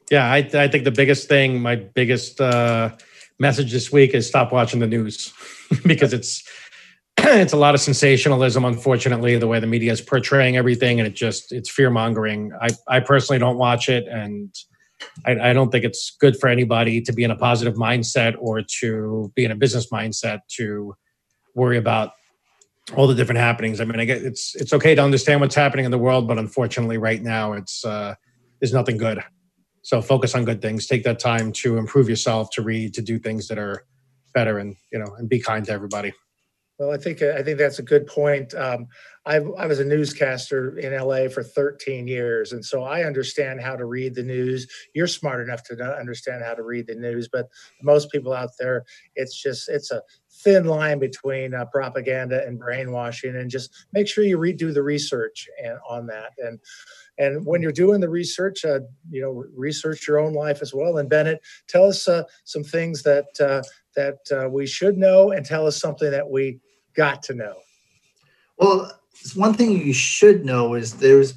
Yeah, 0.10 0.32
I, 0.32 0.38
I 0.38 0.68
think 0.68 0.84
the 0.84 0.92
biggest 0.92 1.28
thing, 1.28 1.62
my 1.62 1.76
biggest 1.76 2.40
uh, 2.40 2.92
message 3.40 3.72
this 3.72 3.92
week 3.92 4.14
is 4.14 4.28
stop 4.28 4.52
watching 4.52 4.80
the 4.80 4.88
news 4.88 5.34
because 5.86 6.14
it's 6.14 6.44
it's 7.18 7.54
a 7.54 7.58
lot 7.58 7.76
of 7.76 7.82
sensationalism. 7.82 8.64
Unfortunately, 8.64 9.38
the 9.38 9.48
way 9.48 9.60
the 9.60 9.68
media 9.68 9.92
is 9.92 10.02
portraying 10.02 10.56
everything, 10.58 11.00
and 11.00 11.08
it 11.08 11.16
just 11.16 11.52
it's 11.52 11.70
fear 11.70 11.90
mongering. 11.90 12.52
I 12.62 12.70
I 12.88 13.00
personally 13.00 13.40
don't 13.40 13.58
watch 13.58 13.90
it, 13.90 14.08
and 14.08 14.54
I, 15.26 15.50
I 15.50 15.54
don't 15.54 15.72
think 15.72 15.84
it's 15.84 16.16
good 16.20 16.38
for 16.40 16.48
anybody 16.48 17.02
to 17.02 17.14
be 17.14 17.24
in 17.24 17.32
a 17.32 17.36
positive 17.36 17.76
mindset 17.76 18.36
or 18.40 18.62
to 18.80 19.32
be 19.36 19.46
in 19.46 19.52
a 19.52 19.56
business 19.56 19.90
mindset 19.92 20.42
to 20.58 20.96
worry 21.56 21.78
about 21.78 22.12
all 22.96 23.08
the 23.08 23.16
different 23.16 23.40
happenings. 23.40 23.82
I 23.82 23.86
mean, 23.86 24.00
I 24.00 24.06
get 24.06 24.24
it's 24.24 24.56
it's 24.56 24.74
okay 24.74 24.96
to 24.96 25.04
understand 25.04 25.42
what's 25.42 25.56
happening 25.56 25.86
in 25.86 25.92
the 25.92 25.98
world, 25.98 26.28
but 26.28 26.38
unfortunately, 26.38 26.98
right 26.98 27.22
now, 27.22 27.54
it's 27.54 27.84
uh, 27.84 28.16
there's 28.60 28.74
nothing 28.74 28.98
good. 28.98 29.24
So 29.88 30.02
focus 30.02 30.36
on 30.36 30.44
good 30.44 30.62
things. 30.62 30.86
Take 30.86 31.06
that 31.06 31.18
time 31.18 31.54
to 31.64 31.78
improve 31.78 32.10
yourself, 32.10 32.50
to 32.56 32.62
read, 32.62 32.94
to 32.96 33.02
do 33.02 33.18
things 33.18 33.48
that 33.48 33.58
are 33.58 33.86
better, 34.34 34.58
and 34.58 34.76
you 34.92 35.00
know, 35.00 35.16
and 35.18 35.30
be 35.30 35.40
kind 35.40 35.66
to 35.66 35.72
everybody. 35.72 36.12
Well, 36.78 36.92
I 36.92 36.98
think 36.98 37.22
I 37.22 37.42
think 37.42 37.58
that's 37.58 37.80
a 37.80 37.84
good 37.84 38.06
point. 38.06 38.54
Um, 38.54 38.88
I, 39.26 39.38
I 39.38 39.66
was 39.66 39.80
a 39.80 39.86
newscaster 39.86 40.78
in 40.78 40.94
LA 40.94 41.30
for 41.30 41.42
13 41.42 42.06
years, 42.06 42.52
and 42.52 42.66
so 42.66 42.84
I 42.84 43.06
understand 43.06 43.62
how 43.62 43.78
to 43.78 43.86
read 43.86 44.14
the 44.14 44.24
news. 44.24 44.68
You're 44.94 45.08
smart 45.08 45.40
enough 45.40 45.64
to 45.64 45.98
understand 45.98 46.44
how 46.44 46.56
to 46.56 46.64
read 46.64 46.88
the 46.88 46.96
news, 46.96 47.30
but 47.32 47.48
most 47.82 48.12
people 48.12 48.34
out 48.34 48.52
there, 48.60 48.84
it's 49.16 49.42
just 49.42 49.70
it's 49.70 49.92
a 49.92 50.02
thin 50.44 50.66
line 50.66 51.00
between 51.00 51.54
uh, 51.54 51.66
propaganda 51.66 52.46
and 52.46 52.60
brainwashing. 52.60 53.38
And 53.38 53.50
just 53.50 53.74
make 53.94 54.08
sure 54.08 54.24
you 54.24 54.38
redo 54.38 54.74
the 54.74 54.84
research 54.84 55.48
and 55.64 55.78
on 55.90 56.08
that. 56.08 56.34
And 56.38 56.60
and 57.18 57.46
when 57.46 57.62
you're 57.62 57.72
doing 57.72 58.00
the 58.00 58.10
research, 58.10 58.64
uh, 58.64 58.80
you 59.10 59.22
know, 59.22 59.46
research 59.56 60.08
your 60.08 60.20
own 60.20 60.34
life 60.34 60.62
as 60.62 60.74
well. 60.74 60.98
And 60.98 61.10
Bennett, 61.10 61.42
tell 61.68 61.86
us 61.86 62.08
uh, 62.08 62.24
some 62.44 62.64
things 62.64 63.04
that 63.04 63.26
uh, 63.40 63.64
that 63.96 64.20
uh, 64.32 64.50
we 64.50 64.68
should 64.68 64.98
know, 64.98 65.32
and 65.32 65.46
tell 65.46 65.66
us 65.66 65.80
something 65.80 66.12
that 66.12 66.30
we 66.30 66.60
got 66.96 67.24
to 67.24 67.34
know. 67.34 67.56
Well, 68.58 68.92
one 69.36 69.54
thing 69.54 69.72
you 69.72 69.94
should 69.94 70.46
know 70.46 70.76
is 70.76 70.96
there's 70.96 71.36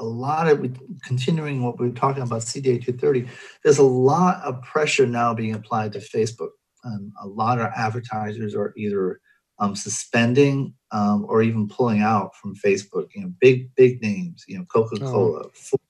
a 0.00 0.04
lot 0.04 0.48
of 0.48 0.66
continuing 1.04 1.62
what 1.62 1.78
we 1.78 1.88
are 1.88 1.92
talking 1.92 2.22
about 2.22 2.42
CDA 2.42 2.82
230. 2.82 3.28
There's 3.62 3.78
a 3.78 3.82
lot 3.82 4.42
of 4.42 4.62
pressure 4.62 5.06
now 5.06 5.34
being 5.34 5.54
applied 5.54 5.92
to 5.92 5.98
Facebook. 5.98 6.50
Um, 6.84 7.12
a 7.22 7.26
lot 7.26 7.60
of 7.60 7.70
advertisers 7.76 8.54
are 8.54 8.72
either 8.76 9.20
um, 9.60 9.76
suspending 9.76 10.74
um, 10.90 11.24
or 11.28 11.42
even 11.42 11.68
pulling 11.68 12.00
out 12.00 12.34
from 12.34 12.56
Facebook. 12.56 13.08
You 13.14 13.22
know, 13.22 13.32
big 13.40 13.74
big 13.76 14.02
names. 14.02 14.44
You 14.48 14.58
know, 14.58 14.64
Coca 14.64 14.98
Cola, 14.98 15.44
Ford, 15.52 15.80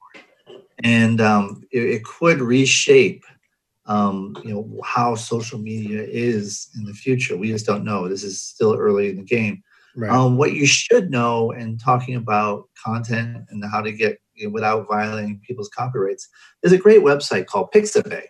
and 0.84 1.20
um, 1.20 1.62
it, 1.70 1.82
it 1.82 2.04
could 2.04 2.40
reshape 2.40 3.24
um, 3.86 4.36
you 4.44 4.52
know 4.52 4.80
how 4.84 5.14
social 5.14 5.58
media 5.58 6.02
is 6.02 6.68
in 6.76 6.84
the 6.84 6.92
future. 6.92 7.36
We 7.36 7.48
just 7.48 7.66
don't 7.66 7.84
know. 7.84 8.08
This 8.08 8.22
is 8.22 8.42
still 8.42 8.76
early 8.76 9.10
in 9.10 9.16
the 9.16 9.24
game. 9.24 9.62
Right. 9.96 10.10
Um, 10.10 10.36
what 10.36 10.52
you 10.52 10.66
should 10.66 11.10
know 11.10 11.50
in 11.50 11.76
talking 11.76 12.14
about 12.14 12.68
content 12.82 13.46
and 13.50 13.64
how 13.64 13.80
to 13.80 13.90
get 13.90 14.20
you 14.34 14.46
know, 14.46 14.52
without 14.52 14.86
violating 14.88 15.40
people's 15.44 15.68
copyrights, 15.68 16.28
there's 16.62 16.72
a 16.72 16.78
great 16.78 17.00
website 17.00 17.46
called 17.46 17.72
Pixabay, 17.72 18.26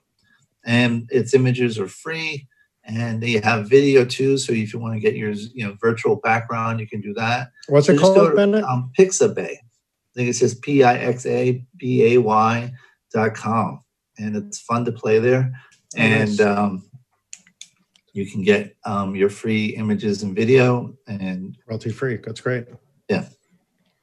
and 0.64 1.06
its 1.12 1.34
images 1.34 1.78
are 1.78 1.88
free, 1.88 2.48
and 2.90 3.22
they 3.22 3.32
have 3.32 3.68
video 3.68 4.04
too. 4.04 4.36
So 4.38 4.52
if 4.52 4.72
you 4.72 4.78
want 4.78 4.94
to 4.94 5.00
get 5.00 5.16
your 5.16 5.30
you 5.30 5.66
know 5.66 5.76
virtual 5.80 6.16
background, 6.16 6.80
you 6.80 6.88
can 6.88 7.00
do 7.00 7.14
that. 7.14 7.50
What's 7.68 7.86
So 7.86 7.92
it 7.92 8.00
called, 8.00 8.36
Bennett? 8.36 8.64
Um, 8.64 8.90
Pixabay. 8.98 9.52
I 9.52 10.12
think 10.14 10.28
it 10.28 10.34
says 10.34 10.54
P 10.56 10.82
I 10.82 10.96
X 10.96 11.26
A 11.26 11.64
B 11.76 12.14
A 12.14 12.18
Y 12.18 12.72
dot 13.12 13.34
com, 13.34 13.82
and 14.18 14.36
it's 14.36 14.60
fun 14.60 14.84
to 14.84 14.92
play 14.92 15.18
there. 15.18 15.52
Oh, 15.96 15.98
nice. 15.98 16.38
and 16.38 16.40
um, 16.40 16.90
you 18.12 18.26
can 18.30 18.42
get 18.42 18.76
um, 18.84 19.14
your 19.14 19.30
free 19.30 19.66
images 19.76 20.22
and 20.22 20.34
video. 20.34 20.94
And 21.06 21.56
Royalty 21.66 21.90
free. 21.90 22.18
That's 22.24 22.40
great. 22.40 22.66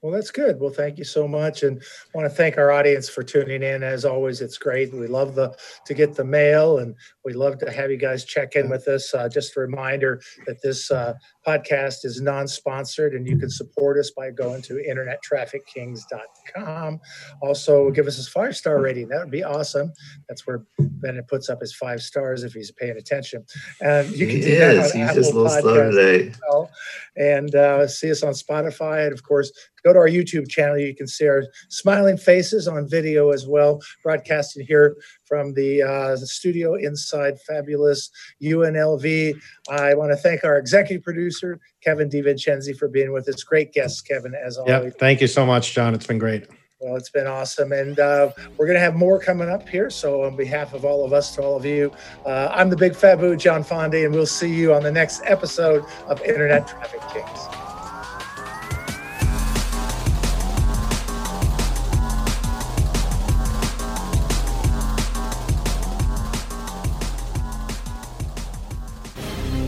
Well, 0.03 0.11
that's 0.11 0.29
good. 0.29 0.59
Well, 0.59 0.69
thank 0.69 0.99
you 0.99 1.03
so 1.03 1.27
much, 1.27 1.63
and 1.63 1.81
I 1.81 2.17
want 2.17 2.29
to 2.29 2.35
thank 2.35 2.59
our 2.59 2.71
audience 2.71 3.09
for 3.09 3.23
tuning 3.23 3.63
in. 3.63 3.81
As 3.81 4.05
always, 4.05 4.41
it's 4.41 4.59
great. 4.59 4.93
We 4.93 5.07
love 5.07 5.33
the 5.33 5.57
to 5.87 5.93
get 5.95 6.13
the 6.13 6.23
mail, 6.23 6.77
and 6.77 6.93
we 7.25 7.33
love 7.33 7.57
to 7.59 7.71
have 7.71 7.89
you 7.89 7.97
guys 7.97 8.23
check 8.23 8.55
in 8.55 8.69
with 8.69 8.87
us. 8.87 9.11
Uh, 9.11 9.27
just 9.27 9.57
a 9.57 9.59
reminder 9.59 10.21
that 10.45 10.61
this 10.61 10.91
uh, 10.91 11.15
podcast 11.47 12.03
is 12.03 12.19
non-sponsored, 12.21 13.13
and 13.13 13.25
you 13.25 13.37
can 13.37 13.49
support 13.49 13.97
us 13.97 14.11
by 14.11 14.29
going 14.31 14.61
to 14.63 14.73
internettraffickings.com. 14.73 16.99
Also, 17.41 17.89
give 17.91 18.07
us 18.07 18.27
a 18.27 18.29
five 18.29 18.55
star 18.55 18.81
rating. 18.81 19.07
That 19.07 19.19
would 19.19 19.31
be 19.31 19.43
awesome. 19.43 19.93
That's 20.27 20.45
where 20.45 20.63
Bennett 20.77 21.27
puts 21.27 21.49
up 21.49 21.61
his 21.61 21.73
five 21.73 22.01
stars 22.01 22.43
if 22.43 22.53
he's 22.53 22.71
paying 22.71 22.97
attention. 22.97 23.45
And 23.81 24.09
you 24.11 24.27
can 24.27 24.35
he 24.37 24.41
do 24.41 24.57
that 24.59 24.75
is. 24.75 24.91
on 24.91 24.97
He's 24.99 25.09
Apple 25.09 25.21
just 25.21 25.33
a 25.33 25.39
little 25.39 25.61
slow 25.61 25.91
today. 25.91 26.33
well. 26.49 26.69
and 27.15 27.55
uh, 27.55 27.87
see 27.87 28.11
us 28.11 28.23
on 28.23 28.33
Spotify. 28.33 29.05
And 29.05 29.13
of 29.13 29.23
course, 29.23 29.51
go 29.83 29.93
to 29.93 29.99
our 29.99 30.09
YouTube 30.09 30.49
channel. 30.49 30.77
You 30.77 30.95
can 30.95 31.07
see 31.07 31.27
our 31.27 31.43
smiling 31.69 32.17
faces 32.17 32.67
on 32.67 32.89
video 32.89 33.31
as 33.31 33.47
well, 33.47 33.79
broadcasting 34.03 34.65
here 34.65 34.97
from 35.28 35.53
the, 35.53 35.82
uh, 35.82 36.15
studio 36.17 36.75
inside 36.75 37.39
fabulous 37.41 38.09
UNLV. 38.41 39.39
I 39.69 39.93
want 39.95 40.11
to 40.11 40.17
thank 40.17 40.43
our 40.43 40.57
executive 40.57 41.03
producer, 41.03 41.59
Kevin 41.84 42.09
DiVincenzi, 42.09 42.78
for 42.78 42.88
being 42.88 43.11
with 43.11 43.28
us. 43.30 43.43
Great 43.43 43.73
guests, 43.73 44.01
Kevin, 44.01 44.34
as 44.36 44.57
always. 44.57 44.86
Yeah. 44.86 44.89
Thank 44.99 45.21
you 45.21 45.28
so 45.28 45.45
much, 45.45 45.73
John. 45.73 45.93
It's 45.93 46.07
been 46.07 46.19
great. 46.19 46.47
Well, 46.80 46.95
it's 46.95 47.09
been 47.09 47.25
awesome. 47.25 47.71
And 47.71 47.99
uh, 47.99 48.32
we're 48.55 48.67
going 48.67 48.75
to 48.75 48.82
have 48.82 48.95
more 48.95 49.19
coming 49.19 49.49
up 49.49 49.67
here. 49.67 49.89
So, 49.89 50.23
on 50.23 50.36
behalf 50.36 50.73
of 50.73 50.86
all 50.86 51.03
of 51.03 51.11
us, 51.11 51.36
to 51.36 51.41
all 51.41 51.57
of 51.57 51.65
you, 51.65 51.91
uh, 52.25 52.49
I'm 52.51 52.69
the 52.69 52.78
big 52.78 52.93
Fabu, 52.93 53.38
John 53.38 53.63
Fondy, 53.63 54.05
and 54.05 54.13
we'll 54.13 54.28
see 54.28 54.53
you 54.53 54.73
on 54.73 54.84
the 54.84 54.91
next 54.91 55.21
episode 55.25 55.84
of 56.07 56.21
Internet 56.21 56.67
Traffic 56.67 57.01
Kings. 57.11 57.66